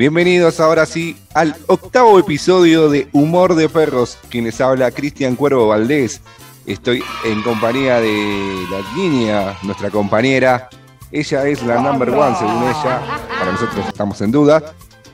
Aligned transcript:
Bienvenidos 0.00 0.60
ahora 0.60 0.86
sí 0.86 1.14
al 1.34 1.54
octavo 1.66 2.18
episodio 2.18 2.88
de 2.88 3.08
Humor 3.12 3.54
de 3.54 3.68
Perros. 3.68 4.16
Quien 4.30 4.44
les 4.44 4.58
habla, 4.58 4.90
Cristian 4.90 5.36
Cuervo 5.36 5.68
Valdés. 5.68 6.22
Estoy 6.64 7.04
en 7.22 7.42
compañía 7.42 8.00
de 8.00 8.66
la 8.70 8.96
niña, 8.96 9.58
nuestra 9.62 9.90
compañera. 9.90 10.70
Ella 11.12 11.46
es 11.46 11.62
la 11.64 11.82
number 11.82 12.08
one, 12.08 12.34
según 12.38 12.62
ella. 12.62 13.02
Para 13.38 13.52
nosotros 13.52 13.88
estamos 13.88 14.18
en 14.22 14.30
duda. 14.30 14.72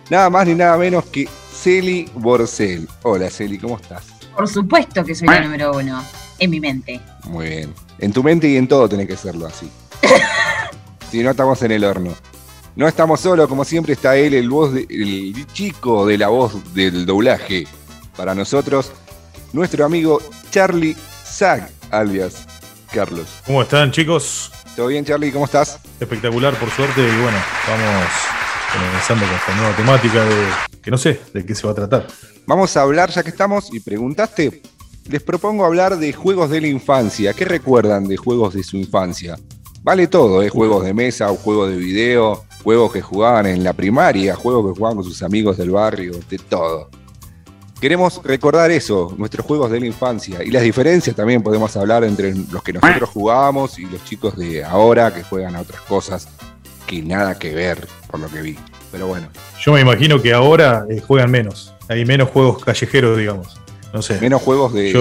Nada 0.08 0.30
más 0.30 0.46
ni 0.46 0.54
nada 0.54 0.76
menos 0.76 1.04
que 1.06 1.28
Celi 1.52 2.08
Borcel. 2.14 2.88
Hola 3.02 3.28
Celi, 3.28 3.58
¿cómo 3.58 3.78
estás? 3.78 4.04
Por 4.36 4.46
supuesto 4.46 5.04
que 5.04 5.16
soy 5.16 5.26
la 5.26 5.40
número 5.40 5.72
uno, 5.72 6.00
en 6.38 6.48
mi 6.48 6.60
mente. 6.60 7.00
Muy 7.24 7.48
bien. 7.48 7.74
En 7.98 8.12
tu 8.12 8.22
mente 8.22 8.48
y 8.48 8.56
en 8.56 8.68
todo 8.68 8.88
tenés 8.88 9.08
que 9.08 9.16
serlo 9.16 9.46
así. 9.46 9.68
si 11.10 11.22
no, 11.22 11.30
estamos 11.30 11.62
en 11.62 11.72
el 11.72 11.84
horno. 11.84 12.14
No 12.74 12.86
estamos 12.86 13.20
solos, 13.20 13.48
como 13.48 13.64
siempre 13.64 13.94
está 13.94 14.16
él, 14.16 14.34
el, 14.34 14.50
voz 14.50 14.72
el 14.74 15.46
chico 15.52 16.06
de 16.06 16.18
la 16.18 16.28
voz 16.28 16.74
del 16.74 17.06
doblaje. 17.06 17.66
Para 18.16 18.34
nosotros, 18.34 18.92
nuestro 19.52 19.84
amigo 19.84 20.20
Charlie 20.50 20.96
Zag, 21.24 21.70
alias 21.90 22.46
Carlos. 22.92 23.26
¿Cómo 23.46 23.62
están, 23.62 23.90
chicos? 23.92 24.52
¿Todo 24.74 24.88
bien, 24.88 25.04
Charlie? 25.04 25.32
¿Cómo 25.32 25.46
estás? 25.46 25.78
Espectacular, 26.00 26.54
por 26.54 26.70
suerte. 26.70 27.00
Y 27.00 27.22
bueno, 27.22 27.38
vamos 27.66 28.06
comenzando 28.72 29.24
con 29.24 29.34
esta 29.34 29.56
nueva 29.56 29.76
temática 29.76 30.24
de 30.24 30.46
que 30.82 30.90
no 30.90 30.98
sé 30.98 31.20
de 31.32 31.44
qué 31.46 31.54
se 31.54 31.66
va 31.66 31.72
a 31.72 31.76
tratar. 31.76 32.06
Vamos 32.46 32.76
a 32.76 32.82
hablar, 32.82 33.10
ya 33.10 33.22
que 33.22 33.30
estamos, 33.30 33.72
y 33.72 33.80
preguntaste, 33.80 34.62
les 35.08 35.22
propongo 35.22 35.64
hablar 35.64 35.96
de 35.98 36.12
juegos 36.12 36.50
de 36.50 36.60
la 36.60 36.68
infancia. 36.68 37.32
¿Qué 37.32 37.44
recuerdan 37.44 38.06
de 38.06 38.16
juegos 38.16 38.54
de 38.54 38.62
su 38.62 38.76
infancia? 38.76 39.36
Vale 39.86 40.08
todo, 40.08 40.42
¿eh? 40.42 40.48
juegos 40.48 40.84
de 40.84 40.92
mesa, 40.92 41.28
juegos 41.28 41.70
de 41.70 41.76
video, 41.76 42.44
juegos 42.64 42.92
que 42.92 43.00
jugaban 43.00 43.46
en 43.46 43.62
la 43.62 43.72
primaria, 43.72 44.34
juegos 44.34 44.66
que 44.66 44.78
jugaban 44.80 44.96
con 44.96 45.04
sus 45.04 45.22
amigos 45.22 45.58
del 45.58 45.70
barrio, 45.70 46.10
de 46.28 46.38
todo. 46.38 46.90
Queremos 47.80 48.20
recordar 48.24 48.72
eso, 48.72 49.14
nuestros 49.16 49.46
juegos 49.46 49.70
de 49.70 49.78
la 49.78 49.86
infancia 49.86 50.42
y 50.42 50.50
las 50.50 50.64
diferencias 50.64 51.14
también 51.14 51.40
podemos 51.40 51.76
hablar 51.76 52.02
entre 52.02 52.34
los 52.34 52.64
que 52.64 52.72
nosotros 52.72 53.10
jugábamos 53.10 53.78
y 53.78 53.84
los 53.84 54.04
chicos 54.04 54.36
de 54.36 54.64
ahora 54.64 55.14
que 55.14 55.22
juegan 55.22 55.54
a 55.54 55.60
otras 55.60 55.82
cosas 55.82 56.26
que 56.84 57.00
nada 57.00 57.38
que 57.38 57.54
ver, 57.54 57.86
por 58.10 58.18
lo 58.18 58.28
que 58.28 58.42
vi. 58.42 58.58
Pero 58.90 59.06
bueno. 59.06 59.28
Yo 59.60 59.70
me 59.70 59.82
imagino 59.82 60.20
que 60.20 60.32
ahora 60.32 60.84
eh, 60.90 61.00
juegan 61.00 61.30
menos, 61.30 61.72
hay 61.88 62.04
menos 62.04 62.30
juegos 62.30 62.64
callejeros, 62.64 63.16
digamos. 63.16 63.60
No 63.96 64.02
sé. 64.02 64.20
Menos 64.20 64.42
juegos 64.42 64.74
de, 64.74 64.92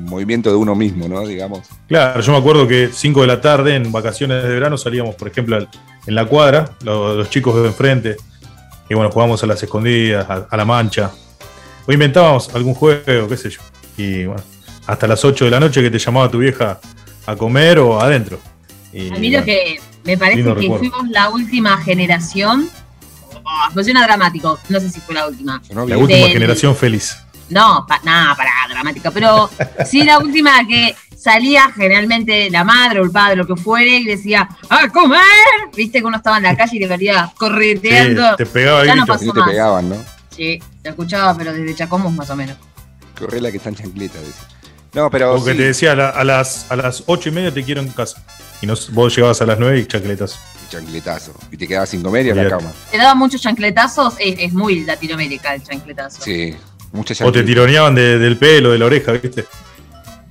movimiento 0.00 0.50
de 0.50 0.56
uno 0.56 0.74
mismo, 0.74 1.08
¿no? 1.08 1.26
Digamos. 1.26 1.60
Claro, 1.88 2.20
yo 2.20 2.30
me 2.30 2.36
acuerdo 2.36 2.68
que 2.68 2.90
5 2.92 3.22
de 3.22 3.26
la 3.26 3.40
tarde 3.40 3.74
en 3.74 3.90
vacaciones 3.90 4.42
de 4.42 4.50
verano 4.50 4.76
salíamos, 4.76 5.14
por 5.14 5.28
ejemplo, 5.28 5.66
en 6.06 6.14
la 6.14 6.26
cuadra, 6.26 6.72
los, 6.82 7.30
chicos 7.30 7.54
de 7.56 7.68
enfrente, 7.68 8.16
y 8.90 8.92
bueno, 8.92 9.10
jugábamos 9.10 9.42
a 9.42 9.46
las 9.46 9.62
escondidas, 9.62 10.26
a, 10.28 10.56
la 10.58 10.64
mancha. 10.66 11.10
O 11.86 11.92
inventábamos 11.92 12.54
algún 12.54 12.74
juego, 12.74 13.26
qué 13.28 13.36
sé 13.38 13.48
yo. 13.48 13.60
Y 13.96 14.26
bueno, 14.26 14.42
hasta 14.86 15.06
las 15.06 15.24
8 15.24 15.46
de 15.46 15.50
la 15.50 15.58
noche 15.58 15.80
que 15.80 15.90
te 15.90 15.98
llamaba 15.98 16.30
tu 16.30 16.36
vieja 16.36 16.78
a 17.24 17.36
comer 17.36 17.78
o 17.78 17.98
adentro. 17.98 18.38
a 18.92 19.18
mí 19.18 19.30
lo 19.30 19.42
que 19.42 19.80
me 20.04 20.18
parece 20.18 20.44
que 20.44 20.68
fuimos 20.68 21.08
la 21.08 21.30
última 21.30 21.78
generación. 21.78 22.68
Oh, 23.42 23.70
funciona 23.72 24.02
dramático, 24.02 24.58
no 24.68 24.80
sé 24.80 24.90
si 24.90 25.00
fue 25.00 25.14
la 25.14 25.28
última. 25.28 25.62
La 25.70 25.96
última 25.96 26.28
generación 26.28 26.76
feliz. 26.76 27.23
No, 27.50 27.86
nada, 28.04 28.34
para 28.34 28.50
dramática, 28.68 29.10
pero 29.10 29.50
sí 29.84 30.02
la 30.02 30.18
última 30.18 30.66
que 30.66 30.94
salía 31.16 31.70
generalmente 31.72 32.50
la 32.50 32.64
madre 32.64 33.00
o 33.00 33.04
el 33.04 33.10
padre, 33.10 33.36
lo 33.36 33.46
que 33.46 33.56
fuere, 33.56 33.96
y 33.98 34.04
decía, 34.04 34.48
¡a 34.68 34.88
comer! 34.88 35.20
Viste 35.74 36.00
que 36.00 36.04
uno 36.04 36.16
estaba 36.18 36.36
en 36.38 36.44
la 36.44 36.56
calle 36.56 36.76
y 36.76 36.80
le 36.80 36.86
vería 36.86 37.32
correteando. 37.36 38.30
Sí, 38.30 38.36
te 38.38 38.46
pegaba 38.46 38.84
ya 38.84 38.94
no 38.94 39.06
pasó 39.06 39.32
te 39.32 39.42
pegaban, 39.42 39.88
¿no? 39.88 39.96
Sí, 40.30 40.60
te 40.82 40.88
escuchaba, 40.90 41.36
pero 41.36 41.52
desde 41.52 41.74
Chacomos 41.74 42.12
más 42.12 42.28
o 42.30 42.36
menos. 42.36 42.56
Corre 43.18 43.40
la 43.40 43.50
que 43.50 43.58
está 43.58 43.68
en 43.68 43.76
chancleta, 43.76 44.18
dice. 44.18 44.40
No, 44.92 45.10
pero. 45.10 45.36
Porque 45.36 45.54
te 45.54 45.62
decía 45.62 45.92
a, 45.92 46.24
las, 46.24 46.70
a 46.70 46.76
las 46.76 47.04
ocho 47.06 47.28
y 47.28 47.32
media 47.32 47.52
te 47.52 47.62
quiero 47.64 47.80
en 47.80 47.88
casa. 47.88 48.22
Y 48.60 48.66
vos 48.92 49.14
llegabas 49.14 49.40
a 49.42 49.46
las 49.46 49.58
nueve 49.58 49.78
y 49.80 49.86
chancletazo. 49.86 50.38
Y 50.66 50.72
chancletazo. 50.72 51.34
Y 51.50 51.56
te 51.56 51.66
quedabas 51.66 51.90
cinco 51.90 52.10
media 52.10 52.32
en 52.32 52.44
la 52.44 52.50
cama. 52.50 52.72
Te 52.90 52.98
daban 52.98 53.18
muchos 53.18 53.40
chancletazos, 53.40 54.14
es, 54.18 54.36
es 54.38 54.52
muy 54.52 54.84
Latinoamérica 54.84 55.54
el 55.54 55.62
chancletazo. 55.62 56.22
Sí, 56.22 56.56
o 57.22 57.32
te 57.32 57.42
tironeaban 57.42 57.94
del 57.94 58.36
pelo, 58.38 58.70
de 58.70 58.78
la 58.78 58.86
oreja, 58.86 59.12
¿viste? 59.12 59.44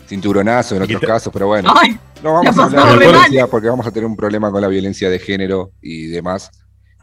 Cinturonazo 0.08 0.76
en 0.76 0.84
otros 0.84 1.02
casos, 1.02 1.34
pero 1.34 1.48
bueno. 1.48 1.74
no 2.24 2.34
vamos 2.34 2.58
a 2.58 2.64
hablar 2.64 3.00
de 3.00 3.08
violencia 3.08 3.48
porque 3.48 3.68
vamos 3.68 3.86
a 3.86 3.92
tener 3.92 4.08
un 4.08 4.16
problema 4.16 4.52
con 4.52 4.62
la 4.62 4.68
violencia 4.68 5.10
de 5.10 5.20
género 5.20 5.72
y 5.82 6.08
demás. 6.08 6.52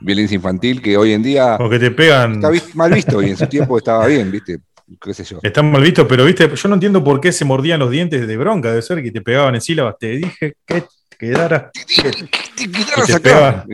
Violencia 0.00 0.34
infantil 0.34 0.80
que 0.80 0.96
hoy 0.96 1.12
en 1.12 1.22
día. 1.22 1.56
Porque 1.58 1.78
te 1.78 1.90
pegan. 1.90 2.42
Está 2.42 2.50
mal 2.74 2.92
visto 2.92 3.22
y 3.22 3.30
en 3.30 3.36
su 3.36 3.46
tiempo 3.46 3.76
estaba 3.76 4.06
bien, 4.06 4.30
¿viste? 4.30 4.58
¿Qué 5.00 5.12
sé 5.12 5.24
yo? 5.24 5.38
Está 5.42 5.62
mal 5.62 5.82
visto, 5.82 6.08
pero 6.08 6.24
viste, 6.24 6.50
yo 6.54 6.68
no 6.68 6.74
entiendo 6.74 7.04
por 7.04 7.20
qué 7.20 7.30
se 7.32 7.44
mordían 7.44 7.80
los 7.80 7.90
dientes 7.90 8.26
de 8.26 8.36
bronca. 8.36 8.70
Debe 8.70 8.82
ser 8.82 9.02
que 9.02 9.12
te 9.12 9.20
pegaban 9.20 9.54
en 9.54 9.60
sílabas. 9.60 9.96
Te 9.98 10.08
dije 10.12 10.54
que 10.64 10.84
quedara. 11.18 11.70
Te 11.70 11.84
dije 11.86 12.10
que 12.10 12.38
te 12.56 12.70
quedaras 12.70 13.14
acá. 13.14 13.66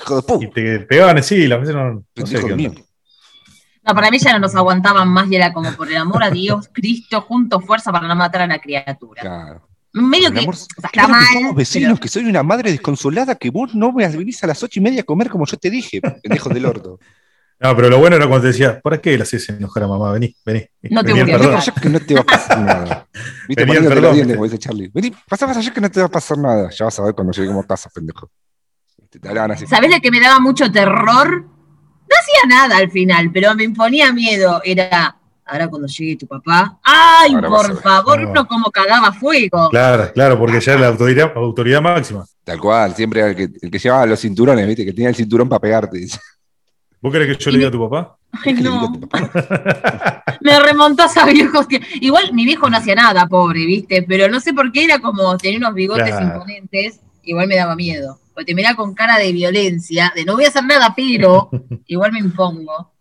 Hijo 0.00 0.16
de 0.16 0.22
puta. 0.22 0.44
Y 0.44 0.50
te 0.50 0.80
pegaban 0.80 1.18
en 1.18 1.22
sílabas. 1.22 1.68
No, 1.68 2.02
no 2.14 2.26
sé 2.26 2.42
qué 2.42 2.83
no, 3.86 3.94
para 3.94 4.10
mí 4.10 4.18
ya 4.18 4.32
no 4.32 4.38
nos 4.38 4.54
aguantaban 4.54 5.08
más 5.08 5.30
y 5.30 5.36
era 5.36 5.52
como 5.52 5.72
por 5.72 5.88
el 5.88 5.96
amor 5.96 6.24
a 6.24 6.30
Dios, 6.30 6.68
Cristo, 6.72 7.20
junto 7.20 7.60
fuerza 7.60 7.92
para 7.92 8.08
no 8.08 8.16
matar 8.16 8.42
a 8.42 8.46
la 8.46 8.58
criatura. 8.58 9.22
Claro. 9.22 9.68
Medio 9.92 10.32
que 10.32 10.40
está 10.40 11.06
mal. 11.06 11.24
Que 11.24 11.52
vecinos, 11.54 12.00
que 12.00 12.08
soy 12.08 12.24
una 12.24 12.42
madre 12.42 12.72
desconsolada, 12.72 13.36
que 13.36 13.50
vos 13.50 13.74
no 13.76 13.92
venís 13.92 14.42
a 14.42 14.48
las 14.48 14.60
ocho 14.62 14.80
y 14.80 14.82
media 14.82 15.02
a 15.02 15.04
comer 15.04 15.30
como 15.30 15.46
yo 15.46 15.56
te 15.56 15.70
dije, 15.70 16.00
pendejo 16.00 16.48
del 16.48 16.66
orto. 16.66 16.98
No, 17.60 17.74
pero 17.74 17.88
lo 17.88 17.98
bueno 17.98 18.16
era 18.16 18.26
cuando 18.26 18.42
te 18.42 18.48
decía, 18.48 18.80
¿para 18.80 18.98
qué 18.98 19.16
le 19.16 19.22
haces 19.22 19.48
enojar 19.48 19.84
a 19.84 19.86
mamá? 19.86 20.10
Vení, 20.10 20.36
vení. 20.44 20.66
No 20.90 21.04
te 21.04 21.12
voy 21.12 21.32
a 21.32 21.38
pasar 21.38 21.72
que 21.74 21.88
no 21.88 22.00
te 22.00 22.12
va 22.12 22.20
a 22.20 22.24
pasar 22.24 22.58
nada. 22.58 23.06
Viste, 23.48 23.64
poniéndote 23.64 24.00
los 24.00 24.14
dientes, 24.14 24.36
como 24.36 24.44
dice 24.44 24.58
Charlie. 24.58 24.90
Vení, 24.92 25.14
pasá, 25.26 25.46
pasá, 25.46 25.72
que 25.72 25.80
no 25.80 25.88
te 25.88 26.00
va 26.00 26.06
a 26.06 26.10
pasar 26.10 26.36
nada. 26.36 26.68
Ya 26.70 26.86
vas 26.86 26.98
a 26.98 27.04
ver 27.04 27.14
cuando 27.14 27.32
lleguemos 27.32 27.64
a 27.64 27.66
casa, 27.68 27.88
pendejo. 27.94 28.28
¿Sabés 29.68 29.90
de 29.90 30.00
que 30.00 30.10
me 30.10 30.20
daba 30.20 30.40
mucho 30.40 30.70
terror? 30.70 31.53
No 32.14 32.20
hacía 32.20 32.56
nada 32.56 32.76
al 32.76 32.90
final, 32.90 33.30
pero 33.32 33.54
me 33.54 33.64
imponía 33.64 34.12
miedo. 34.12 34.60
Era, 34.64 35.16
ahora 35.44 35.68
cuando 35.68 35.88
llegue 35.88 36.16
tu 36.16 36.26
papá, 36.26 36.78
¡ay, 36.84 37.34
por 37.36 37.80
favor! 37.82 38.20
No. 38.20 38.46
como 38.46 38.70
cagaba 38.70 39.12
fuego. 39.12 39.68
Claro, 39.70 40.12
claro, 40.12 40.38
porque 40.38 40.60
ya 40.60 40.72
era 40.72 40.82
la 40.82 40.88
autoridad, 40.88 41.32
autoridad 41.34 41.82
máxima. 41.82 42.24
Tal 42.44 42.60
cual, 42.60 42.94
siempre 42.94 43.20
el 43.30 43.34
que, 43.34 43.48
el 43.60 43.70
que 43.70 43.78
llevaba 43.78 44.06
los 44.06 44.20
cinturones, 44.20 44.66
¿viste? 44.66 44.84
Que 44.84 44.92
tenía 44.92 45.08
el 45.08 45.16
cinturón 45.16 45.48
para 45.48 45.60
pegarte. 45.60 46.06
¿Vos 47.00 47.12
querés 47.12 47.36
que 47.36 47.44
yo 47.44 47.50
le 47.50 47.58
diga 47.58 47.68
a 47.68 47.72
tu 47.72 47.88
papá? 47.88 48.16
Ay, 48.44 48.54
no. 48.54 48.92
me 50.40 50.60
remontó 50.60 51.02
a 51.02 51.26
viejos 51.26 51.66
que. 51.66 51.80
Igual 52.00 52.32
mi 52.32 52.44
viejo 52.44 52.70
no 52.70 52.76
hacía 52.76 52.94
nada, 52.94 53.26
pobre, 53.26 53.66
¿viste? 53.66 54.04
Pero 54.06 54.28
no 54.28 54.40
sé 54.40 54.54
por 54.54 54.70
qué 54.72 54.84
era 54.84 55.00
como 55.00 55.36
tenía 55.36 55.58
unos 55.58 55.74
bigotes 55.74 56.14
imponentes, 56.20 57.00
igual 57.24 57.48
me 57.48 57.56
daba 57.56 57.74
miedo 57.74 58.18
porque 58.34 58.46
te 58.46 58.54
mira 58.54 58.74
con 58.74 58.94
cara 58.94 59.18
de 59.18 59.32
violencia, 59.32 60.12
de 60.14 60.24
no 60.24 60.34
voy 60.34 60.44
a 60.44 60.48
hacer 60.48 60.64
nada, 60.64 60.92
pero 60.94 61.48
igual 61.86 62.12
me 62.12 62.18
impongo. 62.18 62.92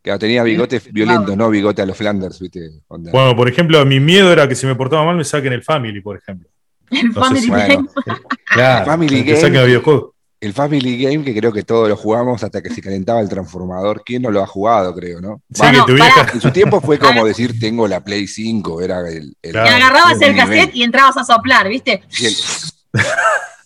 Claro, 0.00 0.18
tenía 0.18 0.42
bigotes 0.42 0.90
violentos, 0.92 1.36
no 1.36 1.50
bigote 1.50 1.82
a 1.82 1.86
los 1.86 1.96
Flanders, 1.96 2.40
¿viste? 2.40 2.70
Bueno, 2.88 3.36
por 3.36 3.48
ejemplo, 3.48 3.84
mi 3.84 4.00
miedo 4.00 4.32
era 4.32 4.48
que 4.48 4.54
si 4.54 4.66
me 4.66 4.74
portaba 4.74 5.04
mal 5.04 5.16
me 5.16 5.24
saquen 5.24 5.52
el 5.52 5.62
Family, 5.62 6.00
por 6.00 6.16
ejemplo. 6.16 6.48
El 6.90 7.12
Family 7.12 7.48
Game. 7.48 7.88
claro, 8.46 8.78
el 8.80 8.86
Family 8.86 9.22
Game. 9.24 10.02
El 10.40 10.52
Family 10.52 11.02
Game 11.02 11.24
que 11.24 11.34
creo 11.34 11.52
que 11.52 11.64
todos 11.64 11.88
lo 11.88 11.96
jugamos 11.96 12.44
hasta 12.44 12.62
que 12.62 12.70
se 12.70 12.80
calentaba 12.80 13.20
el 13.20 13.28
transformador. 13.28 14.04
¿Quién 14.04 14.22
no 14.22 14.30
lo 14.30 14.40
ha 14.40 14.46
jugado, 14.46 14.94
creo, 14.94 15.20
no? 15.20 15.42
Sí, 15.52 15.62
que 15.72 15.82
tu 15.84 15.94
vieja... 15.94 16.28
En 16.32 16.40
su 16.40 16.52
tiempo 16.52 16.80
fue 16.80 16.96
como 16.96 17.26
decir, 17.26 17.58
tengo 17.58 17.88
la 17.88 18.04
Play 18.04 18.28
5, 18.28 18.80
era 18.80 19.00
el... 19.08 19.36
el 19.42 19.56
agarrabas 19.56 20.20
el 20.22 20.36
cassette 20.36 20.76
y 20.76 20.84
entrabas 20.84 21.16
a 21.16 21.24
soplar, 21.24 21.68
¿viste? 21.68 22.02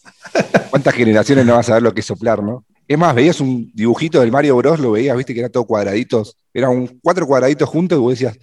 ¿Cuántas 0.70 0.94
generaciones 0.94 1.44
no 1.47 1.54
vas 1.54 1.69
a 1.70 1.75
ver 1.75 1.82
lo 1.82 1.93
que 1.93 2.00
es 2.00 2.06
soplar, 2.06 2.43
no? 2.43 2.65
Es 2.87 2.98
más, 2.98 3.15
veías 3.15 3.41
un 3.41 3.71
dibujito 3.72 4.21
del 4.21 4.33
Mario 4.33 4.57
Bros, 4.57 4.80
lo 4.80 4.92
veías, 4.92 5.16
viste 5.16 5.33
que 5.33 5.41
era 5.41 5.48
todo 5.48 5.65
cuadraditos. 5.65 6.36
Eran 6.53 6.86
cuatro 7.03 7.27
cuadraditos 7.27 7.68
juntos 7.68 7.97
y 7.97 8.01
vos 8.01 8.12
decías, 8.12 8.36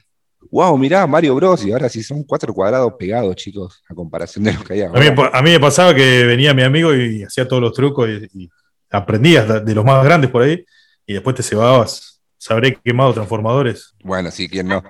wow, 0.52 0.78
mirá, 0.78 1.06
Mario 1.06 1.36
Bros. 1.36 1.66
Y 1.66 1.72
ahora 1.72 1.90
sí 1.90 2.04
son 2.04 2.24
cuatro 2.24 2.54
cuadrados 2.54 2.94
pegados, 2.98 3.36
chicos, 3.36 3.84
a 3.88 3.94
comparación 3.94 4.44
de 4.46 4.54
los 4.54 4.64
que 4.64 4.74
hay 4.74 4.82
A 4.82 5.42
mí, 5.42 5.52
me 5.52 5.60
pasaba 5.60 5.94
que 5.94 6.24
venía 6.24 6.54
mi 6.54 6.64
amigo 6.64 6.94
y 6.96 7.24
hacía 7.24 7.48
todos 7.48 7.62
los 7.62 7.74
trucos 7.74 8.10
y, 8.34 8.50
aprendías 8.92 9.64
de 9.64 9.76
los 9.76 9.86
más 9.86 10.04
grandes 10.04 10.32
por 10.32 10.42
ahí 10.42 10.66
y 11.06 11.14
después 11.14 11.36
te 11.36 11.44
cebabas. 11.44 12.22
Sabré 12.38 12.80
quemado 12.84 13.14
transformadores. 13.14 13.94
Bueno, 14.04 14.32
sí, 14.32 14.48
quién 14.50 14.68
no. 14.68 14.82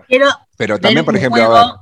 Pero, 0.55 0.79
también, 0.79 1.03
por 1.03 1.17
ejemplo, 1.17 1.41
a 1.43 1.65
ver, 1.65 1.73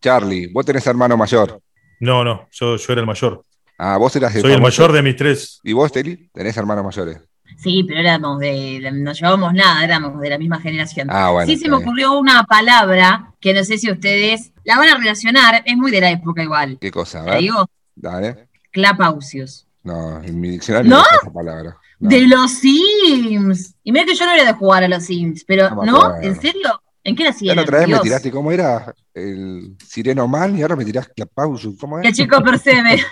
Charlie, 0.00 0.52
vos 0.52 0.66
tenés 0.66 0.86
hermano 0.86 1.16
mayor. 1.16 1.60
No, 2.00 2.24
no, 2.24 2.48
yo, 2.50 2.76
yo 2.76 2.92
era 2.92 3.00
el 3.00 3.06
mayor. 3.06 3.42
Ah, 3.78 3.96
vos 3.96 4.14
eras 4.14 4.32
Soy 4.32 4.52
el 4.52 4.60
mayor 4.60 4.92
de 4.92 5.02
mis 5.02 5.16
tres. 5.16 5.60
¿Y 5.64 5.72
vos, 5.72 5.90
Teli? 5.90 6.28
¿Tenés 6.32 6.56
hermanos 6.56 6.84
mayores? 6.84 7.18
Sí, 7.58 7.84
pero 7.86 8.00
éramos 8.00 8.38
de, 8.40 8.90
no 8.92 9.12
llevábamos 9.12 9.54
nada, 9.54 9.84
éramos 9.84 10.20
de 10.20 10.30
la 10.30 10.38
misma 10.38 10.60
generación. 10.60 11.08
Ah, 11.10 11.30
bueno, 11.30 11.46
sí 11.46 11.56
se 11.56 11.68
me 11.68 11.76
ocurrió 11.76 12.18
una 12.18 12.44
palabra 12.44 13.34
que 13.40 13.52
no 13.52 13.62
sé 13.64 13.78
si 13.78 13.90
ustedes 13.90 14.52
la 14.64 14.78
van 14.78 14.88
a 14.88 14.96
relacionar, 14.96 15.62
es 15.64 15.76
muy 15.76 15.90
de 15.90 16.00
la 16.00 16.10
época 16.10 16.42
igual. 16.42 16.78
¿Qué 16.80 16.90
cosa? 16.90 17.22
¿La 17.22 17.36
digo? 17.36 17.68
Dale. 17.94 18.48
Clapausios. 18.70 19.66
No, 19.82 20.22
en 20.22 20.40
mi 20.40 20.50
diccionario 20.50 20.90
no, 20.90 21.02
esa 21.02 21.32
palabra. 21.32 21.76
De 21.98 22.26
los 22.26 22.52
Sims. 22.52 23.74
Y 23.84 23.92
mira 23.92 24.04
que 24.04 24.14
yo 24.14 24.26
no 24.26 24.32
era 24.32 24.44
de 24.44 24.52
jugar 24.54 24.84
a 24.84 24.88
los 24.88 25.04
Sims, 25.04 25.44
pero 25.44 25.70
¿no? 25.84 26.20
¿En 26.20 26.40
serio? 26.40 26.81
¿En 27.04 27.16
qué 27.16 27.24
era 27.24 27.34
La 27.54 27.62
otra 27.62 27.78
vez 27.80 27.88
me 27.88 27.98
tiraste, 27.98 28.30
¿cómo 28.30 28.52
era? 28.52 28.94
El 29.12 29.76
Sireno 29.84 30.28
Man 30.28 30.56
y 30.56 30.62
ahora 30.62 30.76
me 30.76 30.84
tiraste 30.84 31.12
la 31.16 31.26
pausa. 31.26 31.68
¿Cómo 31.80 31.98
era? 31.98 32.08
El 32.08 32.14
chico 32.14 32.40
percebe. 32.42 33.02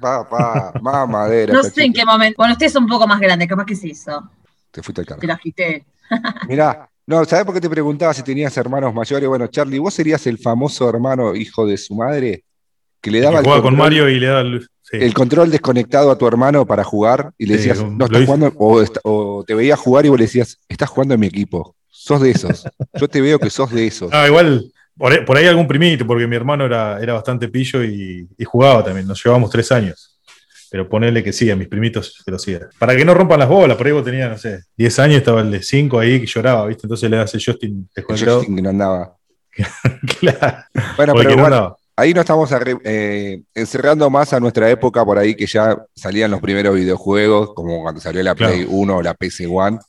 pa, 0.00 0.72
más 0.80 1.08
madera. 1.08 1.52
No 1.52 1.62
sé 1.62 1.84
en 1.84 1.92
qué 1.92 2.04
momento. 2.06 2.36
Bueno, 2.38 2.54
usted 2.54 2.66
es 2.66 2.76
un 2.76 2.86
poco 2.86 3.06
más 3.06 3.20
grande, 3.20 3.46
capaz 3.46 3.66
que 3.66 3.74
es 3.74 3.84
eso. 3.84 4.30
Te 4.70 4.82
fuiste 4.82 5.02
al 5.02 5.06
carro. 5.06 5.20
Te 5.20 5.26
la 5.26 5.36
quité. 5.36 5.84
Mirá, 6.48 6.88
no, 7.06 7.24
¿sabés 7.26 7.44
por 7.44 7.54
qué 7.54 7.60
te 7.60 7.68
preguntaba 7.68 8.14
si 8.14 8.22
tenías 8.22 8.56
hermanos 8.56 8.94
mayores? 8.94 9.28
Bueno, 9.28 9.46
Charlie, 9.48 9.78
¿vos 9.78 9.92
serías 9.92 10.26
el 10.26 10.38
famoso 10.38 10.88
hermano 10.88 11.34
hijo 11.34 11.66
de 11.66 11.76
su 11.76 11.94
madre 11.94 12.44
que 13.00 13.10
le 13.10 13.20
daba 13.20 13.40
el 13.40 13.44
control, 13.44 13.62
con 13.62 13.76
Mario 13.76 14.08
y 14.08 14.18
le 14.18 14.26
daba 14.26 14.40
el, 14.40 15.14
control 15.14 15.50
desconectado 15.50 16.10
a 16.10 16.18
tu 16.18 16.26
hermano 16.26 16.66
para 16.66 16.82
jugar 16.82 17.32
y 17.36 17.46
le 17.46 17.58
decías, 17.58 17.82
no 17.82 18.06
estás 18.06 18.24
jugando, 18.24 18.52
o, 18.56 18.82
o, 19.04 19.44
te 19.44 19.54
veía 19.54 19.76
jugar 19.76 20.06
y 20.06 20.08
vos 20.08 20.18
le 20.18 20.24
decías, 20.24 20.58
estás 20.66 20.88
jugando 20.88 21.14
en 21.14 21.20
mi 21.20 21.26
equipo. 21.26 21.76
Sos 22.00 22.20
de 22.20 22.30
esos. 22.30 22.64
Yo 22.94 23.08
te 23.08 23.20
veo 23.20 23.40
que 23.40 23.50
sos 23.50 23.72
de 23.72 23.84
esos. 23.84 24.08
Ah, 24.12 24.28
igual, 24.28 24.70
por 24.96 25.36
ahí, 25.36 25.46
algún 25.46 25.66
primito, 25.66 26.06
porque 26.06 26.28
mi 26.28 26.36
hermano 26.36 26.64
era, 26.64 27.02
era 27.02 27.14
bastante 27.14 27.48
pillo 27.48 27.82
y, 27.82 28.28
jugaba 28.44 28.84
también. 28.84 29.04
Nos 29.06 29.22
llevábamos 29.22 29.50
tres 29.50 29.72
años. 29.72 30.16
Pero 30.70 30.88
ponele 30.88 31.24
que 31.24 31.32
sí, 31.32 31.50
a 31.50 31.56
mis 31.56 31.66
primitos 31.66 32.22
se 32.24 32.30
lo 32.30 32.38
sigan. 32.38 32.68
Para 32.78 32.94
que 32.94 33.04
no 33.04 33.14
rompan 33.14 33.40
las 33.40 33.48
bolas, 33.48 33.76
por 33.76 33.86
ahí 33.86 33.92
vos 33.92 34.04
tenías, 34.04 34.30
no 34.30 34.38
sé, 34.38 34.60
10 34.76 34.98
años, 35.00 35.16
estaba 35.16 35.40
el 35.40 35.50
de 35.50 35.60
5 35.60 35.98
ahí 35.98 36.20
que 36.20 36.26
lloraba, 36.26 36.66
¿viste? 36.66 36.86
Entonces 36.86 37.10
le 37.10 37.18
hace 37.18 37.38
Justin 37.44 37.88
Justin 37.96 38.54
que 38.54 38.62
no 38.62 38.68
andaba. 38.68 39.16
claro. 40.20 40.64
Bueno, 40.96 41.14
pero 41.14 41.36
bueno, 41.36 41.76
ahí 41.96 42.14
nos 42.14 42.20
estamos 42.20 42.50
eh, 42.84 43.42
encerrando 43.54 44.08
más 44.08 44.32
a 44.32 44.40
nuestra 44.40 44.70
época 44.70 45.04
por 45.04 45.18
ahí 45.18 45.34
que 45.34 45.46
ya 45.46 45.76
salían 45.96 46.30
los 46.30 46.40
primeros 46.40 46.76
videojuegos, 46.76 47.54
como 47.54 47.82
cuando 47.82 48.00
salió 48.00 48.22
la 48.22 48.36
Play 48.36 48.66
1 48.68 48.96
o 48.96 49.02
la 49.02 49.16
PC1 49.16 49.80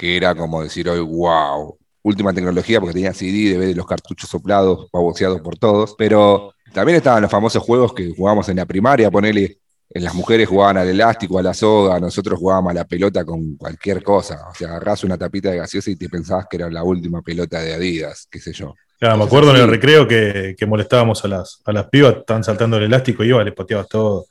que 0.00 0.16
era 0.16 0.34
como 0.34 0.62
decir 0.62 0.88
hoy, 0.88 1.00
wow, 1.00 1.76
última 2.02 2.32
tecnología 2.32 2.80
porque 2.80 2.94
tenía 2.94 3.12
CD, 3.12 3.52
DVD, 3.52 3.76
los 3.76 3.86
cartuchos 3.86 4.30
soplados, 4.30 4.88
baboseados 4.90 5.42
por 5.42 5.58
todos, 5.58 5.94
pero 5.98 6.54
también 6.72 6.96
estaban 6.96 7.20
los 7.20 7.30
famosos 7.30 7.62
juegos 7.62 7.92
que 7.92 8.10
jugábamos 8.16 8.48
en 8.48 8.56
la 8.56 8.64
primaria, 8.64 9.10
ponele, 9.10 9.58
las 9.90 10.14
mujeres 10.14 10.48
jugaban 10.48 10.78
al 10.78 10.88
elástico, 10.88 11.38
a 11.38 11.42
la 11.42 11.52
soga, 11.52 12.00
nosotros 12.00 12.38
jugábamos 12.38 12.70
a 12.70 12.74
la 12.76 12.84
pelota 12.86 13.26
con 13.26 13.56
cualquier 13.56 14.02
cosa, 14.02 14.48
o 14.50 14.54
sea, 14.54 14.68
agarrás 14.68 15.04
una 15.04 15.18
tapita 15.18 15.50
de 15.50 15.58
gaseosa 15.58 15.90
y 15.90 15.96
te 15.96 16.08
pensabas 16.08 16.46
que 16.48 16.56
era 16.56 16.70
la 16.70 16.82
última 16.82 17.20
pelota 17.20 17.60
de 17.60 17.74
Adidas, 17.74 18.26
qué 18.30 18.40
sé 18.40 18.54
yo. 18.54 18.74
Claro, 18.98 19.18
me 19.18 19.24
acuerdo 19.24 19.50
en 19.50 19.60
el 19.60 19.68
recreo 19.68 20.08
que, 20.08 20.56
molestábamos 20.66 21.22
a 21.26 21.28
las, 21.28 21.60
a 21.66 21.72
las 21.72 21.88
pibas, 21.88 22.16
estaban 22.16 22.42
saltando 22.42 22.78
el 22.78 22.84
elástico 22.84 23.22
y 23.22 23.28
iba, 23.28 23.44
les 23.44 23.52
pateabas 23.52 23.86
todo, 23.86 24.24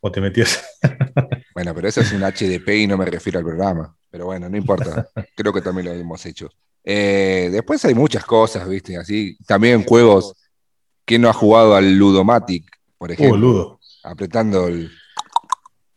o 0.00 0.12
te 0.12 0.20
metías. 0.20 0.62
bueno, 1.52 1.74
pero 1.74 1.88
eso 1.88 2.00
es 2.00 2.12
un 2.12 2.20
HDP 2.20 2.68
y 2.68 2.86
no 2.86 2.96
me 2.96 3.06
refiero 3.06 3.40
al 3.40 3.44
programa. 3.44 3.92
Pero 4.14 4.26
bueno, 4.26 4.48
no 4.48 4.56
importa. 4.56 5.08
Creo 5.34 5.52
que 5.52 5.60
también 5.60 5.86
lo 5.86 5.92
hemos 5.92 6.24
hecho. 6.24 6.48
Eh, 6.84 7.48
después 7.50 7.84
hay 7.84 7.96
muchas 7.96 8.24
cosas, 8.24 8.68
¿viste? 8.68 8.96
Así. 8.96 9.36
También 9.44 9.82
juegos. 9.82 10.34
¿Quién 11.04 11.22
no 11.22 11.28
ha 11.28 11.32
jugado 11.32 11.74
al 11.74 11.98
Ludomatic, 11.98 12.64
por 12.96 13.10
uh, 13.10 13.12
ejemplo? 13.12 13.36
Ludo. 13.36 13.80
Apretando 14.04 14.68
el. 14.68 14.88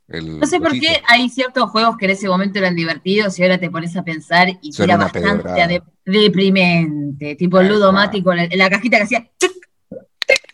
no 0.07 0.47
sé 0.47 0.59
por 0.59 0.71
qué 0.71 0.99
hay 1.07 1.29
ciertos 1.29 1.69
juegos 1.69 1.95
que 1.95 2.05
en 2.05 2.11
ese 2.11 2.27
momento 2.27 2.57
eran 2.57 2.75
divertidos 2.75 3.37
y 3.37 3.43
ahora 3.43 3.59
te 3.59 3.69
pones 3.69 3.95
a 3.95 4.03
pensar 4.03 4.49
y 4.63 4.81
era 4.81 4.97
bastante 4.97 5.83
deprimente. 6.03 7.35
Tipo 7.35 7.59
el 7.59 7.67
Ludomatic 7.67 8.25
en 8.25 8.57
la, 8.57 8.69
cajita 8.71 8.97
que 8.97 9.03
hacía. 9.03 9.31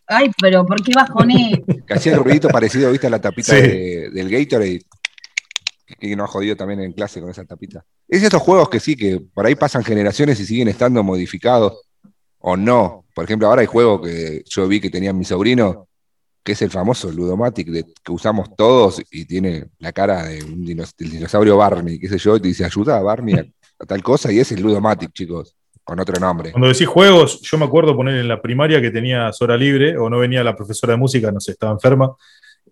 Ay, 0.07 0.31
pero 0.41 0.65
¿por 0.65 0.83
qué 0.83 0.91
bajoné? 0.93 1.63
Que 1.87 1.93
hacía 1.93 2.15
el 2.15 2.25
ruidito 2.25 2.49
parecido, 2.49 2.91
¿viste? 2.91 3.07
A 3.07 3.09
la 3.09 3.21
tapita 3.21 3.55
del 3.55 4.29
Gatorade 4.29 4.81
que 6.09 6.15
nos 6.15 6.29
ha 6.29 6.31
jodido 6.31 6.55
también 6.55 6.81
en 6.81 6.93
clase 6.93 7.21
con 7.21 7.29
esa 7.29 7.45
tapita. 7.45 7.85
Es 8.07 8.23
estos 8.23 8.41
juegos 8.41 8.69
que 8.69 8.79
sí, 8.79 8.95
que 8.95 9.19
por 9.33 9.45
ahí 9.45 9.55
pasan 9.55 9.83
generaciones 9.83 10.39
y 10.39 10.45
siguen 10.45 10.67
estando 10.67 11.03
modificados 11.03 11.81
o 12.39 12.57
no. 12.57 13.05
Por 13.13 13.25
ejemplo, 13.25 13.47
ahora 13.47 13.61
hay 13.61 13.67
juegos 13.67 14.07
que 14.07 14.43
yo 14.45 14.67
vi 14.67 14.79
que 14.81 14.89
tenía 14.89 15.13
mi 15.13 15.23
sobrino, 15.25 15.87
que 16.43 16.51
es 16.51 16.61
el 16.61 16.69
famoso 16.69 17.11
Ludomatic 17.11 17.71
que 18.03 18.11
usamos 18.11 18.55
todos 18.55 19.01
y 19.11 19.25
tiene 19.25 19.67
la 19.79 19.93
cara 19.93 20.23
de 20.25 20.43
un 20.43 20.65
dinosaurio 20.65 21.55
Barney, 21.55 21.99
qué 21.99 22.09
sé 22.09 22.17
yo, 22.17 22.35
y 22.35 22.41
te 22.41 22.49
dice 22.49 22.65
ayuda 22.65 22.97
a 22.97 23.01
Barney 23.01 23.35
a, 23.35 23.85
tal 23.85 24.03
cosa, 24.03 24.31
y 24.31 24.39
es 24.39 24.51
el 24.51 24.61
Ludomatic, 24.61 25.13
chicos, 25.13 25.55
con 25.83 25.99
otro 25.99 26.19
nombre. 26.19 26.51
Cuando 26.51 26.67
decís 26.67 26.87
juegos, 26.87 27.41
yo 27.41 27.57
me 27.57 27.65
acuerdo 27.65 27.95
poner 27.95 28.15
en 28.15 28.27
la 28.27 28.41
primaria 28.41 28.81
que 28.81 28.91
tenía 28.91 29.31
hora 29.39 29.55
libre 29.55 29.97
o 29.97 30.09
no 30.09 30.19
venía 30.19 30.43
la 30.43 30.55
profesora 30.55 30.93
de 30.93 30.97
música, 30.97 31.31
no 31.31 31.39
sé, 31.39 31.51
estaba 31.51 31.71
enferma, 31.71 32.13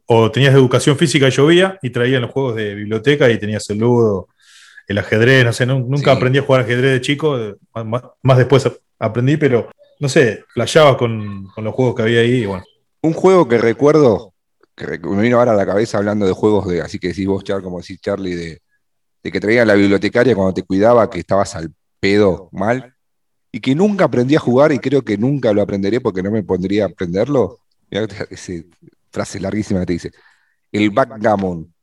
o 0.05 0.31
tenías 0.31 0.53
educación 0.53 0.97
física 0.97 1.27
y 1.27 1.31
llovía 1.31 1.79
y 1.81 1.89
traían 1.89 2.21
los 2.21 2.31
juegos 2.31 2.55
de 2.55 2.75
biblioteca 2.75 3.29
y 3.29 3.39
tenías 3.39 3.69
el 3.69 3.79
ludo, 3.79 4.27
el 4.87 4.97
ajedrez, 4.97 5.45
no 5.45 5.53
sé, 5.53 5.65
nunca 5.65 6.11
aprendí 6.11 6.39
a 6.39 6.41
jugar 6.41 6.61
ajedrez 6.61 6.91
de 6.93 7.01
chico, 7.01 7.37
más, 7.73 8.37
después 8.37 8.69
aprendí, 8.99 9.37
pero 9.37 9.69
no 9.99 10.09
sé, 10.09 10.43
flasheaba 10.53 10.97
con, 10.97 11.47
los 11.57 11.73
juegos 11.73 11.95
que 11.95 12.01
había 12.01 12.21
ahí 12.21 12.43
y 12.43 12.45
bueno. 12.45 12.63
Un 13.01 13.13
juego 13.13 13.47
que 13.47 13.57
recuerdo, 13.57 14.33
que 14.75 14.99
me 14.99 15.21
vino 15.21 15.39
ahora 15.39 15.53
a 15.53 15.55
la 15.55 15.65
cabeza 15.65 15.97
hablando 15.97 16.25
de 16.25 16.33
juegos 16.33 16.67
de, 16.67 16.81
así 16.81 16.99
que 16.99 17.09
decís 17.09 17.27
vos, 17.27 17.43
Char, 17.43 17.61
como 17.61 17.79
decís 17.79 17.99
Charlie, 18.01 18.35
de, 18.35 18.61
de 19.23 19.31
que 19.31 19.39
traían 19.39 19.67
la 19.67 19.75
bibliotecaria 19.75 20.35
cuando 20.35 20.53
te 20.53 20.63
cuidaba, 20.63 21.09
que 21.09 21.19
estabas 21.19 21.55
al 21.55 21.73
pedo 21.99 22.49
mal, 22.51 22.95
y 23.51 23.59
que 23.59 23.75
nunca 23.75 24.05
aprendí 24.05 24.35
a 24.35 24.39
jugar 24.39 24.71
y 24.71 24.79
creo 24.79 25.03
que 25.03 25.17
nunca 25.17 25.51
lo 25.53 25.61
aprenderé 25.61 25.99
porque 25.99 26.23
no 26.23 26.31
me 26.31 26.43
pondría 26.43 26.85
a 26.85 26.87
aprenderlo. 26.87 27.59
Ese 28.29 28.65
frase 29.11 29.39
larguísima 29.39 29.81
que 29.81 29.85
te 29.85 29.93
dice, 29.93 30.11
el 30.71 30.89
backgammon, 30.89 31.73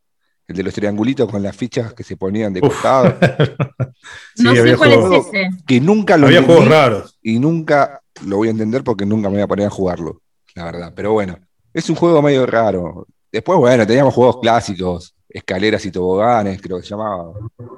el 0.46 0.56
de 0.56 0.62
los 0.62 0.74
triangulitos 0.74 1.30
con 1.30 1.42
las 1.42 1.54
fichas 1.54 1.92
que 1.92 2.02
se 2.02 2.16
ponían 2.16 2.52
de 2.52 2.60
costado. 2.60 3.16
no 4.38 4.54
sé 4.54 4.76
cuál 4.76 4.92
es 4.92 5.26
ese. 5.26 5.50
Que 5.66 5.80
nunca 5.80 6.16
lo 6.16 6.26
Había 6.26 6.42
juegos 6.42 6.68
raros. 6.68 7.18
Y 7.22 7.38
nunca 7.38 8.00
lo 8.24 8.38
voy 8.38 8.48
a 8.48 8.52
entender 8.52 8.82
porque 8.82 9.04
nunca 9.04 9.28
me 9.28 9.34
voy 9.34 9.42
a 9.42 9.46
poner 9.46 9.66
a 9.66 9.70
jugarlo, 9.70 10.22
la 10.54 10.64
verdad. 10.64 10.92
Pero 10.96 11.12
bueno, 11.12 11.38
es 11.72 11.88
un 11.90 11.96
juego 11.96 12.22
medio 12.22 12.46
raro. 12.46 13.06
Después, 13.30 13.58
bueno, 13.58 13.86
teníamos 13.86 14.14
juegos 14.14 14.38
clásicos, 14.40 15.14
escaleras 15.28 15.84
y 15.84 15.90
toboganes, 15.90 16.60
creo 16.62 16.78
que 16.78 16.82
se 16.82 16.90
llamaba. 16.90 17.32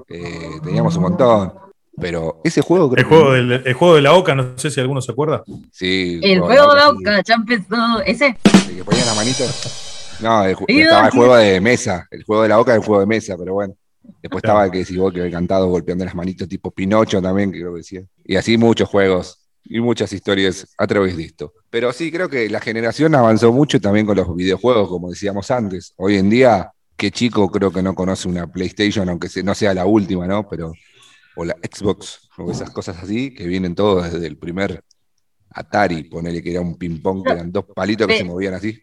Eh, 0.08 0.60
teníamos 0.62 0.94
un 0.96 1.02
montón. 1.02 1.52
Pero 2.00 2.40
ese 2.44 2.62
juego 2.62 2.94
el 2.96 3.04
juego, 3.04 3.32
del, 3.32 3.52
el 3.52 3.74
juego 3.74 3.94
de 3.96 4.02
la 4.02 4.14
Oca, 4.14 4.34
no 4.34 4.56
sé 4.56 4.70
si 4.70 4.80
alguno 4.80 5.02
se 5.02 5.12
acuerda. 5.12 5.42
Sí. 5.70 6.20
El 6.22 6.40
juego 6.40 6.70
de 6.70 6.76
la 6.76 6.88
Oca, 6.88 7.22
ya 7.22 7.34
empezó. 7.34 8.00
¿Ese? 8.06 8.38
Que 8.76 8.84
ponía 8.84 9.04
la 9.04 9.14
manito. 9.14 9.44
No, 10.20 10.44
estaba 10.44 11.06
el 11.06 11.12
juego 11.12 11.34
de 11.34 11.62
mesa. 11.62 12.06
El 12.10 12.24
juego 12.24 12.42
de 12.42 12.50
la 12.50 12.60
Oca 12.60 12.72
es 12.72 12.80
el 12.80 12.84
juego 12.84 13.00
de 13.00 13.06
mesa, 13.06 13.38
pero 13.38 13.54
bueno. 13.54 13.74
Después 14.20 14.44
estaba 14.44 14.66
el 14.66 14.70
que 14.70 14.78
decís 14.78 14.98
vos 14.98 15.14
que 15.14 15.20
había 15.20 15.32
cantado 15.32 15.66
golpeando 15.68 16.04
las 16.04 16.14
manitos, 16.14 16.46
tipo 16.46 16.70
Pinocho 16.70 17.22
también, 17.22 17.50
que 17.50 17.58
creo 17.58 17.72
que 17.72 17.78
decía. 17.78 18.02
Y 18.22 18.36
así 18.36 18.58
muchos 18.58 18.86
juegos 18.86 19.48
y 19.64 19.80
muchas 19.80 20.12
historias 20.12 20.66
a 20.76 20.86
través 20.86 21.16
de 21.16 21.24
esto. 21.24 21.54
Pero 21.70 21.90
sí, 21.94 22.12
creo 22.12 22.28
que 22.28 22.50
la 22.50 22.60
generación 22.60 23.14
avanzó 23.14 23.50
mucho 23.50 23.80
también 23.80 24.04
con 24.04 24.16
los 24.16 24.36
videojuegos, 24.36 24.90
como 24.90 25.08
decíamos 25.08 25.50
antes. 25.50 25.94
Hoy 25.96 26.16
en 26.16 26.28
día, 26.28 26.70
qué 26.96 27.10
chico 27.10 27.50
creo 27.50 27.70
que 27.70 27.82
no 27.82 27.94
conoce 27.94 28.28
una 28.28 28.46
PlayStation, 28.46 29.08
aunque 29.08 29.28
no 29.42 29.54
sea 29.54 29.72
la 29.72 29.86
última, 29.86 30.26
¿no? 30.26 30.46
Pero 30.48 30.72
o 31.36 31.44
la 31.44 31.56
Xbox, 31.62 32.28
o 32.36 32.50
esas 32.50 32.70
cosas 32.70 33.02
así, 33.02 33.32
que 33.32 33.46
vienen 33.46 33.74
todos 33.74 34.12
desde 34.12 34.26
el 34.26 34.36
primer 34.36 34.82
Atari, 35.52 36.04
ponele 36.04 36.42
que 36.42 36.52
era 36.52 36.60
un 36.60 36.78
ping-pong, 36.78 37.24
que 37.24 37.32
eran 37.32 37.50
dos 37.50 37.64
palitos 37.74 38.06
que 38.06 38.18
se 38.18 38.24
movían 38.24 38.54
así. 38.54 38.80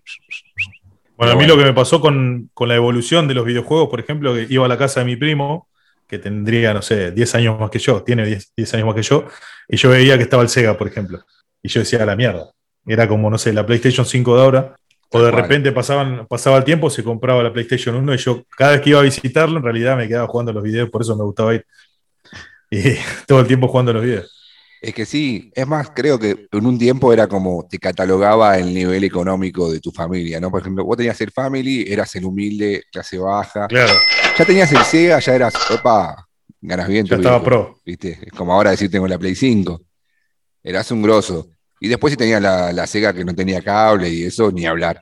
Bueno, 1.15 1.33
a 1.33 1.35
mí 1.35 1.47
lo 1.47 1.57
que 1.57 1.63
me 1.63 1.73
pasó 1.73 1.99
con, 1.99 2.51
la 2.59 2.75
evolución 2.75 3.27
de 3.27 3.33
los 3.33 3.45
videojuegos, 3.45 3.89
por 3.89 3.99
ejemplo, 3.99 4.33
que 4.35 4.45
iba 4.49 4.65
a 4.65 4.67
la 4.67 4.77
casa 4.77 4.99
de 4.99 5.05
mi 5.05 5.15
primo, 5.15 5.67
que 6.07 6.19
tendría, 6.19 6.73
no 6.73 6.81
sé, 6.81 7.11
10 7.11 7.35
años 7.35 7.59
más 7.59 7.71
que 7.71 7.79
yo, 7.79 8.03
tiene 8.03 8.25
10, 8.25 8.73
años 8.75 8.85
más 8.85 8.95
que 8.95 9.01
yo, 9.01 9.25
y 9.67 9.77
yo 9.77 9.89
veía 9.89 10.17
que 10.17 10.23
estaba 10.23 10.43
el 10.43 10.49
Sega, 10.49 10.77
por 10.77 10.87
ejemplo. 10.87 11.23
Y 11.63 11.69
yo 11.69 11.79
decía, 11.79 12.05
la 12.05 12.15
mierda. 12.15 12.51
Era 12.85 13.07
como, 13.07 13.29
no 13.29 13.37
sé, 13.37 13.51
la 13.51 13.65
PlayStation 13.65 14.05
5 14.05 14.35
de 14.35 14.41
ahora, 14.41 14.75
o 15.09 15.21
de 15.21 15.31
repente 15.31 15.71
pasaban, 15.71 16.27
pasaba 16.27 16.57
el 16.57 16.63
tiempo, 16.63 16.89
se 16.89 17.03
compraba 17.03 17.41
la 17.41 17.51
PlayStation 17.51 17.95
1 17.95 18.13
y 18.13 18.17
yo 18.17 18.43
cada 18.57 18.73
vez 18.73 18.81
que 18.81 18.89
iba 18.89 18.99
a 18.99 19.03
visitarlo, 19.03 19.57
en 19.57 19.63
realidad 19.63 19.97
me 19.97 20.07
quedaba 20.07 20.27
jugando 20.27 20.51
los 20.51 20.63
videos, 20.63 20.89
por 20.89 21.01
eso 21.01 21.15
me 21.15 21.23
gustaba 21.23 21.55
ir. 21.55 21.65
y 22.69 22.95
todo 23.25 23.39
el 23.39 23.47
tiempo 23.47 23.67
jugando 23.67 23.93
los 23.93 24.03
videos. 24.03 24.36
Es 24.79 24.93
que 24.93 25.05
sí, 25.05 25.51
es 25.55 25.65
más, 25.65 25.89
creo 25.89 26.19
que 26.19 26.47
en 26.51 26.65
un 26.65 26.77
tiempo 26.77 27.11
era 27.11 27.27
como 27.27 27.67
te 27.67 27.79
catalogaba 27.79 28.57
el 28.57 28.73
nivel 28.73 29.03
económico 29.03 29.71
de 29.71 29.79
tu 29.79 29.91
familia, 29.91 30.39
¿no? 30.39 30.51
Por 30.51 30.61
ejemplo, 30.61 30.85
vos 30.85 30.97
tenías 30.97 31.19
el 31.21 31.31
family, 31.31 31.85
eras 31.91 32.15
el 32.15 32.25
humilde, 32.25 32.83
clase 32.91 33.17
baja. 33.17 33.67
Claro. 33.67 33.93
Ya 34.37 34.45
tenías 34.45 34.71
el 34.71 34.83
Sega, 34.83 35.19
ya 35.19 35.33
eras, 35.33 35.53
opa, 35.71 36.27
ganas 36.61 36.87
bien. 36.87 37.07
Ya 37.07 37.15
estaba 37.15 37.43
pro. 37.43 37.79
¿Viste? 37.83 38.19
Es 38.21 38.31
como 38.33 38.53
ahora 38.53 38.71
decir 38.71 38.91
tengo 38.91 39.07
la 39.07 39.17
Play 39.17 39.33
5. 39.33 39.81
Eras 40.63 40.91
un 40.91 41.01
grosso. 41.01 41.49
Y 41.79 41.87
después 41.87 42.11
sí 42.11 42.17
tenías 42.17 42.41
la, 42.41 42.71
la 42.71 42.85
Sega 42.85 43.13
que 43.13 43.25
no 43.25 43.33
tenía 43.33 43.61
cable 43.61 44.09
y 44.09 44.25
eso, 44.25 44.51
ni 44.51 44.67
hablar. 44.67 45.01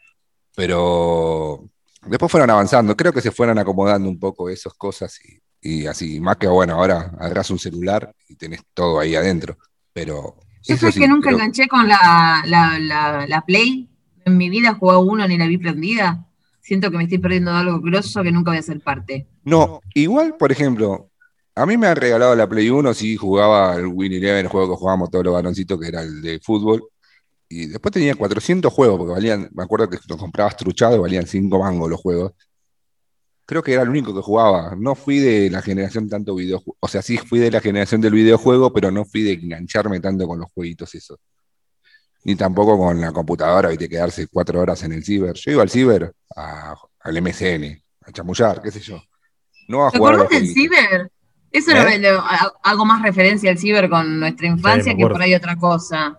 Pero 0.56 1.66
después 2.06 2.32
fueron 2.32 2.50
avanzando. 2.50 2.96
Creo 2.96 3.12
que 3.12 3.22
se 3.22 3.32
fueron 3.32 3.60
acomodando 3.60 4.08
un 4.08 4.20
poco 4.20 4.50
esas 4.50 4.74
cosas 4.74 5.20
y 5.26 5.38
y 5.66 5.88
así, 5.88 6.20
más 6.20 6.38
que 6.38 6.46
bueno, 6.46 6.76
ahora 6.76 7.12
agarras 7.20 7.50
un 7.50 7.58
celular 7.58 8.16
y 8.30 8.36
tenés 8.36 8.62
todo 8.76 9.00
ahí 9.00 9.16
adentro. 9.16 9.58
Pero. 9.92 10.36
Yo 10.62 10.78
sé 10.78 10.92
que 10.92 11.08
nunca 11.08 11.32
enganché 11.32 11.68
con 11.68 11.88
la, 11.88 12.44
la, 12.46 13.26
la, 13.28 13.42
Play. 13.42 13.90
En 14.26 14.38
mi 14.38 14.52
vida 14.52 14.76
jugué 14.76 14.98
uno 14.98 15.28
ni 15.28 15.40
la 15.40 15.48
vi 15.48 15.58
prendida. 15.58 16.28
siento 16.62 16.92
que 16.92 16.98
me 16.98 17.04
estoy 17.06 17.18
perdiendo 17.18 17.52
algo 17.52 17.82
grosso 17.82 18.22
que 18.22 18.32
nunca 18.32 18.52
voy 18.52 18.60
a 18.60 18.62
ser 18.62 18.80
parte. 18.80 19.28
No, 19.44 19.82
igual, 19.96 20.38
por 20.38 20.52
ejemplo, 20.52 21.10
a 21.56 21.66
mí 21.66 21.78
me 21.78 21.88
han 21.88 21.96
regalado 21.96 22.36
la 22.36 22.48
Play 22.48 22.70
1 22.70 22.94
si 22.94 23.18
jugaba 23.18 23.76
el 23.76 23.88
Win 23.88 24.14
Eleven, 24.14 24.46
el 24.46 24.52
juego 24.52 24.70
que 24.70 24.80
jugábamos 24.80 25.10
todos 25.10 25.26
los 25.26 25.34
varoncitos, 25.34 25.80
que 25.80 25.88
era 25.88 26.02
el 26.04 26.22
de 26.22 26.40
fútbol. 26.40 26.84
Y 27.50 27.66
después 27.68 27.92
tenía 27.92 28.14
400 28.14 28.72
juegos, 28.72 29.00
porque 29.00 29.14
valían, 29.14 29.50
me 29.52 29.64
acuerdo 29.64 29.90
que 29.90 29.98
los 30.08 30.20
comprabas 30.20 30.58
truchados, 30.58 31.00
valían 31.00 31.26
5 31.26 31.58
mangos 31.58 31.90
los 31.90 32.00
juegos. 32.00 32.34
Creo 33.46 33.62
que 33.62 33.74
era 33.74 33.84
el 33.84 33.90
único 33.90 34.14
que 34.14 34.22
jugaba. 34.22 34.76
No 34.76 34.96
fui 34.96 35.20
de 35.20 35.50
la 35.52 35.62
generación 35.62 36.10
tanto 36.10 36.34
videojuego. 36.36 36.78
O 36.80 36.88
sea, 36.88 37.02
sí 37.02 37.18
fui 37.18 37.40
de 37.40 37.52
la 37.52 37.62
generación 37.62 38.02
del 38.02 38.14
videojuego, 38.14 38.74
pero 38.74 38.90
no 38.90 39.06
fui 39.06 39.22
de 39.22 39.34
engancharme 39.34 40.00
tanto 40.00 40.28
con 40.28 40.40
los 40.40 40.52
jueguitos 40.52 40.94
esos. 40.96 41.20
Ni 42.24 42.36
tampoco 42.36 42.76
con 42.78 43.00
la 43.00 43.12
computadora 43.12 43.72
y 43.72 43.78
de 43.78 43.88
quedarse 43.88 44.28
cuatro 44.28 44.60
horas 44.60 44.82
en 44.82 44.94
el 44.94 45.04
ciber. 45.04 45.36
Yo 45.36 45.52
iba 45.52 45.62
al 45.62 45.70
ciber, 45.70 46.12
al 46.36 47.22
MSN, 47.22 47.84
a 48.02 48.12
chamullar, 48.12 48.62
qué 48.64 48.72
sé 48.72 48.80
yo. 48.80 49.00
No 49.68 49.86
a 49.88 49.92
¿Te 49.92 49.98
acuerdas 49.98 50.30
del 50.30 50.48
ciber? 50.48 51.12
Eso 51.52 51.72
¿Eh? 51.72 52.00
lo, 52.00 52.24
hago 52.64 52.86
más 52.86 53.02
referencia 53.04 53.52
al 53.52 53.60
ciber 53.60 53.90
con 53.90 54.20
nuestra 54.20 54.48
infancia 54.48 54.96
que 54.96 55.04
por 55.04 55.22
ahí 55.22 55.36
otra 55.36 55.56
cosa. 55.56 56.18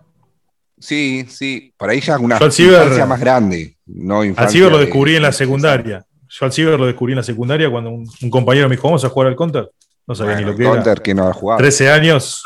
Sí, 0.79 1.25
sí, 1.29 1.73
por 1.75 1.89
ahí 1.89 1.99
ya 1.99 2.15
es 2.15 2.21
una 2.21 2.35
infancia 2.35 3.05
más 3.05 3.19
grande. 3.19 3.77
No 3.85 4.21
al 4.21 4.49
ciber 4.49 4.71
lo 4.71 4.77
descubrí 4.77 5.17
en 5.17 5.23
la 5.23 5.31
secundaria. 5.31 6.05
Yo 6.39 6.45
al 6.45 6.53
ciber 6.53 6.79
lo 6.79 6.85
descubrí 6.85 7.13
en 7.13 7.17
la 7.17 7.23
secundaria 7.23 7.69
cuando 7.69 7.89
un, 7.89 8.29
compañero 8.29 8.69
me 8.69 8.75
dijo, 8.75 8.87
vamos 8.87 9.03
a 9.03 9.09
jugar 9.09 9.29
al 9.29 9.35
counter. 9.35 9.71
No 10.05 10.13
sabía 10.13 10.35
ni 10.35 10.43
lo 10.43 10.55
que 10.55 10.63
counter 10.63 10.93
era. 10.93 11.03
que 11.03 11.13
no 11.15 11.27
ha 11.27 11.33
jugado. 11.33 11.57
13 11.57 11.89
años. 11.89 12.43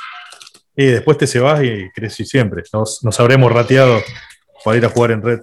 Y 0.76 0.86
después 0.86 1.18
te 1.18 1.28
se 1.28 1.40
vas 1.40 1.62
y 1.62 1.90
crecí 1.94 2.24
siempre. 2.24 2.64
Nos, 2.72 3.04
nos 3.04 3.20
habremos 3.20 3.52
rateado 3.52 4.00
para 4.64 4.78
ir 4.78 4.86
a 4.86 4.90
jugar 4.90 5.12
en 5.12 5.22
red 5.22 5.40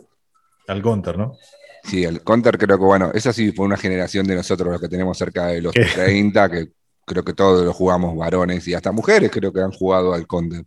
al 0.67 0.81
counter, 0.81 1.19
¿no? 1.19 1.37
Sí, 1.85 2.05
el 2.05 2.23
counter 2.23 2.57
creo 2.59 2.79
que, 2.79 2.85
bueno, 2.85 3.11
esa 3.15 3.33
sí 3.33 3.53
fue 3.53 3.67
una 3.67 3.77
generación 3.77 4.27
de 4.27 4.35
nosotros, 4.35 4.73
los 4.73 4.81
que 4.81 4.89
tenemos 4.89 5.17
cerca 5.17 5.47
de 5.47 5.63
los 5.63 5.75
30, 5.75 6.51
que 6.51 6.69
creo 7.05 7.25
que 7.25 7.35
todos 7.35 7.65
lo 7.65 7.73
jugamos 7.73 8.17
varones 8.17 8.67
y 8.67 8.75
hasta 8.75 8.93
mujeres 8.93 9.31
creo 9.31 9.53
que 9.53 9.61
han 9.61 9.73
jugado 9.73 10.15
al 10.15 10.27
counter. 10.27 10.65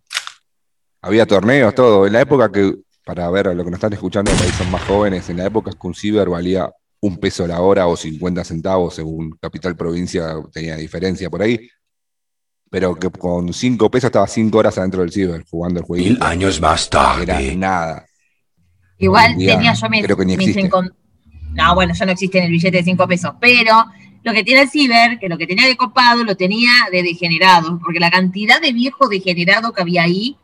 Había 1.01 1.25
torneos, 1.25 1.73
todo. 1.73 2.05
En 2.05 2.13
la 2.13 2.21
época 2.21 2.51
que, 2.51 2.75
para 3.03 3.29
ver 3.31 3.47
a 3.47 3.53
lo 3.53 3.63
que 3.63 3.71
nos 3.71 3.77
están 3.77 3.93
escuchando, 3.93 4.31
que 4.31 4.51
son 4.51 4.69
más 4.69 4.83
jóvenes, 4.83 5.29
en 5.29 5.38
la 5.38 5.45
época 5.45 5.71
que 5.71 5.88
un 5.88 5.95
ciber 5.95 6.29
valía 6.29 6.71
un 7.01 7.17
peso 7.17 7.48
la 7.48 7.60
hora 7.62 7.88
o 7.88 7.98
50 7.98 8.43
centavos, 8.43 8.96
según 8.96 9.38
Capital 9.41 9.75
Provincia 9.75 10.36
tenía 10.53 10.75
diferencia 10.75 11.29
por 11.29 11.41
ahí. 11.41 11.70
Pero 12.70 12.96
que 12.96 13.10
con 13.10 13.51
5 13.51 13.91
pesos 13.91 14.08
estaba 14.08 14.27
5 14.27 14.58
horas 14.58 14.77
adentro 14.77 15.01
del 15.01 15.12
ciber 15.12 15.43
jugando 15.50 15.79
el 15.79 15.86
juego. 15.86 16.05
Mil 16.05 16.17
años 16.22 16.62
más 16.62 16.89
tarde. 16.89 17.24
Era 17.24 17.55
nada. 17.55 18.05
Igual 18.98 19.36
tenía 19.36 19.74
yo 19.74 19.89
mis, 19.89 20.03
creo 20.03 20.15
que 20.15 20.25
ni 20.25 20.38
No, 21.53 21.75
bueno, 21.75 21.93
ya 21.93 22.05
no 22.05 22.12
existe 22.12 22.38
en 22.38 22.46
el 22.46 22.51
billete 22.51 22.77
de 22.77 22.84
5 22.84 23.08
pesos, 23.08 23.34
pero 23.41 23.86
lo 24.24 24.31
que 24.31 24.43
tiene 24.43 24.62
el 24.62 24.70
ciber, 24.70 25.17
que 25.20 25.27
lo 25.27 25.38
que 25.39 25.48
tenía 25.48 25.67
de 25.67 25.75
copado, 25.75 26.24
lo 26.24 26.38
tenía 26.38 26.72
de 26.91 27.01
degenerado, 27.01 27.79
porque 27.79 28.00
la 28.00 28.12
cantidad 28.12 28.62
de 28.62 28.72
viejo 28.72 29.10
degenerado 29.10 29.74
que 29.74 29.81
había 29.81 30.03
ahí, 30.03 30.38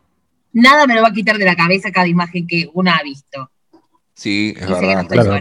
nada 0.52 0.88
me 0.88 0.96
lo 0.96 1.04
va 1.04 1.10
a 1.10 1.14
quitar 1.14 1.38
de 1.38 1.46
la 1.46 1.56
cabeza 1.56 1.92
cada 1.92 2.08
imagen 2.08 2.48
que 2.48 2.68
uno 2.74 2.92
ha 2.92 3.04
visto. 3.04 3.52
Sí, 4.16 4.56
es 4.58 4.68
verdad. 4.68 5.06
Claro. 5.08 5.40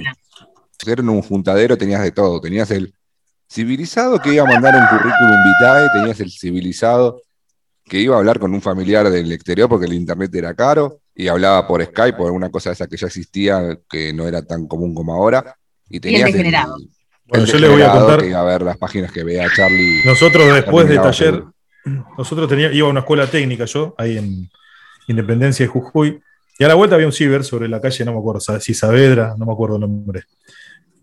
Era 0.84 1.02
un 1.02 1.22
juntadero, 1.22 1.76
tenías 1.78 2.02
de 2.02 2.12
todo. 2.12 2.40
Tenías 2.40 2.70
el 2.70 2.94
civilizado 3.48 4.18
que 4.18 4.34
iba 4.34 4.42
a 4.44 4.46
mandar 4.46 4.74
un 4.74 4.86
currículum 4.98 5.36
vitae, 5.44 5.88
tenías 5.94 6.20
el 6.20 6.30
civilizado 6.30 7.22
que 7.84 8.00
iba 8.00 8.16
a 8.16 8.18
hablar 8.18 8.40
con 8.40 8.52
un 8.52 8.60
familiar 8.60 9.08
del 9.08 9.30
exterior 9.30 9.68
porque 9.68 9.86
el 9.86 9.92
internet 9.92 10.34
era 10.34 10.54
caro 10.54 11.00
y 11.14 11.28
hablaba 11.28 11.66
por 11.68 11.84
Skype 11.84 12.20
o 12.20 12.26
alguna 12.26 12.50
cosa 12.50 12.70
de 12.70 12.74
esa 12.74 12.88
que 12.88 12.96
ya 12.96 13.06
existía 13.06 13.78
que 13.88 14.12
no 14.12 14.26
era 14.26 14.42
tan 14.42 14.66
común 14.66 14.94
como 14.94 15.14
ahora. 15.14 15.56
Y 15.88 16.00
tenías 16.00 16.34
el, 16.34 16.52
bueno, 17.28 17.44
yo 17.44 17.58
le 17.58 17.68
voy 17.68 17.82
a 17.82 17.92
contar. 17.92 18.20
Que 18.20 18.34
a 18.34 18.42
ver 18.42 18.62
las 18.62 18.76
páginas 18.76 19.12
que 19.12 19.24
vea 19.24 19.48
Charlie. 19.54 20.02
Nosotros 20.04 20.54
después 20.54 20.88
de 20.88 20.96
taller, 20.96 21.42
nosotros 22.16 22.48
teníamos, 22.48 22.76
iba 22.76 22.86
a 22.86 22.90
una 22.90 23.00
escuela 23.00 23.26
técnica 23.26 23.64
yo, 23.64 23.94
ahí 23.98 24.18
en 24.18 24.50
Independencia 25.08 25.64
de 25.64 25.68
Jujuy, 25.68 26.20
y 26.58 26.64
a 26.64 26.68
la 26.68 26.74
vuelta 26.74 26.94
había 26.94 27.06
un 27.06 27.12
ciber 27.12 27.44
sobre 27.44 27.68
la 27.68 27.80
calle, 27.80 28.04
no 28.04 28.12
me 28.12 28.18
acuerdo 28.18 28.40
si 28.60 28.74
Saavedra, 28.74 29.34
no 29.36 29.44
me 29.44 29.52
acuerdo 29.52 29.76
el 29.76 29.82
nombre. 29.82 30.24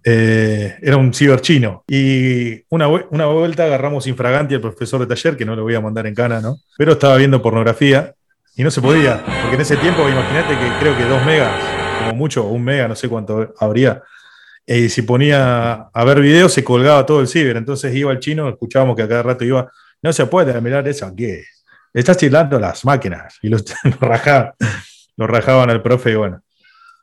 Eh, 0.03 0.75
era 0.81 0.98
un 0.98 1.13
ciber 1.13 1.41
chino. 1.41 1.83
Y 1.88 2.63
una, 2.69 2.88
una 2.88 3.25
vuelta 3.27 3.65
agarramos 3.65 4.07
infraganti 4.07 4.55
al 4.55 4.62
profesor 4.62 5.00
de 5.00 5.07
taller, 5.07 5.38
que 5.38 5.45
no 5.45 5.55
lo 5.55 5.63
voy 5.63 5.75
a 5.75 5.81
mandar 5.81 6.07
en 6.07 6.15
cana, 6.15 6.41
¿no? 6.41 6.57
Pero 6.77 6.93
estaba 6.93 7.15
viendo 7.17 7.41
pornografía 7.41 8.13
y 8.55 8.63
no 8.63 8.69
se 8.69 8.81
podía, 8.81 9.24
porque 9.25 9.55
en 9.55 9.62
ese 9.62 9.77
tiempo, 9.77 10.07
imagínate 10.07 10.57
que 10.60 10.79
creo 10.79 10.95
que 10.95 11.05
dos 11.05 11.25
megas, 11.25 11.51
como 12.00 12.15
mucho, 12.15 12.43
un 12.43 12.63
mega, 12.63 12.88
no 12.88 12.95
sé 12.95 13.10
cuánto 13.10 13.51
habría, 13.60 14.03
y 14.65 14.89
si 14.89 15.01
ponía 15.01 15.89
a 15.93 16.03
ver 16.05 16.22
videos 16.22 16.53
se 16.53 16.63
colgaba 16.63 17.05
todo 17.05 17.19
el 17.22 17.27
ciber. 17.27 17.57
Entonces 17.57 17.93
iba 17.95 18.12
el 18.12 18.19
chino, 18.19 18.48
escuchábamos 18.50 18.95
que 18.95 19.03
a 19.03 19.07
cada 19.07 19.24
rato 19.24 19.43
iba, 19.43 19.72
no 20.01 20.13
se 20.13 20.25
puede 20.25 20.60
mirar 20.62 20.88
eso, 20.88 21.12
¿qué? 21.15 21.43
Estás 21.93 22.17
chilando 22.17 22.60
las 22.60 22.86
máquinas. 22.86 23.38
Y 23.41 23.50
los, 23.50 23.63
rajaban, 24.00 24.53
lo 25.17 25.27
rajaban 25.27 25.69
al 25.69 25.81
profe 25.81 26.12
y 26.12 26.15
bueno, 26.15 26.41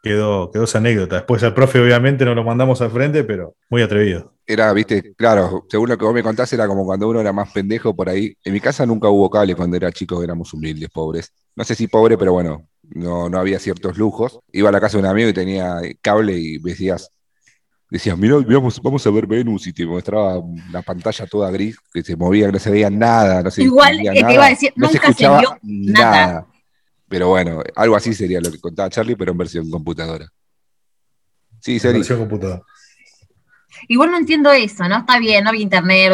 quedó, 0.03 0.51
quedó 0.51 0.65
esa 0.65 0.79
anécdota. 0.79 1.17
Después 1.17 1.43
al 1.43 1.55
profe 1.55 1.81
obviamente 1.81 2.25
no 2.25 2.35
lo 2.35 2.45
mandamos 2.45 2.81
al 2.81 2.91
frente, 2.91 3.25
pero 3.25 3.55
muy 3.69 3.83
atrevido. 3.83 4.35
Era, 4.47 4.73
viste, 4.73 5.15
claro, 5.15 5.65
según 5.69 5.89
lo 5.89 5.99
que 5.99 6.05
vos 6.05 6.15
me 6.15 6.23
contaste, 6.23 6.57
era 6.57 6.67
como 6.67 6.85
cuando 6.85 7.09
uno 7.09 7.21
era 7.21 7.33
más 7.33 7.53
pendejo 7.53 7.95
por 7.95 8.09
ahí. 8.09 8.35
En 8.45 8.53
mi 8.53 8.61
casa 8.61 8.85
nunca 8.87 9.09
hubo 9.09 9.31
cable 9.31 9.55
cuando 9.55 9.77
era 9.77 9.93
chico, 9.93 10.23
éramos 10.23 10.53
humildes, 10.53 10.89
pobres. 10.91 11.33
No 11.55 11.65
sé 11.65 11.75
si 11.75 11.87
pobre, 11.87 12.19
pero 12.19 12.33
bueno, 12.33 12.67
no, 12.83 13.29
no 13.29 13.39
había 13.39 13.59
ciertos 13.59 13.97
lujos. 13.97 14.41
Iba 14.53 14.71
a 14.71 14.73
la 14.73 14.81
casa 14.81 14.97
de 14.97 15.05
un 15.05 15.09
amigo 15.09 15.29
y 15.29 15.35
tenía 15.35 15.81
cable 16.01 16.33
y 16.33 16.59
decías, 16.59 17.13
decías, 17.91 18.17
mira, 18.19 18.37
vamos, 18.39 18.81
vamos 18.83 19.07
a 19.07 19.11
ver 19.11 19.27
Venus 19.27 19.67
y 19.67 19.73
te 19.73 19.87
mostraba 19.87 20.43
la 20.73 20.83
pantalla 20.83 21.27
toda 21.27 21.51
gris, 21.51 21.77
que 21.93 22.03
se 22.03 22.17
movía, 22.17 22.47
que 22.47 22.53
no 22.53 22.59
se 22.59 22.71
veía 22.71 22.91
nada. 22.91 23.43
No 23.43 23.51
se 23.51 23.63
Igual 23.63 23.99
que 23.99 24.25
te 24.25 24.35
iba 24.35 24.47
a 24.47 24.51
decir, 24.51 24.73
no 24.77 24.89
nunca 24.89 25.13
se, 25.13 25.29
vio 25.29 25.59
nada. 25.63 26.47
Pero 27.11 27.31
bueno, 27.31 27.61
algo 27.75 27.97
así 27.97 28.15
sería 28.15 28.41
lo 28.41 28.53
que 28.53 28.61
contaba 28.61 28.89
Charlie, 28.89 29.17
pero 29.17 29.33
en 29.33 29.39
versión 29.39 29.69
computadora. 29.69 30.29
Sí, 31.59 31.81
sería. 31.81 31.99
versión 31.99 32.21
computadora. 32.21 32.63
Igual 33.89 34.13
no 34.13 34.19
entiendo 34.19 34.53
eso, 34.53 34.89
¿no? 34.89 34.99
Está 34.99 35.19
bien, 35.19 35.43
no 35.43 35.51
había 35.51 35.63
internet, 35.63 36.13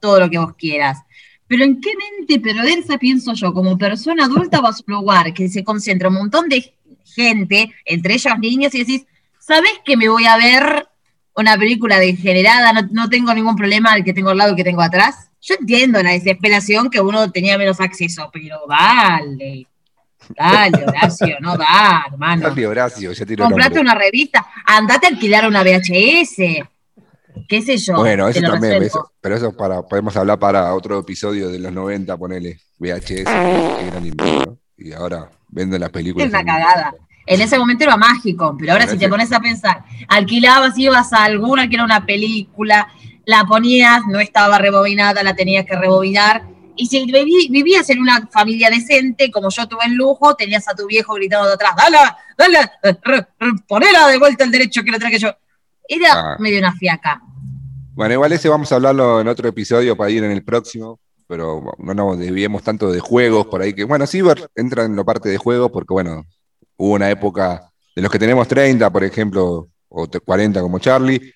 todo 0.00 0.18
lo 0.18 0.28
que 0.28 0.38
vos 0.38 0.54
quieras. 0.58 0.98
Pero 1.46 1.62
¿en 1.62 1.80
qué 1.80 1.90
mente 1.96 2.40
perversa 2.40 2.98
pienso 2.98 3.34
yo? 3.34 3.52
Como 3.52 3.78
persona 3.78 4.24
adulta 4.24 4.60
vas 4.60 4.80
a 4.80 4.84
un 4.88 4.94
lugar 4.94 5.32
que 5.32 5.48
se 5.48 5.62
concentra 5.62 6.08
un 6.08 6.16
montón 6.16 6.48
de 6.48 6.74
gente, 7.04 7.72
entre 7.84 8.14
ellos 8.14 8.38
niños, 8.40 8.74
y 8.74 8.80
decís, 8.80 9.06
¿sabes 9.38 9.70
que 9.84 9.96
me 9.96 10.08
voy 10.08 10.24
a 10.24 10.36
ver 10.36 10.88
una 11.36 11.56
película 11.56 12.00
degenerada, 12.00 12.72
no, 12.72 12.88
no 12.90 13.08
tengo 13.08 13.32
ningún 13.32 13.54
problema 13.54 13.92
al 13.92 14.02
que 14.02 14.12
tengo 14.12 14.30
al 14.30 14.38
lado 14.38 14.54
y 14.54 14.56
que 14.56 14.64
tengo 14.64 14.82
atrás. 14.82 15.30
Yo 15.40 15.54
entiendo 15.60 16.02
la 16.02 16.10
desesperación 16.10 16.90
que 16.90 17.00
uno 17.00 17.30
tenía 17.30 17.56
menos 17.56 17.78
acceso, 17.78 18.28
pero 18.32 18.58
dale. 18.68 19.68
Dale, 20.34 20.84
Horacio, 20.86 21.36
no 21.40 21.56
da, 21.56 22.06
hermano. 22.10 22.48
Dale, 22.48 22.66
Horacio, 22.66 23.12
ya 23.12 23.36
Comprate 23.36 23.80
una 23.80 23.94
revista, 23.94 24.46
andate 24.64 25.06
a 25.06 25.10
alquilar 25.10 25.46
una 25.46 25.62
VHS. 25.62 26.66
¿Qué 27.48 27.62
sé 27.62 27.76
yo? 27.76 27.96
Bueno, 27.96 28.28
eso 28.28 28.40
también, 28.40 28.88
pero 29.20 29.36
eso 29.36 29.56
para, 29.56 29.82
podemos 29.82 30.16
hablar 30.16 30.38
para 30.38 30.74
otro 30.74 30.98
episodio 30.98 31.48
de 31.48 31.58
los 31.58 31.72
90, 31.72 32.16
ponele 32.16 32.58
VHS, 32.78 33.28
Y 34.78 34.92
ahora 34.92 35.30
venden 35.48 35.80
las 35.80 35.90
películas. 35.90 36.26
Es 36.26 36.32
una 36.32 36.44
cagada. 36.44 36.94
En 37.26 37.40
ese 37.40 37.58
momento 37.58 37.84
era 37.84 37.96
mágico, 37.96 38.56
pero 38.58 38.72
ahora 38.72 38.86
si 38.86 38.96
te 38.96 39.08
pones 39.08 39.32
a 39.32 39.40
pensar, 39.40 39.84
alquilabas, 40.08 40.78
ibas 40.78 41.12
a 41.12 41.24
alguna 41.24 41.68
que 41.68 41.74
era 41.74 41.84
una 41.84 42.06
película, 42.06 42.88
la 43.24 43.44
ponías, 43.44 44.02
no 44.08 44.20
estaba 44.20 44.58
rebobinada, 44.58 45.22
la 45.24 45.34
tenías 45.34 45.66
que 45.66 45.76
rebobinar. 45.76 46.44
Y 46.76 46.86
si 46.86 47.04
vivías 47.50 47.88
en 47.90 48.00
una 48.00 48.26
familia 48.28 48.70
decente, 48.70 49.30
como 49.30 49.50
yo 49.50 49.66
tuve 49.66 49.84
en 49.84 49.96
lujo, 49.96 50.34
tenías 50.34 50.68
a 50.68 50.74
tu 50.74 50.86
viejo 50.86 51.14
gritando 51.14 51.48
de 51.48 51.54
atrás, 51.54 51.72
dale, 51.76 51.98
dale, 52.36 52.70
ponela 53.66 54.08
de 54.08 54.18
vuelta 54.18 54.44
el 54.44 54.50
derecho 54.50 54.82
que 54.82 54.90
lo 54.90 54.98
traje 54.98 55.18
yo. 55.18 55.30
Era 55.88 56.12
ah. 56.12 56.36
medio 56.38 56.58
una 56.58 56.72
fiaca. 56.72 57.22
Bueno, 57.94 58.14
igual 58.14 58.32
ese 58.32 58.48
vamos 58.48 58.70
a 58.72 58.74
hablarlo 58.76 59.20
en 59.20 59.28
otro 59.28 59.48
episodio 59.48 59.96
para 59.96 60.10
ir 60.10 60.22
en 60.22 60.30
el 60.30 60.44
próximo, 60.44 61.00
pero 61.26 61.62
no 61.78 61.94
nos 61.94 62.18
desviemos 62.18 62.62
tanto 62.62 62.92
de 62.92 63.00
juegos 63.00 63.46
por 63.46 63.62
ahí 63.62 63.72
que, 63.72 63.84
bueno, 63.84 64.06
Cyber 64.06 64.50
entra 64.54 64.84
en 64.84 64.96
la 64.96 65.04
parte 65.04 65.28
de 65.28 65.38
juegos 65.38 65.70
porque, 65.70 65.94
bueno, 65.94 66.26
Hubo 66.76 66.94
una 66.94 67.10
época 67.10 67.70
de 67.94 68.02
los 68.02 68.10
que 68.10 68.18
tenemos 68.18 68.46
30, 68.46 68.90
por 68.90 69.02
ejemplo, 69.02 69.68
o 69.88 70.06
40 70.06 70.60
como 70.60 70.78
Charlie, 70.78 71.32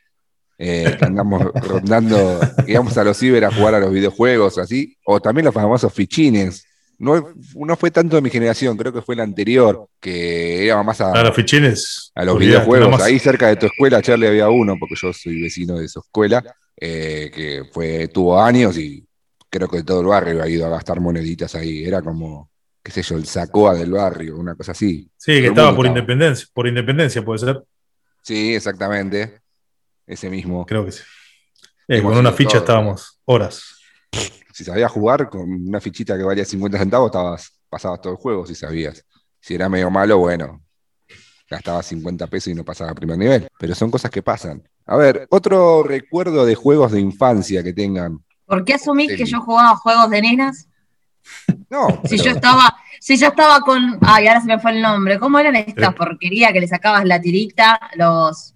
eh, 0.62 0.94
que 0.98 1.04
andamos 1.06 1.42
rondando, 1.54 2.38
íbamos 2.66 2.96
a 2.98 3.04
los 3.04 3.16
ciber 3.16 3.46
a 3.46 3.50
jugar 3.50 3.74
a 3.74 3.80
los 3.80 3.90
videojuegos, 3.90 4.58
así, 4.58 4.94
o 5.06 5.18
también 5.18 5.46
los 5.46 5.54
famosos 5.54 5.90
fichines. 5.92 6.66
No, 6.98 7.32
no 7.54 7.76
fue 7.76 7.90
tanto 7.90 8.16
de 8.16 8.22
mi 8.22 8.28
generación, 8.28 8.76
creo 8.76 8.92
que 8.92 9.00
fue 9.00 9.16
la 9.16 9.22
anterior, 9.22 9.88
que 9.98 10.66
era 10.66 10.82
más 10.82 11.00
a, 11.00 11.12
a 11.12 11.24
los 11.24 11.34
fichines. 11.34 12.12
A 12.14 12.26
los 12.26 12.38
videojuegos. 12.38 13.00
Ahí 13.00 13.18
cerca 13.18 13.48
de 13.48 13.56
tu 13.56 13.66
escuela, 13.66 14.02
Charlie, 14.02 14.26
había 14.26 14.50
uno, 14.50 14.76
porque 14.78 14.96
yo 15.00 15.10
soy 15.14 15.40
vecino 15.40 15.78
de 15.78 15.88
su 15.88 16.00
escuela, 16.00 16.44
eh, 16.76 17.30
que 17.34 17.62
fue, 17.72 18.08
tuvo 18.08 18.38
años 18.38 18.76
y 18.76 19.02
creo 19.48 19.66
que 19.66 19.82
todo 19.82 20.02
el 20.02 20.08
barrio 20.08 20.42
ha 20.42 20.48
ido 20.48 20.66
a 20.66 20.68
gastar 20.68 21.00
moneditas 21.00 21.54
ahí. 21.54 21.84
Era 21.84 22.02
como 22.02 22.50
qué 22.82 22.92
sé 22.92 23.02
yo, 23.02 23.16
el 23.16 23.26
Sacoa 23.26 23.74
del 23.74 23.92
barrio, 23.92 24.36
una 24.36 24.54
cosa 24.54 24.72
así. 24.72 25.08
Sí, 25.16 25.40
que 25.40 25.46
estaba 25.46 25.74
por 25.74 25.86
independencia, 25.86 26.46
por 26.52 26.66
independencia 26.66 27.24
puede 27.24 27.38
ser. 27.38 27.62
Sí, 28.22 28.54
exactamente. 28.54 29.39
Ese 30.06 30.30
mismo. 30.30 30.66
Creo 30.66 30.84
que 30.84 30.92
sí. 30.92 31.02
Eh, 31.88 32.02
con 32.02 32.16
una 32.16 32.32
ficha 32.32 32.58
estábamos 32.58 33.20
horas. 33.24 33.76
Si 34.52 34.64
sabías 34.64 34.92
jugar 34.92 35.28
con 35.28 35.50
una 35.50 35.80
fichita 35.80 36.16
que 36.16 36.22
valía 36.22 36.44
50 36.44 36.78
centavos, 36.78 37.06
estabas, 37.06 37.52
pasabas 37.68 38.00
todo 38.00 38.12
el 38.12 38.18
juego 38.18 38.46
si 38.46 38.54
sabías. 38.54 39.04
Si 39.40 39.54
era 39.54 39.68
medio 39.68 39.90
malo, 39.90 40.18
bueno, 40.18 40.62
gastabas 41.48 41.86
50 41.86 42.26
pesos 42.26 42.52
y 42.52 42.54
no 42.54 42.64
pasaba 42.64 42.90
a 42.90 42.94
primer 42.94 43.18
nivel. 43.18 43.48
Pero 43.58 43.74
son 43.74 43.90
cosas 43.90 44.10
que 44.10 44.22
pasan. 44.22 44.62
A 44.86 44.96
ver, 44.96 45.26
otro 45.30 45.82
recuerdo 45.82 46.44
de 46.44 46.54
juegos 46.54 46.92
de 46.92 47.00
infancia 47.00 47.62
que 47.62 47.72
tengan. 47.72 48.24
¿Por 48.44 48.64
qué 48.64 48.74
asumís 48.74 49.16
que 49.16 49.24
yo 49.24 49.40
jugaba 49.40 49.76
juegos 49.76 50.10
de 50.10 50.22
nenas? 50.22 50.68
No. 51.70 52.00
Si 52.04 52.18
yo 52.18 52.32
estaba, 52.32 52.76
si 52.98 53.16
yo 53.16 53.28
estaba 53.28 53.60
con. 53.60 53.98
Ay, 54.00 54.26
ahora 54.26 54.40
se 54.40 54.48
me 54.48 54.58
fue 54.58 54.72
el 54.72 54.82
nombre. 54.82 55.20
¿Cómo 55.20 55.38
eran 55.38 55.54
estas 55.54 55.94
porquerías 55.94 56.52
que 56.52 56.60
le 56.60 56.66
sacabas 56.66 57.04
la 57.04 57.20
tirita? 57.20 57.78
Los. 57.94 58.54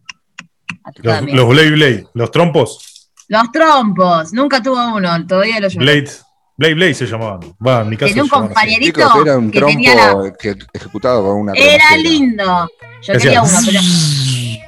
Los, 0.96 1.22
los 1.22 1.48
Blade 1.48 1.70
Blade, 1.70 2.06
los 2.14 2.30
trompos. 2.30 3.10
Los 3.28 3.50
trompos. 3.52 4.32
Nunca 4.32 4.62
tuvo 4.62 4.96
uno, 4.96 5.26
todavía 5.26 5.60
lo 5.60 5.68
llevo. 5.68 5.80
Blade. 5.80 6.10
Blade 6.56 6.74
Blade 6.74 6.94
se 6.94 7.06
llamaban. 7.06 7.40
Va, 7.66 7.80
en 7.80 7.88
mi 7.88 7.96
caso. 7.96 8.08
Tenía 8.10 8.22
un 8.22 8.28
compañerito 8.28 9.22
era 9.22 9.38
un 9.38 9.50
que 9.50 9.58
trompo 9.58 9.72
tenía 9.72 9.94
la... 9.94 10.32
que, 10.38 10.56
ejecutado 10.72 11.24
con 11.24 11.36
una. 11.40 11.52
Era 11.54 11.96
lindo. 11.96 12.68
Yo 13.02 13.12
Decía, 13.14 13.30
tenía 13.30 13.42
uno, 13.42 13.58
pero. 13.64 13.80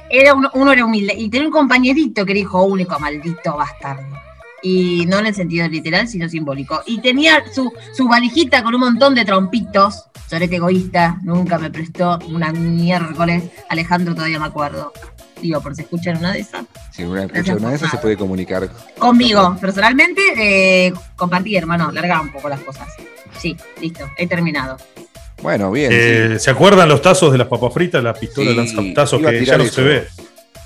Era 0.09 0.33
uno, 0.33 0.49
uno 0.53 0.71
era 0.71 0.85
humilde. 0.85 1.13
Y 1.17 1.29
tenía 1.29 1.47
un 1.47 1.53
compañerito 1.53 2.25
que 2.25 2.31
era 2.31 2.39
hijo 2.39 2.63
único, 2.63 2.99
maldito 2.99 3.55
bastardo. 3.55 4.17
Y 4.63 5.05
no 5.05 5.19
en 5.19 5.27
el 5.27 5.35
sentido 5.35 5.67
literal, 5.67 6.07
sino 6.07 6.27
simbólico. 6.27 6.81
Y 6.85 6.99
tenía 6.99 7.43
su, 7.53 7.71
su 7.93 8.07
valijita 8.07 8.63
con 8.63 8.73
un 8.73 8.81
montón 8.81 9.15
de 9.15 9.23
trompitos. 9.23 10.05
Sorete 10.29 10.57
egoísta, 10.57 11.19
nunca 11.21 11.57
me 11.57 11.69
prestó 11.69 12.19
una 12.27 12.51
miércoles. 12.51 13.45
Alejandro 13.69 14.13
todavía 14.13 14.39
me 14.39 14.47
acuerdo. 14.47 14.91
Digo, 15.41 15.61
por 15.61 15.75
si 15.75 15.83
escuchan 15.83 16.17
una 16.17 16.33
de 16.33 16.39
esas. 16.39 16.65
Si 16.91 17.03
una 17.03 17.23
escucha 17.25 17.55
una 17.55 17.69
de 17.69 17.75
esas 17.75 17.91
se 17.91 17.97
puede 17.97 18.17
comunicar. 18.17 18.69
Conmigo, 18.97 19.55
personalmente, 19.61 20.21
eh, 20.37 20.93
compartí, 21.15 21.55
hermano, 21.55 21.91
largaba 21.91 22.21
un 22.21 22.31
poco 22.31 22.49
las 22.49 22.59
cosas. 22.61 22.87
Sí, 23.37 23.55
listo, 23.79 24.09
he 24.17 24.25
terminado. 24.27 24.77
Bueno, 25.41 25.69
bien. 25.71 25.91
Eh, 25.93 26.29
sí. 26.33 26.39
¿Se 26.45 26.49
acuerdan 26.49 26.89
los 26.89 27.01
tazos 27.01 27.31
de 27.31 27.37
las 27.37 27.47
papas 27.47 27.71
fritas, 27.73 28.03
las 28.03 28.17
pistolas 28.17 28.49
Sí, 28.51 28.55
lanzatazos 28.75 29.21
que 29.21 29.45
ya 29.45 29.57
no 29.57 29.63
eso. 29.63 29.73
se 29.75 29.81
ve? 29.83 30.07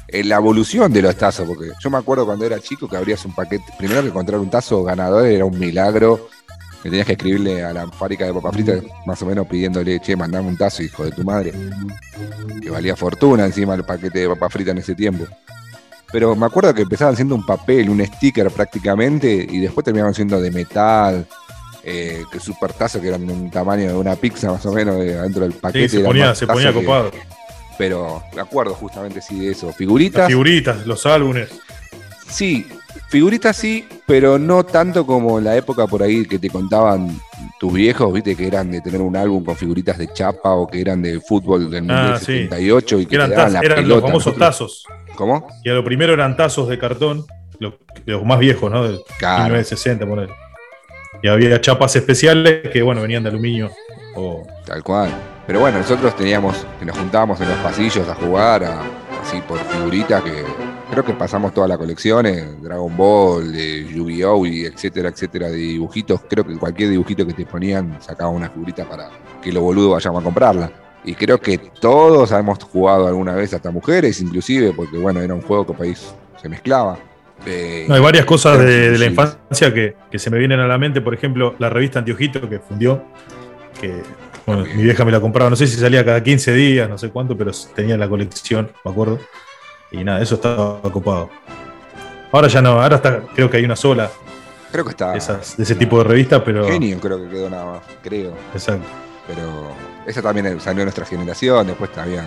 Eh, 0.07 0.23
la 0.23 0.35
evolución 0.37 0.91
de 0.91 1.01
los 1.01 1.15
tazos, 1.15 1.47
porque 1.47 1.69
yo 1.81 1.89
me 1.89 1.97
acuerdo 1.97 2.25
cuando 2.25 2.45
era 2.45 2.59
chico 2.59 2.87
que 2.87 2.97
abrías 2.97 3.23
un 3.25 3.33
paquete. 3.33 3.63
Primero 3.77 4.01
que 4.01 4.07
encontrar 4.09 4.39
un 4.39 4.49
tazo 4.49 4.83
ganador 4.83 5.25
era 5.25 5.45
un 5.45 5.57
milagro. 5.57 6.29
Que 6.83 6.89
tenías 6.89 7.05
que 7.05 7.13
escribirle 7.13 7.63
a 7.63 7.73
la 7.73 7.88
fábrica 7.91 8.25
de 8.25 8.33
papas 8.33 8.53
fritas, 8.53 8.81
más 9.05 9.21
o 9.21 9.25
menos 9.27 9.45
pidiéndole, 9.47 10.00
che, 10.00 10.15
mandame 10.15 10.47
un 10.47 10.57
tazo, 10.57 10.81
hijo 10.81 11.03
de 11.05 11.11
tu 11.11 11.23
madre. 11.23 11.53
Que 12.61 12.69
valía 12.69 12.95
fortuna 12.95 13.45
encima 13.45 13.75
el 13.75 13.83
paquete 13.83 14.19
de 14.19 14.27
papas 14.29 14.51
fritas 14.53 14.71
en 14.71 14.77
ese 14.79 14.95
tiempo. 14.95 15.25
Pero 16.11 16.35
me 16.35 16.45
acuerdo 16.45 16.73
que 16.73 16.81
empezaban 16.81 17.15
siendo 17.15 17.35
un 17.35 17.45
papel, 17.45 17.89
un 17.89 18.03
sticker 18.05 18.50
prácticamente, 18.51 19.47
y 19.50 19.59
después 19.59 19.85
terminaban 19.85 20.13
siendo 20.13 20.41
de 20.41 20.51
metal, 20.51 21.25
eh, 21.83 22.23
que 22.31 22.39
super 22.39 22.73
tazo 22.73 23.00
que 23.00 23.07
eran 23.07 23.25
de 23.25 23.31
un 23.33 23.50
tamaño 23.50 23.88
de 23.88 23.93
una 23.95 24.15
pizza 24.15 24.51
más 24.51 24.65
o 24.65 24.73
menos 24.73 24.97
de 25.00 25.17
adentro 25.17 25.43
del 25.43 25.53
paquete. 25.53 25.88
Sí, 25.89 25.97
se 26.00 26.03
ponía, 26.03 26.35
se 26.35 26.47
ponía 26.47 26.73
que- 26.73 26.83
copado. 26.83 27.11
Pero 27.77 28.21
me 28.35 28.41
acuerdo 28.41 28.73
justamente 28.75 29.21
sí 29.21 29.39
de 29.39 29.51
eso. 29.51 29.67
Las 29.67 29.75
Figuritas. 29.77 30.27
figuritas, 30.27 30.85
los 30.85 31.05
álbumes. 31.05 31.50
Sí, 32.29 32.67
figuritas 33.10 33.55
sí, 33.57 33.88
pero 34.05 34.38
no 34.39 34.63
tanto 34.65 35.05
como 35.05 35.38
en 35.39 35.45
la 35.45 35.55
época 35.55 35.88
por 35.88 36.01
ahí 36.03 36.25
que 36.25 36.39
te 36.39 36.50
contaban 36.50 37.19
tus 37.60 37.74
viejos, 37.74 38.12
viste, 38.13 38.36
que 38.36 38.48
eran 38.48 38.71
de 38.71 38.81
tener 38.81 39.01
un 39.01 39.15
álbum 39.15 39.43
con 39.43 39.55
figuritas 39.55 39.98
de 39.98 40.12
chapa 40.13 40.51
o 40.51 40.67
que 40.67 40.81
eran 40.81 41.01
de 41.01 41.19
fútbol 41.21 41.69
del 41.69 41.89
Ah, 41.91 42.17
sí. 42.19 42.25
78 42.50 43.00
y 43.00 43.05
que 43.05 43.15
eran, 43.15 43.29
te 43.29 43.36
daban 43.36 43.50
taz- 43.51 43.53
la 43.53 43.60
eran 43.62 43.88
los 43.88 44.01
famosos 44.01 44.38
Nosotros- 44.38 44.39
tazos. 44.39 44.86
¿Cómo? 45.15 45.48
Y 45.63 45.69
a 45.69 45.74
lo 45.74 45.83
primero 45.83 46.13
eran 46.13 46.36
tazos 46.38 46.67
de 46.69 46.79
cartón, 46.79 47.25
los, 47.60 47.74
los 48.05 48.24
más 48.25 48.39
viejos, 48.39 48.71
¿no? 48.71 48.83
De 48.89 49.00
Claro. 49.19 49.43
1960, 49.43 50.05
poner. 50.07 50.29
Y 51.21 51.27
había 51.27 51.60
chapas 51.62 51.95
especiales 51.95 52.69
que, 52.71 52.81
bueno, 52.81 53.01
venían 53.01 53.21
de 53.23 53.30
aluminio. 53.30 53.69
O, 54.15 54.47
Tal 54.65 54.84
cual. 54.84 55.10
Pero 55.45 55.60
bueno, 55.60 55.80
nosotros 55.80 56.15
teníamos, 56.15 56.65
que 56.80 56.86
nos 56.86 56.97
juntábamos 56.97 57.39
en 57.41 57.49
los 57.49 57.58
pasillos 57.60 58.08
a 58.08 58.15
jugar, 58.15 58.63
a- 58.63 58.82
así 59.21 59.41
por 59.47 59.60
figuritas, 59.60 60.23
que 60.23 60.43
creo 60.91 61.06
que 61.06 61.13
pasamos 61.13 61.54
toda 61.54 61.67
la 61.67 61.77
colección, 61.77 62.25
eh, 62.25 62.45
Dragon 62.62 62.95
Ball, 62.95 63.51
de 63.51 63.86
Yu-Gi-Oh! 63.86 64.45
y 64.45 64.65
etcétera, 64.65 65.10
etcétera, 65.10 65.47
de 65.47 65.56
dibujitos. 65.56 66.21
Creo 66.30 66.45
que 66.45 66.56
cualquier 66.58 66.89
dibujito 66.89 67.25
que 67.25 67.34
te 67.34 67.45
ponían 67.45 67.97
sacaba 68.01 68.30
una 68.30 68.49
figurita 68.49 68.88
para 68.88 69.10
que 69.41 69.51
los 69.51 69.63
boludos 69.63 69.93
vayamos 69.93 70.21
a 70.21 70.23
comprarla. 70.23 70.71
Y 71.04 71.15
creo 71.15 71.39
que 71.39 71.58
todos 71.58 72.32
hemos 72.32 72.63
jugado 72.63 73.08
alguna 73.08 73.34
vez, 73.34 73.54
hasta 73.54 73.71
mujeres 73.71 74.21
inclusive, 74.21 74.73
porque 74.73 74.97
bueno, 74.97 75.21
era 75.21 75.34
un 75.34 75.41
juego 75.41 75.65
que 75.65 75.73
país 75.73 76.13
se 76.39 76.49
mezclaba. 76.49 76.99
Eh, 77.45 77.86
No, 77.88 77.95
hay 77.95 78.01
varias 78.01 78.25
cosas 78.25 78.60
de, 78.60 78.91
de 78.91 78.97
la 78.99 79.06
infancia 79.06 79.73
que, 79.73 79.95
que 80.12 80.19
se 80.19 80.30
me 80.30 80.38
vienen 80.38 80.60
a 80.60 80.67
la 80.67 80.77
mente. 80.77 81.01
Por 81.01 81.13
ejemplo, 81.13 81.56
la 81.58 81.69
revista 81.69 81.99
Antiojito 81.99 82.47
que 82.47 82.60
fundió. 82.60 83.04
Que 83.80 84.04
bueno, 84.45 84.65
mi 84.75 84.84
vieja 84.84 85.06
me 85.06 85.12
la 85.12 85.19
compraba. 85.19 85.49
No 85.49 85.56
sé 85.56 85.65
si 85.65 85.77
salía 85.77 86.06
cada 86.06 86.21
15 86.21 86.54
días, 86.54 86.88
no 86.89 86.97
sé 86.99 87.10
cuánto, 87.10 87.36
pero 87.36 87.51
tenía 87.73 87.97
la 87.97 88.08
colección, 88.08 88.69
me 88.84 88.91
acuerdo. 88.91 89.19
Y 89.91 90.04
nada, 90.04 90.21
eso 90.21 90.36
estaba 90.36 90.80
ocupado. 90.84 91.30
Ahora 92.32 92.47
ya 92.47 92.62
no, 92.62 92.82
ahora 92.82 92.95
está, 92.97 93.21
creo 93.36 93.49
que 93.49 93.58
hay 93.58 93.65
una 93.65 93.75
sola 93.75 94.10
creo 94.71 94.86
que 94.86 94.91
está 94.91 95.12
de, 95.12 95.17
esas, 95.17 95.58
de 95.58 95.63
ese 95.63 95.75
tipo 95.75 95.97
de 95.99 96.06
revistas, 96.06 96.41
pero. 96.45 96.65
genio, 96.67 96.99
creo 96.99 97.21
que 97.21 97.30
quedó 97.30 97.49
nada 97.49 97.65
más, 97.65 97.82
creo. 98.01 98.34
Exacto. 98.54 98.86
pero 99.27 99.71
esa 100.06 100.21
también 100.21 100.60
salió 100.60 100.82
en 100.82 100.86
nuestra 100.86 101.06
generación, 101.06 101.67
después 101.67 101.89
había 101.97 102.23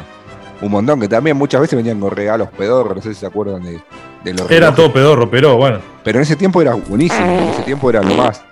un 0.61 0.71
montón 0.71 1.01
que 1.01 1.09
también 1.09 1.37
muchas 1.37 1.61
veces 1.61 1.77
venían 1.77 1.99
con 1.99 2.11
regalos 2.11 2.49
pedorros, 2.57 2.97
no 2.97 3.03
sé 3.03 3.15
si 3.15 3.21
se 3.21 3.27
acuerdan 3.27 3.63
de, 3.63 3.81
de 4.23 4.33
los 4.33 4.43
Era 4.51 4.67
relojes. 4.71 4.77
todo 4.77 4.93
pedorro, 4.93 5.31
pero 5.31 5.57
bueno. 5.57 5.79
Pero 6.05 6.19
en 6.19 6.23
ese 6.23 6.37
tiempo 6.37 6.63
era 6.63 6.75
buenísimo, 6.75 7.25
en 7.27 7.49
ese 7.49 7.63
tiempo 7.63 7.91
era 7.91 8.03
lo 8.03 8.15
más. 8.15 8.43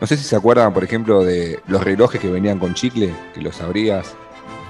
No 0.00 0.06
sé 0.06 0.16
si 0.16 0.24
se 0.24 0.36
acuerdan, 0.36 0.72
por 0.72 0.84
ejemplo, 0.84 1.24
de 1.24 1.60
los 1.66 1.82
relojes 1.82 2.20
que 2.20 2.30
venían 2.30 2.58
con 2.58 2.74
chicle, 2.74 3.12
que 3.34 3.40
los 3.40 3.60
abrías, 3.60 4.14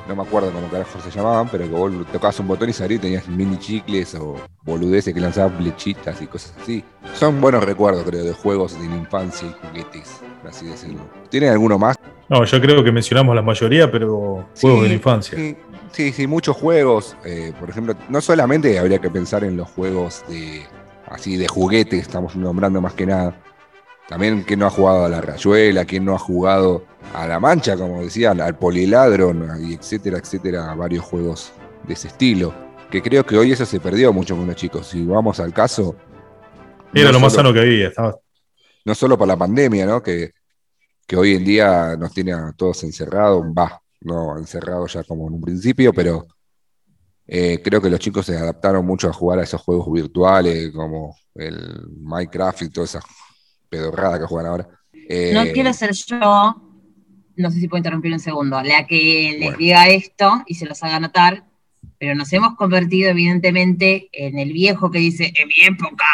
no 0.09 0.16
me 0.16 0.23
acuerdo 0.23 0.51
cómo 0.51 0.68
carajo 0.68 0.99
se 1.01 1.11
llamaban, 1.11 1.49
pero 1.49 1.64
que 1.64 1.71
vos 1.71 1.92
tocabas 2.11 2.40
un 2.40 2.49
botón 2.49 2.71
y 2.71 2.73
salía 2.73 2.97
y 2.97 3.01
tenías 3.01 3.29
mini 3.29 3.59
chicles 3.59 4.14
o 4.14 4.37
boludeces 4.62 5.12
que 5.12 5.21
lanzaban 5.21 5.57
flechitas 5.59 6.21
y 6.23 6.27
cosas 6.27 6.55
así. 6.61 6.83
Son 7.14 7.40
buenos 7.40 7.62
recuerdos, 7.62 8.05
creo, 8.05 8.25
de 8.25 8.33
juegos 8.33 8.81
de 8.81 8.88
la 8.88 8.97
infancia 8.97 9.47
y 9.47 9.66
juguetes, 9.66 10.21
por 10.40 10.51
así 10.51 10.66
decirlo. 10.66 11.01
¿Tienen 11.29 11.51
alguno 11.51 11.79
más? 11.79 11.97
No, 12.29 12.44
yo 12.44 12.61
creo 12.61 12.83
que 12.83 12.90
mencionamos 12.90 13.35
la 13.37 13.42
mayoría, 13.42 13.90
pero 13.90 14.49
juegos 14.61 14.83
de 14.83 14.88
la 14.88 14.94
infancia. 14.94 15.37
Sí, 15.37 15.57
sí, 15.92 16.12
sí, 16.12 16.27
muchos 16.27 16.57
juegos. 16.57 17.16
eh, 17.25 17.53
por 17.61 17.68
ejemplo, 17.68 17.94
no 18.09 18.21
solamente 18.21 18.79
habría 18.79 18.99
que 18.99 19.11
pensar 19.11 19.44
en 19.44 19.57
los 19.57 19.68
juegos 19.68 20.25
de 20.29 20.66
así 21.07 21.37
de 21.37 21.49
juguete, 21.49 21.99
estamos 21.99 22.37
nombrando 22.37 22.81
más 22.81 22.94
que 22.94 23.07
nada. 23.07 23.35
También 24.09 24.42
quién 24.42 24.61
no 24.61 24.66
ha 24.66 24.71
jugado 24.71 25.05
a 25.05 25.09
la 25.11 25.21
rayuela, 25.21 25.85
quién 25.85 26.05
no 26.05 26.14
ha 26.14 26.18
jugado 26.18 26.87
a 27.14 27.27
la 27.27 27.38
mancha, 27.38 27.77
como 27.77 28.03
decían, 28.03 28.40
al 28.40 28.57
poliladron, 28.59 29.47
y 29.62 29.75
etcétera, 29.75 30.16
etcétera, 30.18 30.75
varios 30.75 31.05
juegos 31.05 31.53
de 31.87 31.92
ese 31.92 32.09
estilo. 32.09 32.55
Que 32.90 33.03
creo 33.03 33.25
que 33.27 33.37
hoy 33.37 33.53
eso 33.53 33.66
se 33.66 33.81
perdió 33.81 34.11
mucho 34.14 34.35
con 34.35 34.47
los 34.47 34.57
chicos. 34.57 34.87
Si 34.87 35.05
vamos 35.05 35.40
al 35.40 35.53
caso. 35.53 35.94
Era 36.94 37.09
no 37.09 37.12
lo 37.12 37.21
más 37.21 37.33
solo- 37.35 37.51
sano 37.51 37.53
que 37.53 37.61
había. 37.61 37.88
Estaba, 37.88 38.16
no 38.87 38.94
solo 38.94 39.18
por 39.18 39.29
la 39.29 39.37
pandemia, 39.37 39.85
¿no? 39.85 40.03
Que, 40.03 40.33
que 41.07 41.14
hoy 41.14 41.35
en 41.35 41.44
día 41.44 41.94
nos 41.99 42.14
tiene 42.14 42.33
a 42.33 42.55
todos 42.57 42.83
encerrados, 42.85 43.42
va, 43.47 43.79
no 44.01 44.38
encerrados 44.38 44.94
ya 44.94 45.05
como 45.05 45.29
en 45.29 45.35
un 45.35 45.40
principio, 45.42 45.92
pero 45.92 46.27
eh, 47.27 47.61
creo 47.62 47.83
que 47.83 47.90
los 47.90 48.01
chicos 48.01 48.25
se 48.25 48.38
adaptaron 48.38 48.87
mucho 48.87 49.11
a 49.11 49.12
jugar 49.12 49.38
a 49.38 49.42
esos 49.42 49.61
juegos 49.61 49.92
virtuales 49.92 50.73
como 50.73 51.14
el 51.35 51.83
Minecraft 52.01 52.62
y 52.62 52.71
toda 52.71 52.87
esa 52.87 53.01
pedorrada 53.69 54.19
que 54.19 54.27
juegan 54.27 54.51
ahora. 54.51 54.69
Eh, 55.09 55.31
No 55.35 55.45
quiero 55.53 55.73
ser 55.73 55.93
yo, 55.93 56.63
no 57.37 57.51
sé 57.51 57.61
si 57.61 57.69
puedo 57.69 57.79
interrumpir 57.79 58.13
un 58.13 58.21
segundo, 58.21 58.61
la 58.63 58.87
que 58.87 59.31
les 59.33 59.41
Bueno. 59.41 59.59
diga 59.59 59.89
esto 59.89 60.43
y 60.47 60.55
se 60.55 60.67
los 60.67 60.83
haga 60.83 61.01
notar, 61.01 61.45
pero 61.99 62.15
nos 62.15 62.33
hemos 62.33 62.57
convertido 62.57 63.11
evidentemente 63.11 64.09
en 64.13 64.39
el 64.39 64.53
viejo 64.53 64.91
que 64.91 64.99
dice, 64.99 65.33
en 65.35 65.49
mi 65.49 65.55
época. 65.67 66.05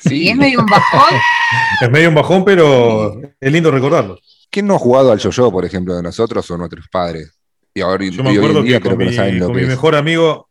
sí. 0.00 0.24
Y 0.24 0.28
es 0.28 0.36
medio 0.36 0.60
un 0.60 0.66
bajón. 0.66 1.14
es 1.80 1.90
medio 1.90 2.08
un 2.08 2.14
bajón, 2.14 2.44
pero 2.44 3.20
es 3.40 3.52
lindo 3.52 3.70
recordarlo. 3.70 4.18
¿Quién 4.50 4.66
no 4.66 4.76
ha 4.76 4.78
jugado 4.78 5.10
al 5.12 5.18
yo-yo, 5.18 5.50
por 5.50 5.64
ejemplo, 5.64 5.94
de 5.96 6.02
nosotros 6.02 6.50
o 6.50 6.56
nuestros 6.56 6.86
padres? 6.88 7.32
Y 7.74 7.80
ahora 7.82 8.06
Yo 8.06 8.22
me 8.22 8.30
acuerdo 8.34 8.62
día 8.62 8.78
que 8.80 8.88
con, 8.88 8.98
que 8.98 9.04
mi, 9.04 9.32
lo 9.38 9.46
con 9.48 9.54
que 9.56 9.62
mi 9.62 9.66
mejor 9.68 9.96
amigo, 9.96 10.48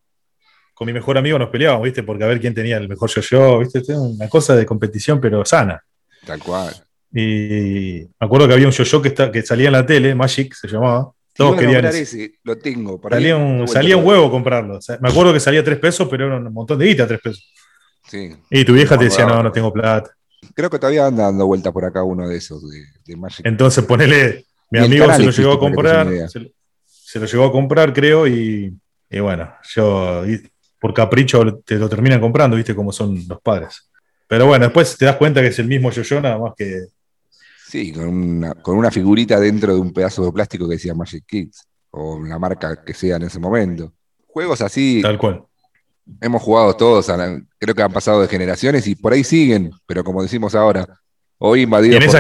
con 0.76 0.86
mi 0.86 0.94
mejor 0.94 1.18
amigo 1.18 1.40
nos 1.40 1.50
peleábamos, 1.50 1.86
¿viste? 1.86 2.04
Porque 2.04 2.24
a 2.24 2.28
ver 2.28 2.40
quién 2.40 2.54
tenía 2.54 2.78
el 2.78 2.88
mejor 2.88 3.10
yo-yo, 3.10 3.60
¿viste? 3.60 3.82
Era 3.88 4.00
Una 4.00 4.30
cosa 4.30 4.56
de 4.56 4.66
competición, 4.66 5.20
pero 5.20 5.44
sana. 5.46 5.84
Tal 6.26 6.40
cual. 6.40 6.74
Y 7.14 8.08
me 8.20 8.26
acuerdo 8.26 8.48
que 8.48 8.54
había 8.54 8.68
un 8.68 8.74
yo-yo 8.74 9.02
que, 9.02 9.08
está- 9.10 9.32
que 9.32 9.42
salía 9.42 9.68
en 9.68 9.74
la 9.74 9.86
tele, 9.86 10.14
Magic 10.16 10.54
se 10.54 10.68
llamaba. 10.68 11.12
Todos 11.34 11.58
querían 11.60 11.86
ese. 11.86 12.36
lo 12.44 12.58
tengo. 12.58 13.00
por 13.00 13.14
ahí, 13.14 13.20
Salía 13.22 13.36
un, 13.38 13.68
salía 13.68 13.98
un 13.98 14.06
huevo 14.06 14.32
comprarlo. 14.32 14.78
O 14.78 14.82
sea, 14.82 14.98
me 15.02 15.10
acuerdo 15.10 15.34
que 15.34 15.40
salía 15.40 15.64
tres 15.64 15.80
pesos, 15.80 16.08
pero 16.10 16.28
era 16.28 16.38
un 16.38 16.54
montón 16.54 16.78
de 16.80 16.86
guita, 16.86 17.06
tres 17.08 17.20
pesos. 17.22 17.52
Sí. 18.10 18.36
Y 18.50 18.64
tu 18.64 18.74
vieja 18.74 18.96
No, 18.96 19.00
te 19.00 19.06
decía, 19.06 19.26
no, 19.26 19.44
no 19.44 19.52
tengo 19.52 19.72
plata. 19.74 20.12
Creo 20.54 20.70
que 20.70 20.78
todavía 20.80 21.08
anda 21.08 21.24
dando 21.24 21.46
vueltas 21.46 21.74
por 21.74 21.84
acá 21.86 22.04
uno 22.04 22.28
de 22.30 22.38
esos 22.38 22.62
de, 22.70 22.84
de 23.06 23.16
Magic. 23.18 23.46
Entonces 23.46 23.84
ponele, 23.84 24.46
mi 24.72 24.80
amigo 24.80 25.12
se 25.14 25.24
lo 25.24 25.32
llegó 25.32 25.52
a 25.54 25.60
para 25.60 25.74
comprar, 25.74 26.30
se, 26.30 26.40
lo- 26.40 26.50
se 26.86 27.20
lo 27.20 27.26
llegó 27.26 27.46
a 27.46 27.52
comprar, 27.52 27.94
creo, 27.94 28.28
y, 28.28 28.74
y 29.10 29.20
bueno, 29.20 29.52
yo 29.74 30.26
y 30.28 30.42
por 30.80 30.94
capricho 30.94 31.44
te 31.66 31.76
lo 31.76 31.90
terminan 31.90 32.22
comprando, 32.22 32.56
viste 32.56 32.76
cómo 32.76 32.92
son 32.92 33.20
los 33.28 33.42
padres. 33.42 33.90
Pero 34.28 34.48
bueno, 34.48 34.66
después 34.66 34.98
te 34.98 35.06
das 35.06 35.18
cuenta 35.18 35.42
que 35.42 35.48
es 35.48 35.60
el 35.60 35.68
mismo 35.68 35.92
yo-yo, 35.92 36.22
nada 36.22 36.38
más 36.38 36.54
que. 36.58 36.86
Sí, 37.68 37.92
con 37.92 38.08
una, 38.08 38.54
con 38.56 38.78
una 38.78 38.92
figurita 38.92 39.40
dentro 39.40 39.74
de 39.74 39.80
un 39.80 39.92
pedazo 39.92 40.26
de 40.26 40.32
plástico 40.32 40.68
que 40.68 40.76
decía 40.76 40.94
Magic 40.94 41.26
Kids, 41.26 41.68
o 41.92 42.24
la 42.24 42.40
marca 42.40 42.84
que 42.84 42.94
sea 42.94 43.18
en 43.18 43.24
ese 43.24 43.40
momento. 43.40 43.94
Juegos 44.28 44.62
así. 44.62 45.02
Tal 45.02 45.18
cual. 45.18 45.44
Hemos 46.22 46.42
jugado 46.42 46.76
todos, 46.76 47.08
creo 47.58 47.74
que 47.74 47.82
han 47.82 47.92
pasado 47.92 48.22
de 48.22 48.28
generaciones 48.28 48.86
y 48.86 48.96
por 48.96 49.14
ahí 49.14 49.24
siguen, 49.24 49.72
pero 49.88 50.04
como 50.04 50.22
decimos 50.22 50.54
ahora, 50.54 50.86
hoy 51.40 51.62
invadido. 51.62 51.98
en, 51.98 52.04
esa 52.04 52.20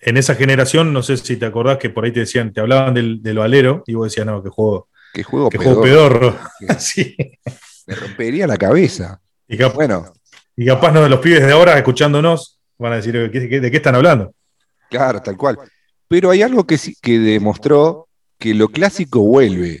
en 0.00 0.16
esa 0.16 0.34
generación, 0.34 0.92
no 0.92 1.02
sé 1.02 1.16
si 1.16 1.36
te 1.36 1.46
acordás 1.46 1.78
que 1.78 1.90
por 1.90 2.04
ahí 2.04 2.12
te 2.12 2.20
decían, 2.20 2.52
te 2.52 2.60
hablaban 2.60 2.94
del, 2.94 3.22
del 3.22 3.38
valero 3.38 3.82
y 3.86 3.94
vos 3.94 4.06
decías, 4.06 4.26
no, 4.26 4.42
que 4.42 4.48
juego. 4.48 4.88
Que 5.12 5.22
juego, 5.22 5.50
que 5.50 5.58
juego 5.58 5.82
pedorro. 5.82 6.38
sí. 6.78 7.16
Me 7.86 7.94
rompería 7.94 8.46
la 8.46 8.56
cabeza. 8.56 9.20
Y 9.48 9.56
bueno, 9.74 10.12
y 10.60 10.66
capaz 10.66 10.90
no, 10.90 11.08
los 11.08 11.20
pibes 11.20 11.46
de 11.46 11.52
ahora 11.52 11.78
escuchándonos 11.78 12.58
van 12.78 12.92
a 12.92 12.96
decir, 12.96 13.12
¿de 13.30 13.70
qué, 13.70 13.76
están 13.76 13.94
hablando? 13.94 14.34
Claro, 14.90 15.22
tal 15.22 15.36
cual. 15.36 15.56
Pero 16.08 16.30
hay 16.30 16.42
algo 16.42 16.66
que, 16.66 16.76
que 17.00 17.20
demostró 17.20 18.08
que 18.40 18.54
lo 18.54 18.66
clásico 18.66 19.20
vuelve. 19.20 19.78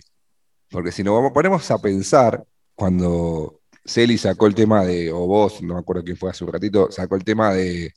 Porque 0.70 0.92
si 0.92 1.02
nos 1.02 1.32
ponemos 1.32 1.68
a 1.72 1.78
pensar, 1.78 2.44
cuando 2.76 3.58
Celi 3.84 4.16
sacó 4.18 4.46
el 4.46 4.54
tema 4.54 4.84
de, 4.84 5.10
o 5.10 5.26
vos, 5.26 5.60
no 5.62 5.74
me 5.74 5.80
acuerdo 5.80 6.04
quién 6.04 6.16
fue 6.16 6.30
hace 6.30 6.44
un 6.44 6.52
ratito, 6.52 6.92
sacó 6.92 7.16
el 7.16 7.24
tema 7.24 7.52
de 7.52 7.92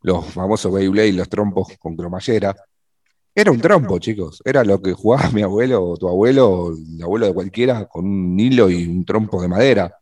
los 0.00 0.24
famosos 0.32 0.72
Beyblade, 0.72 1.12
los 1.12 1.28
trompos 1.28 1.76
con 1.78 1.94
cromallera. 1.94 2.56
Era 3.34 3.50
un 3.50 3.60
trompo, 3.60 3.98
chicos. 3.98 4.40
Era 4.46 4.64
lo 4.64 4.80
que 4.80 4.94
jugaba 4.94 5.28
mi 5.34 5.42
abuelo 5.42 5.84
o 5.84 5.96
tu 5.98 6.08
abuelo 6.08 6.48
o 6.48 6.72
el 6.72 7.02
abuelo 7.02 7.26
de 7.26 7.34
cualquiera 7.34 7.84
con 7.84 8.06
un 8.06 8.40
hilo 8.40 8.70
y 8.70 8.86
un 8.86 9.04
trompo 9.04 9.42
de 9.42 9.48
madera. 9.48 9.94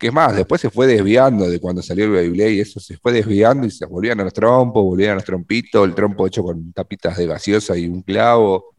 Que 0.00 0.06
es 0.06 0.12
más, 0.14 0.34
después 0.34 0.62
se 0.62 0.70
fue 0.70 0.86
desviando 0.86 1.46
de 1.46 1.60
cuando 1.60 1.82
salió 1.82 2.06
el 2.06 2.12
Beyblade 2.12 2.54
y 2.54 2.60
eso 2.60 2.80
se 2.80 2.96
fue 2.96 3.12
desviando 3.12 3.66
y 3.66 3.70
se 3.70 3.84
volvían 3.84 4.18
a 4.18 4.24
los 4.24 4.32
trompos, 4.32 4.82
volvían 4.82 5.10
a 5.12 5.14
los 5.16 5.24
trompitos, 5.24 5.86
el 5.86 5.94
trompo 5.94 6.26
hecho 6.26 6.42
con 6.42 6.72
tapitas 6.72 7.18
de 7.18 7.26
gaseosa 7.26 7.76
y 7.76 7.86
un 7.86 8.00
clavo. 8.00 8.74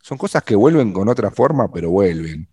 Son 0.00 0.16
cosas 0.16 0.44
que 0.44 0.54
vuelven 0.54 0.92
con 0.92 1.08
otra 1.08 1.32
forma, 1.32 1.72
pero 1.72 1.90
vuelven. 1.90 2.48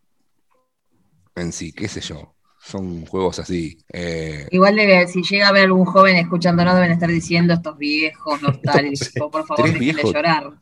En 1.35 1.51
sí, 1.51 1.71
qué 1.71 1.87
sé 1.87 2.01
yo. 2.01 2.33
Son 2.59 3.05
juegos 3.05 3.37
así. 3.37 3.77
Eh. 3.93 4.47
Igual 4.49 4.75
debe, 4.77 5.07
si 5.07 5.21
llega 5.21 5.49
a 5.49 5.51
ver 5.51 5.65
algún 5.65 5.85
joven 5.85 6.15
escuchándonos, 6.15 6.73
deben 6.73 6.93
estar 6.93 7.09
diciendo 7.09 7.53
estos 7.53 7.77
viejos 7.77 8.41
nostálgicos, 8.41 9.29
por 9.31 9.45
favor, 9.45 9.71
dejen 9.71 9.95
de 9.95 10.03
llorar. 10.03 10.53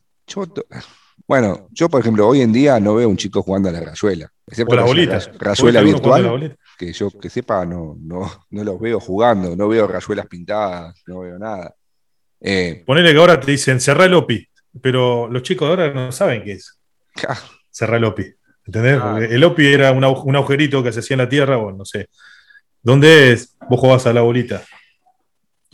bueno, 1.25 1.69
yo 1.71 1.87
por 1.87 2.01
ejemplo, 2.01 2.27
hoy 2.27 2.41
en 2.41 2.51
día 2.51 2.81
no 2.81 2.95
veo 2.95 3.07
un 3.07 3.15
chico 3.15 3.41
jugando 3.41 3.69
a 3.69 3.71
la 3.71 3.79
rayuela. 3.79 4.29
Excepto 4.45 4.75
la 4.75 4.83
bolita. 4.83 5.21
Rayuela 5.39 5.79
virtual 5.79 6.57
que 6.77 6.93
yo 6.93 7.09
que 7.11 7.29
sepa, 7.29 7.65
no, 7.65 7.97
no, 7.99 8.45
no 8.49 8.63
los 8.63 8.79
veo 8.79 8.99
jugando, 8.99 9.55
no 9.55 9.67
veo 9.67 9.88
rayuelas 9.88 10.27
pintadas, 10.27 11.01
no 11.07 11.19
veo 11.19 11.39
nada. 11.39 11.73
Eh, 12.39 12.83
Ponele 12.85 13.11
que 13.11 13.19
ahora 13.19 13.39
te 13.39 13.51
dicen 13.51 13.79
cerrar 13.79 14.07
el 14.07 14.13
OPI, 14.13 14.47
pero 14.81 15.27
los 15.27 15.43
chicos 15.43 15.69
ahora 15.69 15.93
no 15.93 16.11
saben 16.11 16.43
qué 16.43 16.53
es. 16.53 16.79
cerrar 17.71 17.97
el 17.97 18.05
OPI. 18.05 18.35
¿Entendés? 18.65 19.31
el 19.31 19.43
OPI 19.43 19.73
era 19.73 19.91
un, 19.91 20.03
agujerito 20.03 20.83
que 20.83 20.91
se 20.91 20.99
hacía 20.99 21.15
en 21.15 21.21
la 21.21 21.29
tierra, 21.29 21.57
o 21.57 21.71
no 21.71 21.85
sé. 21.85 22.09
¿Dónde 22.81 23.33
es? 23.33 23.55
Vos 23.69 23.79
jugabas 23.79 24.05
a 24.07 24.13
la 24.13 24.21
bolita. 24.21 24.63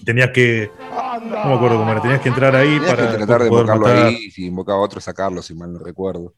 Tenías 0.03 0.31
que. 0.31 0.71
No 0.79 1.45
me 1.45 1.53
acuerdo 1.53 1.77
cómo 1.77 1.91
era. 1.91 2.01
Tenías 2.01 2.21
que 2.21 2.29
entrar 2.29 2.55
ahí 2.55 2.79
para. 2.79 3.17
tratar 3.17 3.41
de 3.41 3.47
invocarlo 3.47 3.87
ahí 3.87 4.25
y 4.25 4.31
si 4.31 4.45
invocaba 4.45 4.79
a 4.79 4.81
otro 4.81 4.99
sacarlo, 4.99 5.41
si 5.41 5.53
mal 5.53 5.71
no 5.71 5.79
recuerdo. 5.79 6.33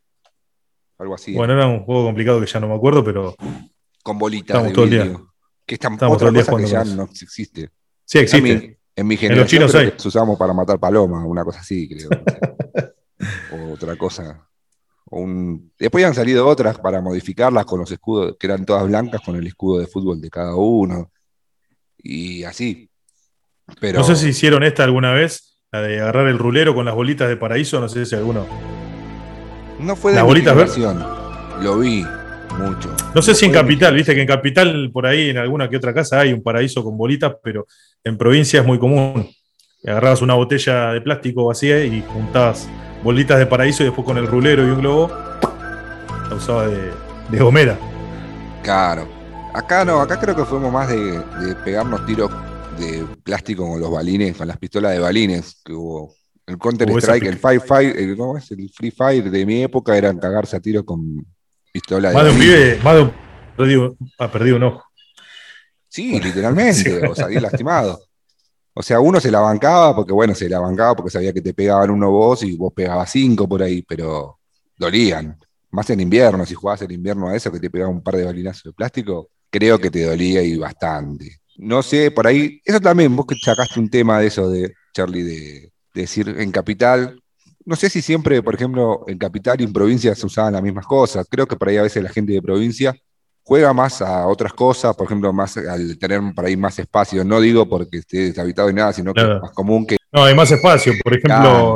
Algo 0.99 1.15
así. 1.15 1.33
Bueno, 1.33 1.53
era 1.53 1.67
un 1.67 1.83
juego 1.83 2.05
complicado 2.05 2.39
que 2.39 2.45
ya 2.45 2.59
no 2.59 2.67
me 2.67 2.75
acuerdo, 2.75 3.03
pero 3.03 3.35
con 4.03 4.19
bolitas 4.19 4.61
de 4.61 4.69
vidrio. 4.69 5.33
Que 5.65 5.75
están 5.75 5.93
otra 5.93 6.31
cosa 6.31 6.57
que 6.57 6.65
ya 6.67 6.83
no 6.83 7.03
existe. 7.03 7.71
Sí, 8.05 8.19
existe. 8.19 8.77
En 8.95 9.07
mi, 9.07 9.17
generación 9.17 9.63
usamos 10.05 10.37
para 10.37 10.53
matar 10.53 10.79
palomas, 10.79 11.25
una 11.25 11.43
cosa 11.43 11.61
así, 11.61 11.89
creo. 11.89 12.09
o 13.51 13.73
otra 13.73 13.95
cosa. 13.95 14.47
Después 15.79 16.05
han 16.05 16.13
salido 16.13 16.47
otras 16.47 16.77
para 16.77 17.01
modificarlas 17.01 17.65
con 17.65 17.79
los 17.79 17.91
escudos, 17.91 18.35
que 18.39 18.47
eran 18.47 18.65
todas 18.65 18.85
blancas 18.85 19.21
con 19.21 19.35
el 19.35 19.47
escudo 19.47 19.79
de 19.79 19.87
fútbol 19.87 20.21
de 20.21 20.29
cada 20.29 20.55
uno. 20.55 21.11
Y 21.97 22.43
así. 22.43 22.89
Pero... 23.79 23.99
No 23.99 24.05
sé 24.05 24.15
si 24.15 24.27
hicieron 24.29 24.63
esta 24.63 24.83
alguna 24.83 25.13
vez, 25.13 25.59
la 25.71 25.81
de 25.81 25.99
agarrar 25.99 26.27
el 26.27 26.37
rulero 26.37 26.75
con 26.75 26.85
las 26.85 26.93
bolitas 26.93 27.29
de 27.29 27.37
paraíso, 27.37 27.79
no 27.79 27.89
sé 27.89 28.05
si 28.05 28.15
alguno. 28.15 28.45
No 29.79 29.95
fue 29.95 30.11
de 30.11 30.17
la 30.17 30.23
mi 30.23 30.35
generación. 30.35 31.03
Lo 31.61 31.79
vi, 31.79 32.05
mucho. 32.63 32.89
No 33.13 33.21
sé 33.21 33.35
si 33.35 33.45
en 33.45 33.51
Capital, 33.51 33.93
viste 33.93 34.15
que 34.15 34.21
en 34.21 34.27
Capital, 34.27 34.89
por 34.91 35.05
ahí, 35.05 35.29
en 35.29 35.37
alguna 35.37 35.69
que 35.69 35.77
otra 35.77 35.93
casa 35.93 36.19
hay 36.19 36.33
un 36.33 36.41
paraíso 36.41 36.83
con 36.83 36.97
bolitas, 36.97 37.35
pero 37.43 37.67
en 38.03 38.17
provincia 38.17 38.61
es 38.61 38.65
muy 38.65 38.79
común. 38.79 39.29
Agarrabas 39.85 40.21
una 40.21 40.33
botella 40.33 40.93
de 40.93 41.01
plástico 41.01 41.45
vacía 41.45 41.83
y 41.83 42.01
juntabas 42.01 42.69
bolitas 43.03 43.37
de 43.37 43.45
paraíso 43.45 43.83
y 43.83 43.87
después 43.87 44.05
con 44.05 44.17
el 44.17 44.27
rulero 44.27 44.65
y 44.65 44.69
un 44.69 44.79
globo 44.79 45.11
la 46.29 46.35
usaba 46.35 46.67
de, 46.67 46.91
de 47.29 47.37
gomera. 47.39 47.77
Claro. 48.63 49.07
Acá 49.53 49.85
no, 49.85 49.99
acá 49.99 50.19
creo 50.19 50.35
que 50.35 50.45
fuimos 50.45 50.71
más 50.71 50.89
de, 50.89 51.21
pegarnos 51.63 52.05
tiros 52.07 52.31
de 52.79 53.05
plástico 53.23 53.69
con 53.69 53.79
los 53.79 53.91
balines, 53.91 54.35
con 54.35 54.47
las 54.47 54.57
pistolas 54.57 54.93
de 54.93 54.99
balines 54.99 55.61
que 55.63 55.73
hubo. 55.73 56.15
El 56.45 56.57
Counter 56.57 56.89
Strike, 56.89 57.25
el 57.25 57.37
Fire 57.37 57.61
Fire, 57.61 58.17
¿cómo 58.17 58.37
es? 58.37 58.51
El 58.51 58.69
Free 58.69 58.91
Fire 58.91 59.29
de 59.29 59.45
mi 59.45 59.63
época 59.63 59.95
eran 59.95 60.17
cagarse 60.17 60.57
a 60.57 60.59
tiros 60.59 60.83
con 60.83 61.25
más 62.13 62.23
de 62.23 62.31
un 62.31 62.37
pibe, 62.37 62.79
más 62.83 62.95
de 62.95 63.01
un 63.01 63.13
perdido, 63.57 63.97
ha 64.19 64.31
perdido 64.31 64.57
un 64.57 64.63
ojo. 64.63 64.83
Sí, 65.87 66.19
literalmente, 66.23 67.05
o 67.07 67.15
salir 67.15 67.41
lastimado. 67.41 67.99
O 68.75 68.81
sea, 68.81 68.99
uno 68.99 69.19
se 69.19 69.29
la 69.29 69.39
bancaba 69.39 69.95
porque, 69.95 70.13
bueno, 70.13 70.33
se 70.33 70.49
la 70.49 70.59
bancaba 70.59 70.95
porque 70.95 71.11
sabía 71.11 71.33
que 71.33 71.41
te 71.41 71.53
pegaban 71.53 71.91
uno 71.91 72.09
vos 72.09 72.43
y 72.43 72.55
vos 72.57 72.73
pegabas 72.73 73.11
cinco 73.11 73.47
por 73.47 73.61
ahí, 73.61 73.83
pero 73.83 74.39
dolían. 74.77 75.37
Más 75.71 75.89
en 75.89 75.99
invierno, 75.99 76.45
si 76.45 76.53
jugabas 76.55 76.81
en 76.83 76.91
invierno 76.91 77.29
a 77.29 77.35
eso, 77.35 77.51
que 77.51 77.59
te 77.59 77.69
pegaba 77.69 77.91
un 77.91 78.03
par 78.03 78.15
de 78.15 78.25
balinazos 78.25 78.63
de 78.63 78.73
plástico, 78.73 79.29
creo 79.49 79.79
que 79.79 79.91
te 79.91 80.03
dolía 80.03 80.41
y 80.41 80.57
bastante. 80.57 81.41
No 81.57 81.83
sé, 81.83 82.09
por 82.11 82.25
ahí, 82.25 82.59
eso 82.65 82.79
también, 82.79 83.15
vos 83.15 83.25
que 83.27 83.35
sacaste 83.35 83.79
un 83.79 83.89
tema 83.89 84.19
de 84.19 84.27
eso 84.27 84.49
de 84.49 84.73
Charlie, 84.93 85.23
de 85.23 85.71
decir 85.93 86.29
en 86.29 86.51
capital, 86.51 87.22
no 87.65 87.75
sé 87.75 87.89
si 87.89 88.01
siempre, 88.01 88.41
por 88.41 88.55
ejemplo, 88.55 89.03
en 89.07 89.17
capital 89.17 89.59
y 89.59 89.63
en 89.63 89.73
provincia 89.73 90.13
se 90.15 90.25
usaban 90.25 90.53
las 90.53 90.61
mismas 90.61 90.85
cosas. 90.85 91.25
Creo 91.29 91.47
que 91.47 91.55
por 91.55 91.69
ahí 91.69 91.77
a 91.77 91.83
veces 91.83 92.03
la 92.03 92.09
gente 92.09 92.33
de 92.33 92.41
provincia 92.41 92.95
juega 93.43 93.73
más 93.73 94.01
a 94.01 94.27
otras 94.27 94.53
cosas, 94.53 94.95
por 94.95 95.05
ejemplo, 95.05 95.31
más 95.33 95.57
al 95.57 95.97
tener 95.97 96.21
por 96.35 96.45
ahí 96.45 96.57
más 96.57 96.79
espacio. 96.79 97.23
No 97.23 97.39
digo 97.39 97.67
porque 97.67 97.97
esté 97.97 98.29
deshabitado 98.29 98.69
y 98.69 98.73
nada, 98.73 98.93
sino 98.93 99.13
que 99.13 99.21
es 99.21 99.41
más 99.41 99.51
común 99.51 99.85
que. 99.85 99.97
No, 100.11 100.23
hay 100.23 100.35
más 100.35 100.51
espacio. 100.51 100.93
Por 101.03 101.13
ejemplo, 101.17 101.75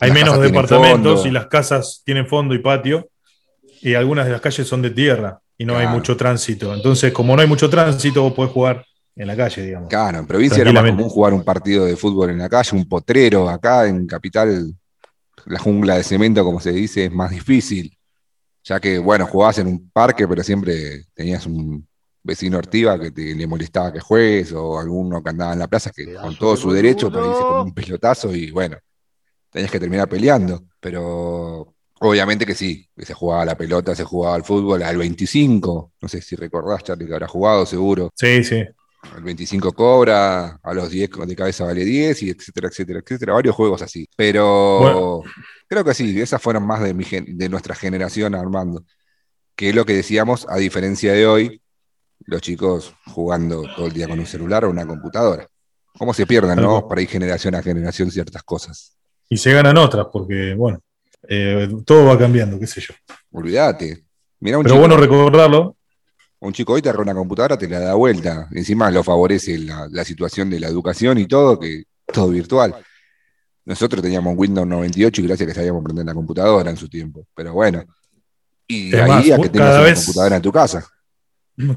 hay 0.00 0.10
menos 0.10 0.40
departamentos 0.40 1.26
y 1.26 1.30
las 1.30 1.46
casas 1.46 2.02
tienen 2.04 2.26
fondo 2.26 2.54
y 2.54 2.58
patio, 2.58 3.08
y 3.82 3.94
algunas 3.94 4.26
de 4.26 4.32
las 4.32 4.40
calles 4.40 4.66
son 4.66 4.82
de 4.82 4.90
tierra 4.90 5.40
y 5.56 5.64
no 5.64 5.76
hay 5.76 5.86
mucho 5.86 6.16
tránsito. 6.16 6.72
Entonces, 6.74 7.12
como 7.12 7.36
no 7.36 7.42
hay 7.42 7.48
mucho 7.48 7.68
tránsito, 7.68 8.22
vos 8.22 8.32
podés 8.32 8.52
jugar 8.52 8.84
en 9.16 9.26
la 9.26 9.36
calle, 9.36 9.62
digamos. 9.62 9.88
Claro, 9.90 10.18
en 10.18 10.26
provincia 10.26 10.62
era 10.62 10.72
más 10.72 10.84
común 10.84 11.08
jugar 11.08 11.34
un 11.34 11.44
partido 11.44 11.84
de 11.84 11.96
fútbol 11.96 12.30
en 12.30 12.38
la 12.38 12.48
calle, 12.48 12.76
un 12.76 12.88
potrero. 12.88 13.48
Acá 13.48 13.86
en 13.86 14.06
capital 14.06 14.74
la 15.46 15.58
jungla 15.58 15.96
de 15.96 16.04
cemento, 16.04 16.44
como 16.44 16.60
se 16.60 16.72
dice, 16.72 17.06
es 17.06 17.12
más 17.12 17.30
difícil, 17.30 17.96
ya 18.62 18.80
que, 18.80 18.98
bueno, 18.98 19.26
jugabas 19.26 19.58
en 19.58 19.66
un 19.66 19.90
parque, 19.90 20.26
pero 20.28 20.42
siempre 20.42 21.06
tenías 21.14 21.46
un 21.46 21.86
vecino 22.22 22.58
ortiva 22.58 22.98
que 22.98 23.10
te, 23.10 23.34
le 23.34 23.46
molestaba 23.46 23.92
que 23.92 24.00
juegues, 24.00 24.52
o 24.52 24.78
alguno 24.78 25.22
que 25.22 25.30
andaba 25.30 25.52
en 25.52 25.58
la 25.58 25.68
plaza 25.68 25.90
que 25.94 26.14
con 26.14 26.36
todo 26.36 26.56
su 26.56 26.70
derecho, 26.70 27.10
pero 27.10 27.28
dice 27.28 27.44
con 27.46 27.60
un 27.60 27.74
pelotazo 27.74 28.34
y 28.34 28.50
bueno, 28.50 28.76
tenías 29.50 29.70
que 29.70 29.80
terminar 29.80 30.08
peleando, 30.08 30.64
pero 30.78 31.74
obviamente 32.00 32.44
que 32.44 32.54
sí, 32.54 32.88
que 32.96 33.06
se 33.06 33.14
jugaba 33.14 33.44
la 33.44 33.56
pelota, 33.56 33.94
se 33.94 34.04
jugaba 34.04 34.34
al 34.34 34.44
fútbol 34.44 34.82
al 34.82 34.98
25, 34.98 35.92
no 36.00 36.08
sé 36.08 36.20
si 36.20 36.36
recordás, 36.36 36.84
Charlie, 36.84 37.06
que 37.06 37.14
habrá 37.14 37.28
jugado 37.28 37.64
seguro. 37.64 38.10
Sí, 38.14 38.44
sí 38.44 38.64
el 39.16 39.22
25 39.22 39.72
cobra, 39.72 40.60
a 40.62 40.74
los 40.74 40.90
10 40.90 41.10
de 41.26 41.36
cabeza 41.36 41.64
vale 41.64 41.84
10, 41.84 42.22
y 42.22 42.30
etcétera, 42.30 42.68
etcétera, 42.68 43.00
etcétera. 43.00 43.32
Varios 43.32 43.54
juegos 43.54 43.82
así. 43.82 44.08
Pero 44.16 45.22
creo 45.66 45.84
que 45.84 45.94
sí, 45.94 46.20
esas 46.20 46.40
fueron 46.40 46.66
más 46.66 46.82
de, 46.82 46.94
mi, 46.94 47.04
de 47.04 47.48
nuestra 47.48 47.74
generación, 47.74 48.34
Armando. 48.34 48.84
Que 49.56 49.70
es 49.70 49.74
lo 49.74 49.84
que 49.84 49.94
decíamos, 49.94 50.46
a 50.48 50.56
diferencia 50.56 51.12
de 51.12 51.26
hoy, 51.26 51.62
los 52.26 52.40
chicos 52.42 52.94
jugando 53.06 53.62
todo 53.74 53.86
el 53.86 53.92
día 53.92 54.08
con 54.08 54.18
un 54.18 54.26
celular 54.26 54.64
o 54.64 54.70
una 54.70 54.86
computadora. 54.86 55.46
¿Cómo 55.98 56.14
se 56.14 56.26
pierden, 56.26 56.60
no? 56.60 56.86
Para 56.88 57.02
ir 57.02 57.08
generación 57.08 57.54
a 57.54 57.62
generación 57.62 58.10
ciertas 58.10 58.42
cosas. 58.42 58.96
Y 59.28 59.36
se 59.36 59.52
ganan 59.52 59.76
otras, 59.78 60.06
porque, 60.12 60.54
bueno, 60.54 60.80
eh, 61.28 61.68
todo 61.84 62.06
va 62.06 62.18
cambiando, 62.18 62.58
qué 62.58 62.66
sé 62.66 62.80
yo. 62.80 62.94
Olvídate. 63.32 64.04
Pero 64.40 64.78
bueno 64.78 64.96
recordarlo, 64.96 65.76
un 66.40 66.52
chico 66.52 66.72
hoy 66.72 66.82
te 66.82 66.88
agarra 66.88 67.02
una 67.02 67.14
computadora, 67.14 67.56
te 67.58 67.68
la 67.68 67.80
da 67.80 67.94
vuelta. 67.94 68.48
Encima 68.52 68.90
lo 68.90 69.04
favorece 69.04 69.58
la, 69.58 70.04
situación 70.04 70.48
de 70.50 70.60
la 70.60 70.68
educación 70.68 71.18
y 71.18 71.26
todo, 71.26 71.58
que 71.58 71.84
todo 72.06 72.28
virtual. 72.28 72.74
Nosotros 73.64 74.02
teníamos 74.02 74.34
Windows 74.36 74.66
98 74.66 75.20
y 75.20 75.26
gracias 75.26 75.46
a 75.46 75.50
que 75.50 75.54
sabíamos 75.54 75.84
prender 75.84 76.06
la 76.06 76.14
computadora 76.14 76.70
en 76.70 76.76
su 76.76 76.88
tiempo. 76.88 77.26
Pero 77.34 77.52
bueno. 77.52 77.84
Y 78.66 78.94
ahí 78.96 79.32
a 79.32 79.38
que 79.38 79.48
tengas 79.50 79.80
una 79.80 79.94
computadora 79.94 80.36
en 80.36 80.42
tu 80.42 80.52
casa. 80.52 80.86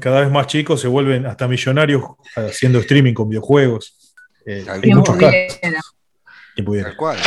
cada 0.00 0.20
vez 0.22 0.30
más 0.30 0.46
chicos 0.46 0.80
se 0.80 0.88
vuelven 0.88 1.26
hasta 1.26 1.46
millonarios 1.46 2.02
haciendo 2.34 2.78
streaming 2.78 3.12
con 3.12 3.28
videojuegos. 3.28 4.14
Eh, 4.46 4.64
hay 4.66 4.92
muchos 4.92 5.16
casos. 5.16 5.60
Tal 6.56 6.96
cual. 6.96 7.18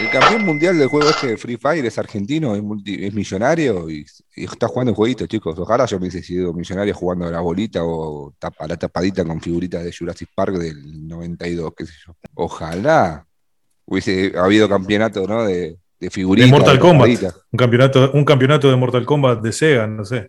El 0.00 0.10
campeón 0.10 0.44
mundial 0.44 0.76
del 0.76 0.88
juego 0.88 1.08
este 1.08 1.28
de 1.28 1.36
Free 1.36 1.56
Fire 1.56 1.84
es 1.86 1.98
argentino, 1.98 2.56
es, 2.56 3.14
millonario 3.14 3.88
y, 3.88 4.04
está 4.34 4.66
jugando 4.66 4.90
en 4.90 4.96
jueguitos, 4.96 5.28
chicos. 5.28 5.56
Ojalá 5.56 5.86
yo 5.86 5.98
me 5.98 6.08
hubiese 6.08 6.22
sido 6.22 6.52
millonario 6.52 6.92
jugando 6.94 7.26
a 7.26 7.30
la 7.30 7.40
bolita 7.40 7.84
o 7.84 8.34
a 8.58 8.66
la 8.66 8.76
tapadita 8.76 9.24
con 9.24 9.40
figuritas 9.40 9.84
de 9.84 9.94
Jurassic 9.96 10.30
Park 10.34 10.56
del 10.56 11.06
92, 11.06 11.72
qué 11.76 11.86
sé 11.86 11.92
yo. 12.04 12.16
Ojalá 12.34 13.24
hubiese 13.84 14.32
habido 14.36 14.68
campeonato, 14.68 15.26
¿no? 15.28 15.44
De, 15.44 15.76
de 16.00 16.10
figuritas. 16.10 16.50
De 16.50 16.56
Mortal 16.56 16.78
Kombat. 16.80 17.10
Un 17.52 17.56
campeonato, 17.56 18.10
un 18.12 18.24
campeonato 18.24 18.70
de 18.70 18.76
Mortal 18.76 19.06
Kombat 19.06 19.42
de 19.42 19.52
Sega, 19.52 19.86
no 19.86 20.04
sé. 20.04 20.28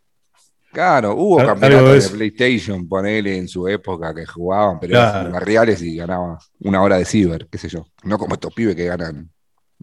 Claro, 0.72 1.16
hubo 1.16 1.38
campeonatos 1.38 2.12
de, 2.12 2.18
PlayStation, 2.18 2.88
ponele 2.88 3.38
en 3.38 3.48
su 3.48 3.68
época 3.68 4.14
que 4.14 4.26
jugaban, 4.26 4.78
pero 4.80 5.00
eran 5.00 5.34
reales 5.42 5.82
y 5.82 5.96
ganaban 5.96 6.38
una 6.60 6.84
hora 6.84 6.98
de 6.98 7.06
ciber, 7.06 7.48
qué 7.50 7.58
sé 7.58 7.70
yo. 7.70 7.88
No 8.04 8.18
como 8.18 8.36
estos 8.36 8.54
pibes 8.54 8.76
que 8.76 8.86
ganan 8.86 9.32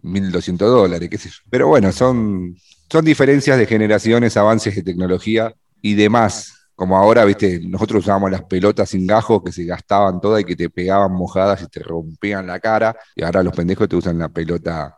1.200 0.03 0.57
dólares, 0.57 1.09
qué 1.09 1.17
sé 1.17 1.29
yo. 1.29 1.37
Pero 1.49 1.67
bueno, 1.67 1.91
son, 1.91 2.55
son 2.89 3.05
diferencias 3.05 3.57
de 3.57 3.65
generaciones, 3.65 4.37
avances 4.37 4.75
de 4.75 4.83
tecnología 4.83 5.53
y 5.81 5.95
demás. 5.95 6.53
Como 6.75 6.97
ahora, 6.97 7.23
viste, 7.25 7.59
nosotros 7.63 8.03
usábamos 8.03 8.31
las 8.31 8.43
pelotas 8.43 8.89
sin 8.89 9.07
gajo 9.07 9.43
que 9.43 9.51
se 9.51 9.63
gastaban 9.63 10.19
todas 10.19 10.41
y 10.41 10.43
que 10.43 10.55
te 10.55 10.69
pegaban 10.69 11.11
mojadas 11.13 11.61
y 11.61 11.67
te 11.67 11.81
rompían 11.81 12.47
la 12.47 12.59
cara. 12.59 12.95
Y 13.15 13.23
ahora 13.23 13.43
los 13.43 13.55
pendejos 13.55 13.87
te 13.87 13.95
usan 13.95 14.19
la 14.19 14.29
pelota 14.29 14.97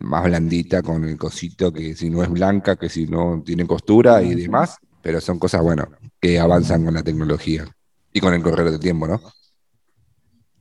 más 0.00 0.24
blandita 0.24 0.82
con 0.82 1.04
el 1.04 1.18
cosito 1.18 1.72
que 1.72 1.94
si 1.94 2.08
no 2.08 2.22
es 2.22 2.30
blanca, 2.30 2.76
que 2.76 2.88
si 2.88 3.06
no 3.06 3.42
tiene 3.44 3.66
costura 3.66 4.22
y 4.22 4.34
demás. 4.34 4.78
Pero 5.02 5.20
son 5.20 5.38
cosas, 5.38 5.62
bueno, 5.62 5.86
que 6.18 6.38
avanzan 6.38 6.84
con 6.84 6.94
la 6.94 7.02
tecnología 7.02 7.66
y 8.12 8.20
con 8.20 8.32
el 8.32 8.42
correr 8.42 8.70
del 8.70 8.80
tiempo, 8.80 9.06
¿no? 9.06 9.20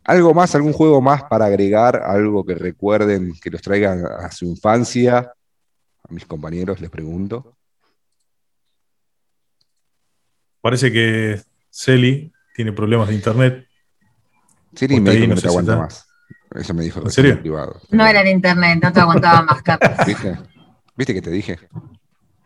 ¿Algo 0.06 0.34
más, 0.34 0.54
algún 0.56 0.74
juego 0.74 1.02
más 1.02 1.24
para 1.24 1.46
agregar? 1.46 2.02
Algo 2.04 2.46
que 2.46 2.56
recuerden, 2.56 3.34
que 3.42 3.50
los 3.50 3.62
traigan 3.62 4.06
a 4.06 4.30
su 4.32 4.46
infancia. 4.46 5.32
A 6.08 6.14
mis 6.14 6.26
compañeros 6.26 6.82
les 6.82 6.90
pregunto. 6.90 7.58
Parece 10.60 10.92
que 10.92 11.42
Celi 11.70 12.32
tiene 12.56 12.74
problemas 12.74 13.08
de 13.08 13.16
internet. 13.16 13.68
Celi 14.76 15.00
me 15.00 15.12
dijo 15.12 15.22
que 15.28 15.36
no 15.36 15.42
te 15.42 15.48
aguanta 15.48 15.78
más. 15.78 16.08
Eso 16.56 16.74
me 16.74 16.84
dijo 16.84 17.02
¿En 17.02 17.10
serio? 17.10 17.40
privado. 17.40 17.82
No 17.90 18.06
era 18.06 18.24
de 18.24 18.30
internet, 18.32 18.80
no 18.82 18.92
te 18.92 19.00
aguantaba 19.00 19.42
más, 19.42 19.62
capas. 19.64 20.06
¿Viste? 20.06 20.38
¿Viste 20.96 21.14
que 21.14 21.22
te 21.22 21.32
dije? 21.32 21.60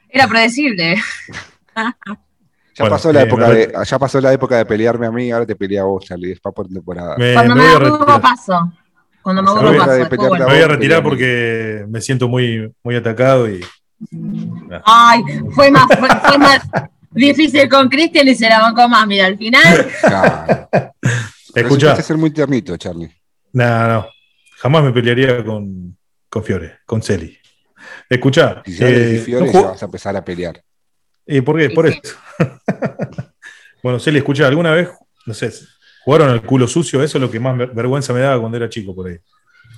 Era 0.10 0.28
predecible. 0.28 0.96
Ya, 2.78 2.90
pasó 2.90 3.12
la 3.12 3.24
época 3.24 3.50
de, 3.50 3.74
ya 3.84 4.00
pasó 4.00 4.22
la 4.22 4.34
época 4.34 4.58
de 4.58 4.66
pelearme 4.66 5.08
a 5.08 5.12
mí, 5.12 5.32
ahora 5.32 5.48
te 5.48 5.56
pelea 5.56 5.82
a 5.82 5.86
vos, 5.86 6.06
Charlie. 6.06 6.34
Es 6.34 6.40
por 6.40 6.68
temporada. 6.68 7.16
Cuando 7.16 7.56
me, 7.56 7.68
aburro 7.68 8.22
paso. 8.22 8.72
Cuando 9.24 9.42
me 9.42 9.50
aburro 9.50 9.78
paso. 9.78 10.36
Me 10.38 10.46
voy 10.46 10.62
a 10.62 10.68
retirar 10.68 11.02
porque 11.02 11.86
me 11.88 12.02
siento 12.02 12.28
muy, 12.28 12.72
muy 12.84 12.96
atacado 12.96 13.50
y. 13.50 13.66
Ay, 14.86 15.24
fue 15.56 15.72
más, 15.72 15.88
fue, 15.98 16.38
más 16.38 16.68
difícil 17.10 17.68
con 17.68 17.90
Cristian 17.90 18.28
y 18.28 18.36
se 18.36 18.48
la 18.48 18.60
bancó 18.60 18.88
más. 18.88 19.08
Mira, 19.08 19.26
al 19.26 19.38
final. 19.38 19.88
Claro. 20.02 20.70
Escucha. 21.56 21.96
ser 21.96 22.18
muy 22.18 22.30
tiernito, 22.30 22.78
Charlie. 22.78 23.10
No, 23.54 23.88
no. 23.88 24.08
Jamás 24.58 24.84
me 24.84 24.92
pelearía 24.92 25.44
con, 25.44 25.98
con 26.30 26.44
Fiore, 26.44 26.80
con 26.86 27.02
Celi. 27.02 27.36
Escucha. 28.08 28.62
Si 28.66 28.78
eh, 28.80 29.22
Fiore, 29.26 29.52
ya 29.52 29.62
vas 29.62 29.82
a 29.82 29.86
empezar 29.86 30.16
a 30.16 30.24
pelear. 30.24 30.62
¿Y 31.28 31.42
por 31.42 31.58
qué? 31.58 31.70
Por 31.70 31.88
esto. 31.88 32.10
bueno, 33.84 34.00
Celi, 34.00 34.20
escucha, 34.20 34.48
¿alguna 34.48 34.72
vez, 34.72 34.90
no 35.26 35.34
sé, 35.34 35.52
jugaron 36.06 36.30
al 36.30 36.42
culo 36.44 36.68
sucio? 36.68 37.04
Eso 37.04 37.18
es 37.18 37.22
lo 37.22 37.30
que 37.30 37.40
más 37.40 37.58
vergüenza 37.58 38.14
me 38.14 38.22
daba 38.22 38.40
cuando 38.40 38.58
era 38.58 38.70
chico 38.70 38.96
por 38.96 39.08
ahí. 39.08 39.18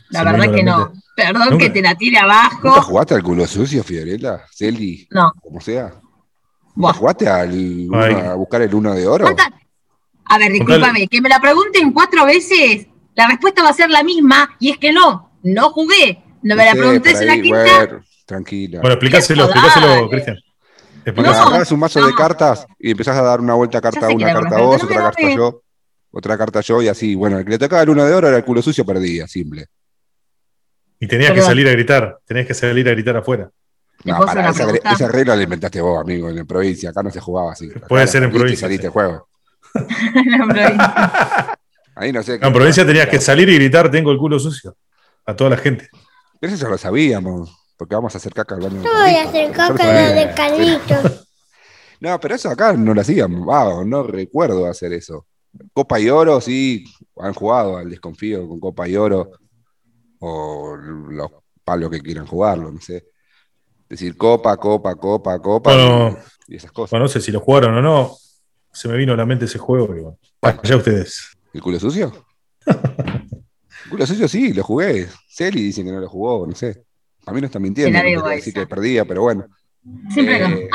La 0.10 0.24
verdad 0.24 0.54
que 0.54 0.64
no. 0.64 0.92
Perdón 1.16 1.58
que 1.58 1.70
te 1.70 1.82
la 1.82 1.96
tire 1.96 2.18
abajo. 2.18 2.68
¿Nunca 2.68 2.82
jugaste 2.82 3.14
al 3.16 3.24
culo 3.24 3.46
sucio, 3.46 3.84
Fiorella? 3.84 4.42
Celi. 4.52 5.08
No. 5.12 5.32
Como 5.42 5.62
sea. 5.62 5.94
¿Nunca 6.76 6.94
jugaste 6.94 7.28
al, 7.28 7.88
a 7.94 8.34
buscar 8.36 8.62
el 8.62 8.74
uno 8.74 8.94
de 8.94 9.08
oro? 9.08 9.28
A 10.26 10.38
ver, 10.38 10.52
discúlpame, 10.52 11.08
que 11.08 11.22
me 11.22 11.30
la 11.30 11.40
pregunten 11.40 11.92
cuatro 11.92 12.26
veces, 12.26 12.88
la 13.16 13.28
respuesta 13.28 13.64
va 13.64 13.70
a 13.70 13.74
ser 13.74 13.90
la 13.90 14.04
misma, 14.04 14.56
y 14.60 14.70
es 14.70 14.78
que 14.78 14.92
no, 14.92 15.32
no 15.42 15.72
jugué. 15.72 16.24
No 16.42 16.56
me 16.56 16.66
la 16.66 16.72
pregunté 16.72 17.12
en 17.12 17.28
la 17.28 17.42
quinta. 17.42 18.02
tranquila. 18.26 18.80
Bueno, 18.82 18.94
explícaselo, 18.94 19.46
explícaselo, 19.46 20.10
Cristian. 20.10 20.38
Agarras 21.18 21.72
un 21.72 21.80
mazo 21.80 22.06
de 22.06 22.14
cartas 22.14 22.66
y 22.78 22.92
empezás 22.92 23.18
a 23.18 23.22
dar 23.22 23.42
una 23.42 23.54
vuelta 23.54 23.82
carta 23.82 24.08
una, 24.10 24.34
carta 24.34 24.58
a 24.58 24.62
vos, 24.62 24.84
otra 24.84 24.98
carta 24.98 25.36
yo, 25.36 25.64
otra 26.12 26.38
carta 26.38 26.62
yo 26.62 26.82
y 26.82 26.88
así. 26.88 27.16
Bueno, 27.16 27.40
el 27.40 27.46
que 27.46 27.52
le 27.52 27.58
tocaba 27.58 27.82
el 27.82 27.90
uno 27.90 28.06
de 28.06 28.14
oro 28.14 28.28
era 28.28 28.38
el 28.38 28.44
culo 28.44 28.62
sucio, 28.62 28.86
perdía, 28.86 29.28
simple. 29.28 29.68
Y 31.00 31.08
tenías 31.08 31.32
que 31.32 31.42
salir 31.42 31.68
a 31.68 31.72
gritar, 31.72 32.20
tenías 32.26 32.46
que 32.46 32.54
salir 32.54 32.88
a 32.88 32.92
gritar 32.92 33.18
afuera. 33.18 33.50
No, 34.04 34.20
para, 34.20 34.50
esa, 34.50 35.08
regla 35.10 35.36
la 35.36 35.44
inventaste 35.44 35.82
vos, 35.82 36.00
amigo, 36.02 36.30
en 36.30 36.38
la 36.38 36.46
provincia. 36.46 36.90
Acá 36.92 37.04
no 37.04 37.12
se 37.12 37.20
jugaba 37.20 37.52
así. 37.52 37.70
Puede 37.88 38.08
ser 38.08 38.24
en 38.24 38.32
provincia. 38.32 38.62
saliste 38.62 38.88
sí. 38.88 38.94
juego. 38.94 39.28
Ahí 41.96 42.14
no 42.14 42.24
sé. 42.24 42.40
en 42.42 42.54
provincia 42.54 42.86
tenías 42.86 43.10
que 43.10 43.20
salir 43.20 43.50
y 43.50 43.56
gritar, 43.56 43.92
tengo 43.92 44.12
el 44.12 44.18
culo 44.18 44.40
sucio. 44.40 44.78
A 45.26 45.36
toda 45.36 45.50
la 45.50 45.58
gente. 45.58 45.90
Pero 46.40 46.54
eso 46.54 46.64
ya 46.64 46.70
lo 46.70 46.78
sabíamos. 46.78 47.59
Porque 47.80 47.96
vamos 47.96 48.14
a 48.14 48.18
hacer 48.18 48.34
caca 48.34 48.56
al 48.56 48.62
baño. 48.62 48.82
No 48.84 48.92
voy 48.92 49.16
a 49.16 49.24
hacer 49.24 49.52
caca 49.54 50.12
de 50.12 50.34
Carlitos. 50.36 51.26
No, 52.02 52.18
pero 52.18 52.36
eso 52.36 52.50
acá 52.50 52.72
no 52.72 52.94
lo 52.94 53.02
hacían. 53.02 53.46
no 53.86 54.04
recuerdo 54.04 54.68
hacer 54.68 54.94
eso. 54.94 55.28
Copa 55.74 56.00
y 56.00 56.10
Oro, 56.10 56.40
sí, 56.40 56.86
han 57.18 57.34
jugado 57.34 57.76
al 57.76 57.90
desconfío 57.90 58.48
con 58.48 58.58
Copa 58.58 58.88
y 58.88 58.96
Oro. 58.96 59.32
O 60.20 60.78
los 60.78 61.30
palos 61.62 61.90
que 61.90 62.00
quieran 62.00 62.26
jugarlo, 62.26 62.72
no 62.72 62.80
sé. 62.80 63.06
Decir 63.90 64.16
Copa, 64.16 64.56
Copa, 64.56 64.96
Copa, 64.96 65.42
Copa. 65.42 66.16
y, 66.48 66.56
esas 66.56 66.72
cosas. 66.72 66.92
Bueno, 66.92 67.04
no 67.04 67.10
sé 67.10 67.20
si 67.20 67.34
lo 67.34 67.42
jugaron 67.42 67.76
o 67.76 67.82
no. 67.82 68.16
Se 68.72 68.88
me 68.88 68.96
vino 68.96 69.12
a 69.12 69.18
la 69.18 69.26
mente 69.26 69.44
ese 69.44 69.60
juego. 69.60 70.18
Y 70.64 70.68
ya 70.70 70.78
ustedes. 70.78 71.38
¿El 71.52 71.62
culo 71.62 71.82
sucio? 71.82 72.14
El 72.66 73.90
culo 73.90 74.08
sucio 74.08 74.30
sí, 74.30 74.54
lo 74.54 74.64
jugué. 74.64 75.10
Celi 75.28 75.64
dicen 75.64 75.86
que 75.86 75.92
no 75.92 76.00
lo 76.00 76.08
jugó, 76.08 76.48
no 76.48 76.56
sé. 76.56 76.86
A 77.26 77.32
mí 77.34 77.42
no 77.42 77.48
está 77.48 77.60
mintiendo. 77.60 78.00
Decir 78.30 78.54
que 78.54 78.68
perdía, 78.68 79.06
pero 79.06 79.24
bueno. 79.24 79.46
Siempre 80.12 80.44
eh, 80.44 80.70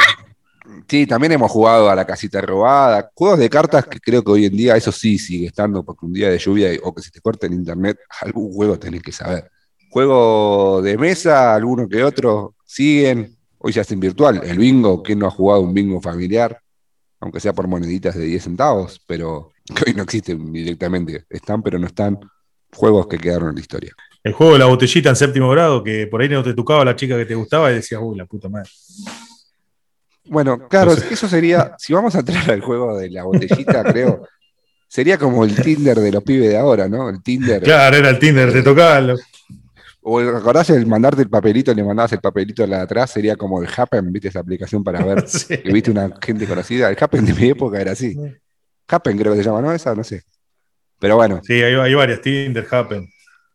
Sí, 0.88 1.06
también 1.06 1.32
hemos 1.32 1.50
jugado 1.50 1.90
a 1.90 1.94
la 1.94 2.06
casita 2.06 2.40
robada. 2.40 3.10
Juegos 3.14 3.38
de 3.38 3.50
cartas 3.50 3.86
que 3.86 4.00
creo 4.00 4.22
que 4.22 4.30
hoy 4.30 4.46
en 4.46 4.56
día 4.56 4.76
eso 4.76 4.92
sí 4.92 5.18
sigue 5.18 5.46
estando, 5.46 5.84
porque 5.84 6.06
un 6.06 6.12
día 6.12 6.30
de 6.30 6.38
lluvia 6.38 6.70
o 6.82 6.94
que 6.94 7.02
se 7.02 7.10
te 7.10 7.20
corte 7.20 7.46
el 7.46 7.52
internet, 7.52 7.98
algún 8.22 8.52
juego 8.52 8.78
tenés 8.78 9.02
que 9.02 9.12
saber. 9.12 9.50
Juego 9.90 10.80
de 10.82 10.96
mesa, 10.96 11.54
alguno 11.54 11.88
que 11.88 12.02
otro, 12.02 12.54
siguen. 12.64 13.36
Hoy 13.58 13.72
ya 13.72 13.82
en 13.88 14.00
virtual. 14.00 14.42
El 14.44 14.58
bingo, 14.58 15.02
¿quién 15.02 15.18
no 15.18 15.26
ha 15.26 15.30
jugado 15.30 15.62
un 15.62 15.72
bingo 15.72 16.00
familiar? 16.00 16.60
Aunque 17.20 17.40
sea 17.40 17.54
por 17.54 17.66
moneditas 17.66 18.14
de 18.14 18.24
10 18.24 18.42
centavos, 18.42 19.00
pero 19.06 19.52
que 19.64 19.84
hoy 19.86 19.94
no 19.94 20.02
existen 20.02 20.52
directamente. 20.52 21.24
Están, 21.30 21.62
pero 21.62 21.78
no 21.78 21.86
están. 21.86 22.18
Juegos 22.74 23.06
que 23.06 23.18
quedaron 23.18 23.50
en 23.50 23.54
la 23.54 23.60
historia. 23.60 23.94
El 24.24 24.32
juego 24.32 24.54
de 24.54 24.58
la 24.58 24.64
botellita 24.64 25.10
en 25.10 25.16
séptimo 25.16 25.50
grado, 25.50 25.84
que 25.84 26.06
por 26.06 26.22
ahí 26.22 26.30
no 26.30 26.42
te 26.42 26.54
tocaba 26.54 26.82
la 26.82 26.96
chica 26.96 27.14
que 27.14 27.26
te 27.26 27.34
gustaba 27.34 27.70
y 27.70 27.74
decías, 27.74 28.00
uy, 28.02 28.16
la 28.16 28.24
puta 28.24 28.48
madre. 28.48 28.70
Bueno, 30.24 30.66
claro, 30.66 30.94
eso 30.94 31.28
sería, 31.28 31.74
si 31.76 31.92
vamos 31.92 32.14
a 32.14 32.20
entrar 32.20 32.50
al 32.50 32.62
juego 32.62 32.96
de 32.96 33.10
la 33.10 33.24
botellita, 33.24 33.84
creo, 33.92 34.26
sería 34.88 35.18
como 35.18 35.44
el 35.44 35.54
Tinder 35.54 35.98
de 35.98 36.10
los 36.10 36.22
pibes 36.22 36.48
de 36.48 36.56
ahora, 36.56 36.88
¿no? 36.88 37.10
El 37.10 37.22
Tinder. 37.22 37.62
Claro, 37.62 37.98
era 37.98 38.08
el 38.08 38.18
Tinder, 38.18 38.50
te 38.50 38.62
tocaba. 38.62 39.14
O 40.00 40.20
recordás 40.20 40.70
el 40.70 40.86
mandarte 40.86 41.20
el 41.20 41.28
papelito, 41.28 41.74
le 41.74 41.84
mandabas 41.84 42.12
el 42.12 42.20
papelito 42.20 42.66
de 42.66 42.76
atrás, 42.76 43.10
sería 43.10 43.36
como 43.36 43.62
el 43.62 43.68
Happen, 43.74 44.10
viste 44.10 44.28
esa 44.28 44.40
aplicación 44.40 44.82
para 44.82 45.04
ver 45.04 45.22
que 45.48 45.70
viste 45.70 45.90
una 45.90 46.14
gente 46.22 46.46
conocida. 46.46 46.88
El 46.88 46.96
Happen 46.98 47.26
de 47.26 47.34
mi 47.34 47.50
época 47.50 47.78
era 47.78 47.92
así. 47.92 48.16
Happen 48.88 49.18
creo 49.18 49.32
que 49.32 49.38
se 49.38 49.44
llama, 49.44 49.60
¿no? 49.60 49.72
Esa, 49.72 49.94
no 49.94 50.02
sé. 50.04 50.22
Pero 50.98 51.16
bueno. 51.16 51.42
Sí, 51.44 51.54
hay, 51.54 51.74
hay 51.74 51.94
varias, 51.94 52.22
Tinder, 52.22 52.66
Happen. 52.70 53.06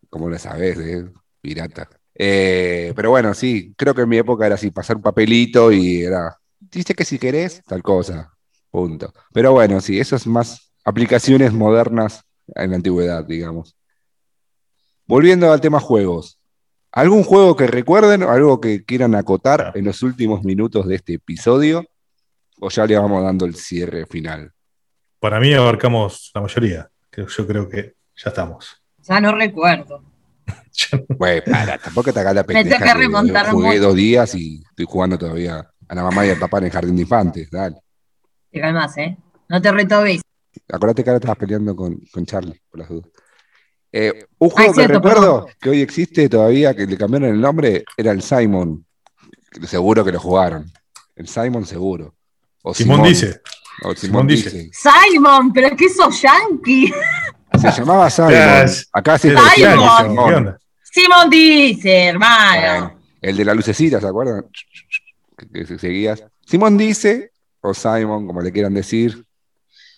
Como 0.10 0.30
lo 0.30 0.38
sabes, 0.39 0.78
eh? 0.80 1.06
pirata. 1.41 1.89
Eh, 2.15 2.91
pero 2.95 3.12
bueno, 3.12 3.34
sí, 3.34 3.74
creo 3.78 3.95
que 3.95 4.02
en 4.02 4.10
mi 4.10 4.17
época 4.17 4.45
era 4.45 4.56
así, 4.56 4.72
pasar 4.72 4.98
un 4.98 5.02
papelito 5.02 5.72
y 5.72 6.04
era, 6.04 6.38
dice 6.60 6.93
que 6.93 7.06
si 7.06 7.17
querés, 7.17 7.63
tal 7.65 7.82
cosa, 7.82 8.34
punto. 8.69 9.13
Pero 9.34 9.54
bueno, 9.54 9.80
sí, 9.80 10.00
eso 10.00 10.15
es 10.15 10.28
más 10.28 10.72
aplicaciones 10.84 11.54
modernas 11.54 12.24
en 12.48 12.72
la 12.72 12.76
antigüedad, 12.76 13.26
digamos. 13.26 13.76
Volviendo 15.06 15.52
al 15.52 15.62
tema 15.62 15.80
juegos. 15.80 16.39
¿Algún 16.91 17.24
juego 17.24 17.56
que 17.56 17.67
recuerden 17.67 18.24
o 18.24 18.32
algo 18.32 18.60
que 18.60 18.84
quieran 18.84 19.13
acotar 19.13 19.72
en 19.76 19.86
los 19.86 20.02
últimos 20.02 20.43
minutos 20.43 20.88
de 20.88 20.95
este 20.95 21.13
episodio? 21.13 21.86
¿O 22.60 22.69
ya 22.69 22.86
le 22.86 22.98
vamos 22.98 23.24
dando 23.24 23.45
el 23.45 23.56
cierre 23.56 24.06
final? 24.08 24.52
Para 25.19 25.39
mí 25.39 25.54
abarcamos 25.54 26.32
la 26.34 26.41
mayoría. 26.41 26.89
Yo 27.15 27.48
creo 27.48 27.69
que 27.69 27.93
ya 28.15 28.30
estamos. 28.30 28.82
Ya 29.10 29.19
no 29.19 29.34
recuerdo. 29.34 30.04
Güey, 31.10 31.43
para, 31.43 31.78
tampoco 31.78 32.13
te 32.13 32.19
hagas 32.22 32.36
la 32.36 32.43
pendeja. 32.43 32.63
Me 32.63 32.69
tengo 32.69 32.86
que 32.86 32.98
remontar 32.98 33.50
Jugué 33.52 33.80
dos 33.80 33.95
días 33.95 34.34
y 34.36 34.63
estoy 34.69 34.86
jugando 34.88 35.17
todavía 35.17 35.69
a 35.88 35.95
la 35.95 36.04
mamá 36.04 36.26
y 36.26 36.30
al 36.30 36.39
papá 36.39 36.60
en 36.60 36.65
el 36.65 36.72
jardín 36.72 36.95
de 36.95 37.02
infantes, 37.02 37.50
dale. 37.52 37.76
Te 38.50 38.62
calmas, 38.62 38.98
¿eh? 38.98 39.17
No 39.50 39.62
te 39.62 39.72
retobes. 39.72 40.22
Acordate 40.72 41.04
que 41.04 41.10
ahora 41.10 41.17
estabas 41.17 41.38
peleando 41.38 41.76
con, 41.76 42.00
con 42.12 42.26
Charlie, 42.26 42.62
por 42.69 42.80
las 42.80 42.89
dudas. 42.89 43.10
Eh, 43.91 44.26
un 44.38 44.50
juego 44.50 44.74
que 44.74 44.88
recuerdo 44.88 45.48
que 45.60 45.69
hoy 45.69 45.82
existe 45.82 46.30
todavía, 46.30 46.76
que 46.76 46.86
le 46.86 46.98
cambiaron 46.98 47.30
el 47.30 47.41
nombre, 47.41 47.84
era 47.98 48.12
el 48.12 48.22
Simon. 48.22 48.86
Seguro 49.67 50.06
que 50.06 50.12
lo 50.12 50.19
jugaron. 50.19 50.72
El 51.15 51.28
Simon 51.28 51.65
seguro. 51.65 52.15
O 52.62 52.74
Simón, 52.74 53.04
dice. 53.04 53.41
O 53.84 53.95
Simón, 53.95 54.28
dice. 54.28 54.69
Simon, 54.72 55.52
pero 55.52 55.76
que 55.76 55.89
sos 55.89 56.22
yankee. 56.22 56.93
Se 57.62 57.72
llamaba 57.72 58.10
Simon. 58.10 58.34
Acá 58.93 59.17
se 59.17 59.36
Simon. 59.56 60.58
Simón 60.91 61.30
dice, 61.30 62.06
hermano. 62.08 63.00
el 63.22 63.38
de 63.38 63.45
la 63.45 63.54
lucecita, 63.54 64.00
¿se 64.00 64.08
acuerdan? 64.08 64.45
Que, 65.54 65.78
seguías. 65.78 66.24
Simón 66.45 66.78
dice, 66.78 67.32
o 67.62 67.74
Simon, 67.74 68.26
como 68.26 68.41
le 68.41 68.52
quieran 68.52 68.74
decir. 68.74 69.24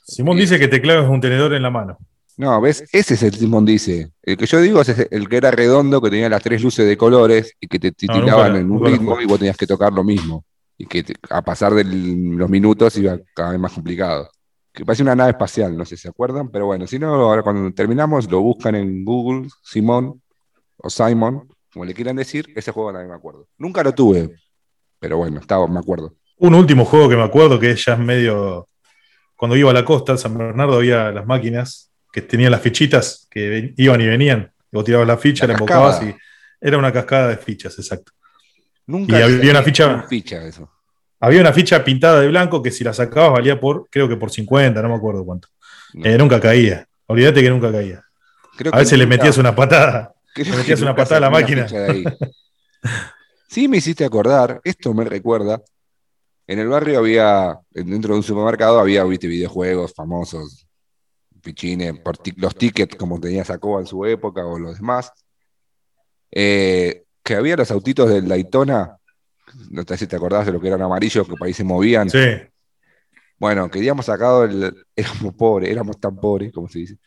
Simón 0.03 0.37
dice 0.37 0.59
que 0.59 0.67
te 0.67 0.81
claves 0.81 1.09
un 1.09 1.21
tenedor 1.21 1.53
en 1.53 1.63
la 1.63 1.69
mano. 1.69 1.97
No, 2.37 2.59
¿ves? 2.59 2.83
Ese 2.91 3.13
es 3.13 3.23
el 3.23 3.33
Simón 3.33 3.65
dice. 3.65 4.11
El 4.23 4.35
que 4.35 4.45
yo 4.45 4.59
digo 4.59 4.81
es 4.81 4.89
el 5.11 5.29
que 5.29 5.37
era 5.37 5.51
redondo, 5.51 6.01
que 6.01 6.09
tenía 6.09 6.29
las 6.29 6.41
tres 6.41 6.61
luces 6.61 6.87
de 6.87 6.97
colores 6.97 7.55
y 7.59 7.67
que 7.67 7.79
te 7.79 7.91
tiraban 7.91 8.55
en 8.55 8.71
un 8.71 8.85
ritmo 8.85 9.21
y 9.21 9.25
vos 9.25 9.39
tenías 9.39 9.57
que 9.57 9.67
tocar 9.67 9.93
lo 9.93 10.03
mismo. 10.03 10.43
Y 10.77 10.87
que 10.87 11.05
a 11.29 11.41
pasar 11.41 11.73
de 11.73 11.83
los 11.83 12.49
minutos 12.49 12.97
iba 12.97 13.19
cada 13.35 13.51
vez 13.51 13.59
más 13.59 13.71
complicado. 13.71 14.29
Que 14.73 14.85
parece 14.85 15.03
una 15.03 15.15
nave 15.15 15.31
espacial, 15.31 15.77
no 15.77 15.85
sé 15.85 15.97
si 15.97 16.03
se 16.03 16.09
acuerdan, 16.09 16.49
pero 16.49 16.65
bueno, 16.65 16.87
si 16.87 16.97
no, 16.97 17.13
ahora 17.13 17.43
cuando 17.43 17.73
terminamos 17.73 18.29
lo 18.31 18.41
buscan 18.41 18.75
en 18.75 19.03
Google, 19.03 19.49
Simón 19.61 20.21
o 20.77 20.89
Simon, 20.89 21.47
como 21.71 21.85
le 21.85 21.93
quieran 21.93 22.15
decir, 22.15 22.47
ese 22.55 22.71
juego 22.71 22.91
nadie 22.91 23.07
me 23.07 23.15
acuerdo. 23.15 23.47
Nunca 23.57 23.83
lo 23.83 23.93
tuve, 23.93 24.29
pero 24.99 25.17
bueno, 25.17 25.39
estaba, 25.39 25.67
me 25.67 25.79
acuerdo. 25.79 26.15
Un 26.37 26.55
último 26.55 26.85
juego 26.85 27.09
que 27.09 27.15
me 27.15 27.23
acuerdo 27.23 27.59
que 27.59 27.75
ya 27.75 27.93
es 27.93 27.99
medio. 27.99 28.67
Cuando 29.35 29.55
iba 29.55 29.71
a 29.71 29.73
la 29.73 29.85
costa, 29.85 30.13
en 30.13 30.17
San 30.17 30.37
Bernardo, 30.37 30.75
había 30.75 31.11
las 31.11 31.25
máquinas 31.25 31.91
que 32.11 32.21
tenían 32.21 32.51
las 32.51 32.61
fichitas 32.61 33.27
que 33.29 33.73
iban 33.77 34.01
y 34.01 34.05
venían. 34.05 34.51
Vos 34.71 34.83
tirabas 34.83 35.07
la 35.07 35.17
ficha, 35.17 35.47
la, 35.47 35.53
embocabas 35.53 36.01
y 36.03 36.15
era 36.59 36.77
una 36.77 36.91
cascada 36.91 37.29
de 37.29 37.37
fichas, 37.37 37.77
exacto. 37.79 38.11
Nunca 38.85 39.19
y 39.19 39.23
había 39.23 39.51
una 39.51 39.63
ficha, 39.63 40.03
ficha 40.07 40.45
eso. 40.45 40.69
Había 41.23 41.41
una 41.41 41.53
ficha 41.53 41.83
pintada 41.83 42.19
de 42.19 42.27
blanco 42.27 42.63
que 42.63 42.71
si 42.71 42.83
la 42.83 42.93
sacabas 42.93 43.33
valía 43.33 43.59
por, 43.59 43.87
creo 43.91 44.09
que 44.09 44.17
por 44.17 44.31
50, 44.31 44.81
no 44.81 44.89
me 44.89 44.95
acuerdo 44.95 45.23
cuánto. 45.23 45.49
Eh, 46.03 46.17
nunca 46.17 46.39
caía. 46.39 46.87
Olvídate 47.05 47.43
que 47.43 47.49
nunca 47.49 47.71
caía. 47.71 48.03
a 48.71 48.77
veces 48.77 48.97
le 48.97 49.05
metías 49.05 49.37
una 49.37 49.55
patada. 49.55 50.15
le 50.35 50.51
metías 50.51 50.81
una 50.81 50.95
patada 50.95 51.17
a 51.17 51.21
la 51.21 51.29
máquina. 51.29 51.67
sí, 53.47 53.67
me 53.67 53.77
hiciste 53.77 54.03
acordar, 54.03 54.59
esto 54.63 54.95
me 54.95 55.05
recuerda. 55.05 55.61
En 56.47 56.57
el 56.57 56.67
barrio 56.67 56.97
había, 56.97 57.59
dentro 57.69 58.13
de 58.13 58.17
un 58.17 58.23
supermercado, 58.23 58.79
había 58.79 59.03
¿viste, 59.03 59.27
videojuegos 59.27 59.93
famosos, 59.93 60.67
pichines, 61.41 61.93
los 62.37 62.55
tickets 62.55 62.95
como 62.95 63.19
tenía 63.19 63.45
Sacoa 63.45 63.81
en 63.81 63.85
su 63.85 64.05
época 64.05 64.43
o 64.43 64.57
los 64.57 64.77
demás. 64.77 65.11
Eh, 66.31 67.03
que 67.23 67.35
había 67.35 67.55
los 67.55 67.69
autitos 67.69 68.09
del 68.09 68.27
Daytona, 68.27 68.97
no 69.69 69.83
sé 69.83 69.97
si 69.97 70.07
te 70.07 70.15
acordás 70.15 70.45
de 70.45 70.51
lo 70.51 70.59
que 70.59 70.67
eran 70.67 70.81
amarillos, 70.81 71.27
que 71.27 71.35
por 71.35 71.47
ahí 71.47 71.53
se 71.53 71.63
movían. 71.63 72.09
Sí. 72.09 72.19
Bueno, 73.37 73.69
que 73.71 73.79
habíamos 73.79 74.05
sacado, 74.05 74.43
el, 74.43 74.85
éramos 74.95 75.33
pobres, 75.33 75.71
éramos 75.71 75.99
tan 75.99 76.15
pobres, 76.15 76.51
como 76.53 76.67
se 76.67 76.79
dice. 76.79 76.97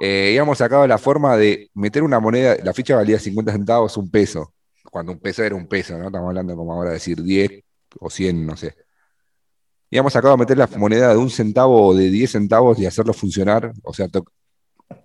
Eh, 0.00 0.28
habíamos 0.28 0.58
sacado 0.58 0.86
la 0.86 0.98
forma 0.98 1.36
de 1.36 1.70
meter 1.74 2.02
una 2.02 2.20
moneda, 2.20 2.56
la 2.62 2.74
ficha 2.74 2.96
valía 2.96 3.18
50 3.18 3.52
centavos, 3.52 3.96
un 3.96 4.10
peso, 4.10 4.52
cuando 4.90 5.12
un 5.12 5.18
peso 5.18 5.42
era 5.42 5.54
un 5.54 5.66
peso, 5.66 5.96
¿no? 5.96 6.06
Estamos 6.06 6.28
hablando 6.28 6.54
como 6.54 6.74
ahora 6.74 6.90
de 6.90 6.94
decir 6.94 7.22
10 7.22 7.62
o 8.00 8.10
100, 8.10 8.46
no 8.46 8.56
sé. 8.56 8.74
Íbamos 9.90 10.12
sacado 10.12 10.34
a 10.34 10.36
meter 10.36 10.58
la 10.58 10.66
moneda 10.76 11.08
de 11.08 11.16
un 11.16 11.30
centavo 11.30 11.86
o 11.86 11.94
de 11.94 12.10
10 12.10 12.32
centavos 12.32 12.78
y 12.78 12.84
hacerlo 12.84 13.14
funcionar, 13.14 13.72
o 13.82 13.94
sea, 13.94 14.08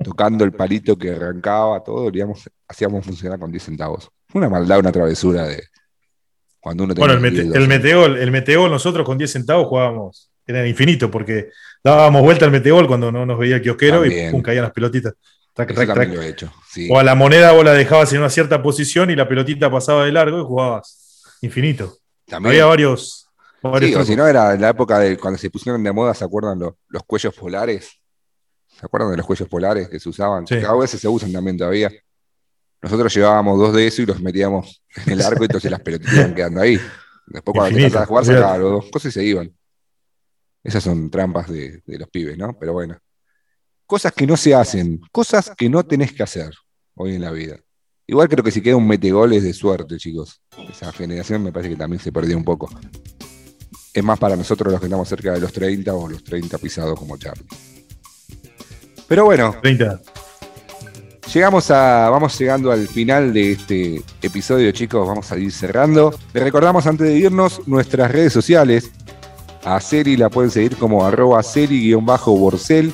tocando 0.04 0.43
el 0.43 0.52
palito 0.52 0.97
que 0.97 1.12
arrancaba, 1.12 1.82
todo, 1.82 2.12
digamos, 2.12 2.50
hacíamos 2.67 3.06
funcionar 3.06 3.39
con 3.39 3.52
10 3.52 3.63
centavos. 3.63 4.10
Una 4.34 4.50
maldad, 4.50 4.80
una 4.80 4.91
travesura 4.91 5.47
de 5.47 5.63
cuando 6.62 6.84
uno 6.84 6.93
Bueno, 6.93 7.13
el, 7.15 7.56
el, 7.56 7.67
meteol, 7.67 8.17
el 8.17 8.32
meteol, 8.32 8.69
nosotros 8.69 9.06
con 9.06 9.17
10 9.17 9.32
centavos 9.32 9.67
jugábamos, 9.67 10.30
era 10.45 10.65
infinito, 10.67 11.10
porque 11.10 11.50
dábamos 11.84 12.21
vuelta 12.21 12.45
al 12.45 12.52
meteol 12.52 12.88
cuando 12.88 13.12
no 13.12 13.26
nos 13.26 13.38
veía 13.38 13.56
el 13.56 13.62
kiosquero 13.62 14.06
y 14.06 14.32
pum, 14.32 14.41
caían 14.41 14.63
las 14.63 14.71
pelotitas. 14.71 15.13
Lo 15.58 16.21
he 16.21 16.30
hecho, 16.30 16.52
O 16.89 16.97
a 16.97 17.04
la 17.04 17.13
moneda 17.13 17.52
vos 17.52 17.65
la 17.65 17.74
dejabas 17.74 18.13
en 18.13 18.19
una 18.19 18.30
cierta 18.30 18.63
posición 18.63 19.10
y 19.10 19.15
la 19.15 19.28
pelotita 19.28 19.69
pasaba 19.69 20.06
de 20.06 20.12
largo 20.12 20.39
y 20.39 20.43
jugabas 20.43 21.38
infinito. 21.41 21.97
Había 22.32 22.65
varios. 22.65 23.28
sí, 23.80 23.95
o 23.95 24.06
si 24.06 24.15
no, 24.15 24.28
era 24.28 24.56
la 24.56 24.69
época 24.69 25.00
de 25.00 25.17
cuando 25.17 25.38
se 25.38 25.50
pusieron 25.50 25.84
de 25.84 25.91
moda, 25.91 26.13
¿se 26.13 26.24
acuerdan 26.24 26.60
los 26.60 27.04
cuellos 27.06 27.34
polares? 27.36 28.00
¿Se 28.67 28.86
acuerdan 28.86 29.12
de 29.12 29.17
los 29.17 29.26
cuellos 29.26 29.50
polares 29.50 29.89
que 29.89 30.00
se 30.00 30.08
usaban? 30.08 30.47
Sí. 30.47 30.56
A 30.56 30.74
veces 30.74 31.02
se 31.02 31.08
usan 31.08 31.34
también 31.34 31.58
todavía. 31.58 31.91
Nosotros 32.81 33.13
llevábamos 33.13 33.59
dos 33.59 33.75
de 33.75 33.87
eso 33.87 34.01
y 34.01 34.05
los 34.05 34.21
metíamos 34.21 34.81
en 35.05 35.13
el 35.13 35.21
arco 35.21 35.43
y 35.43 35.45
entonces 35.45 35.69
las 35.69 35.81
pelotitas 35.81 36.15
iban 36.15 36.35
quedando 36.35 36.61
ahí. 36.61 36.79
Después 37.27 37.55
cuando 37.55 37.77
te 37.77 37.97
a 37.97 38.05
jugar, 38.05 38.25
sacaba 38.25 38.57
los 38.57 38.71
dos 38.71 38.91
cosas 38.91 39.11
y 39.11 39.19
se 39.19 39.23
iban. 39.23 39.55
Esas 40.63 40.83
son 40.83 41.09
trampas 41.09 41.49
de, 41.49 41.81
los 41.85 42.09
pibes, 42.09 42.37
¿no? 42.37 42.57
Pero 42.59 42.73
bueno. 42.73 42.97
Cosas 43.85 44.13
que 44.13 44.25
no 44.25 44.37
se 44.37 44.55
hacen, 44.55 45.01
cosas 45.11 45.51
que 45.57 45.69
no 45.69 45.83
tenés 45.83 46.13
que 46.13 46.23
hacer 46.23 46.53
hoy 46.95 47.15
en 47.15 47.21
la 47.21 47.31
vida. 47.31 47.57
Igual 48.07 48.29
creo 48.29 48.43
que 48.43 48.51
si 48.51 48.61
queda 48.61 48.75
un 48.75 48.87
metegol 48.87 49.33
es 49.33 49.43
de 49.43 49.53
suerte, 49.53 49.97
chicos. 49.97 50.41
Esa 50.69 50.91
generación 50.91 51.43
me 51.43 51.51
parece 51.51 51.71
que 51.71 51.77
también 51.77 52.01
se 52.01 52.11
perdió 52.11 52.37
un 52.37 52.43
poco. 52.43 52.69
Es 53.93 54.03
más 54.03 54.17
para 54.17 54.35
nosotros 54.35 54.71
los 54.71 54.79
que 54.79 54.87
estamos 54.87 55.07
cerca 55.07 55.33
de 55.33 55.41
los 55.41 55.51
30 55.51 55.93
o 55.93 56.07
los 56.07 56.23
30 56.23 56.57
pisados 56.57 56.97
como 56.97 57.17
Charlie. 57.17 57.45
Pero 59.07 59.25
bueno. 59.25 59.55
Llegamos 61.33 61.71
a. 61.71 62.09
Vamos 62.09 62.37
llegando 62.37 62.71
al 62.73 62.89
final 62.89 63.31
de 63.31 63.53
este 63.53 64.01
episodio, 64.21 64.69
chicos. 64.73 65.07
Vamos 65.07 65.31
a 65.31 65.37
ir 65.37 65.49
cerrando. 65.53 66.13
Les 66.33 66.43
recordamos 66.43 66.85
antes 66.87 67.07
de 67.07 67.17
irnos 67.17 67.65
nuestras 67.67 68.11
redes 68.11 68.33
sociales. 68.33 68.91
A 69.63 69.79
Celi 69.79 70.17
la 70.17 70.29
pueden 70.29 70.51
seguir 70.51 70.75
como 70.75 71.05
arroba 71.05 71.41
Celi-Borcel 71.41 72.91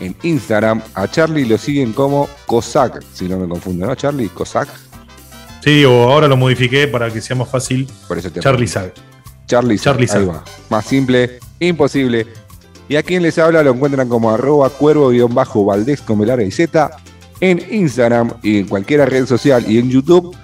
en 0.00 0.16
Instagram. 0.22 0.80
A 0.94 1.08
Charlie 1.08 1.44
lo 1.44 1.58
siguen 1.58 1.92
como 1.92 2.26
Cossack, 2.46 3.02
si 3.12 3.28
no 3.28 3.36
me 3.38 3.46
confundo, 3.46 3.86
¿no, 3.86 3.94
Charlie? 3.94 4.28
Cossack. 4.28 4.68
Sí, 5.62 5.84
o 5.84 6.04
ahora 6.04 6.26
lo 6.26 6.38
modifiqué 6.38 6.88
para 6.88 7.12
que 7.12 7.20
sea 7.20 7.36
más 7.36 7.50
fácil. 7.50 7.86
Por 8.06 8.16
eso 8.16 8.30
te 8.30 8.40
Charlie 8.40 8.66
Sack. 8.66 8.94
Charlie 9.46 9.78
Charlie 9.78 10.08
Ahí 10.10 10.24
va. 10.24 10.42
Más 10.70 10.86
simple, 10.86 11.38
imposible. 11.60 12.26
Y 12.88 12.96
a 12.96 13.02
quien 13.02 13.22
les 13.22 13.36
habla 13.36 13.62
lo 13.62 13.72
encuentran 13.72 14.08
como 14.08 14.30
arroba 14.30 14.70
cuervo-valdés 14.70 16.00
con 16.00 16.22
y 16.40 16.50
Z 16.50 16.90
en 17.40 17.62
Instagram 17.70 18.34
y 18.42 18.58
en 18.58 18.68
cualquier 18.68 19.08
red 19.08 19.26
social 19.26 19.64
y 19.68 19.78
en 19.78 19.90
YouTube 19.90 20.36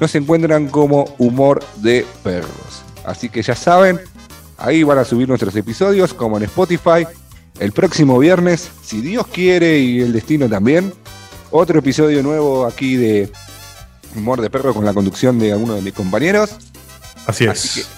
nos 0.00 0.14
encuentran 0.14 0.68
como 0.68 1.14
Humor 1.18 1.62
de 1.76 2.06
Perros. 2.22 2.82
Así 3.04 3.28
que 3.28 3.42
ya 3.42 3.54
saben, 3.54 4.00
ahí 4.56 4.82
van 4.82 4.98
a 4.98 5.04
subir 5.04 5.28
nuestros 5.28 5.54
episodios 5.56 6.14
como 6.14 6.36
en 6.36 6.44
Spotify. 6.44 7.06
El 7.58 7.72
próximo 7.72 8.18
viernes, 8.18 8.70
si 8.82 9.00
Dios 9.00 9.26
quiere 9.26 9.78
y 9.78 10.00
el 10.00 10.12
destino 10.12 10.48
también, 10.48 10.92
otro 11.50 11.78
episodio 11.78 12.22
nuevo 12.22 12.64
aquí 12.64 12.96
de 12.96 13.30
Humor 14.16 14.40
de 14.40 14.50
Perros 14.50 14.74
con 14.74 14.84
la 14.84 14.94
conducción 14.94 15.38
de 15.38 15.52
alguno 15.52 15.74
de 15.74 15.82
mis 15.82 15.92
compañeros. 15.92 16.56
Así 17.26 17.44
es. 17.44 17.88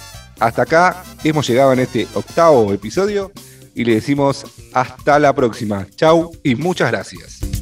hasta 0.40 0.62
acá 0.62 1.04
hemos 1.22 1.46
llegado 1.46 1.72
en 1.72 1.80
este 1.80 2.08
octavo 2.14 2.72
episodio 2.72 3.30
y 3.74 3.84
le 3.84 3.94
decimos 3.94 4.44
hasta 4.72 5.18
la 5.18 5.32
próxima. 5.32 5.86
Chau 5.96 6.32
y 6.42 6.56
muchas 6.56 6.90
gracias. 6.90 7.62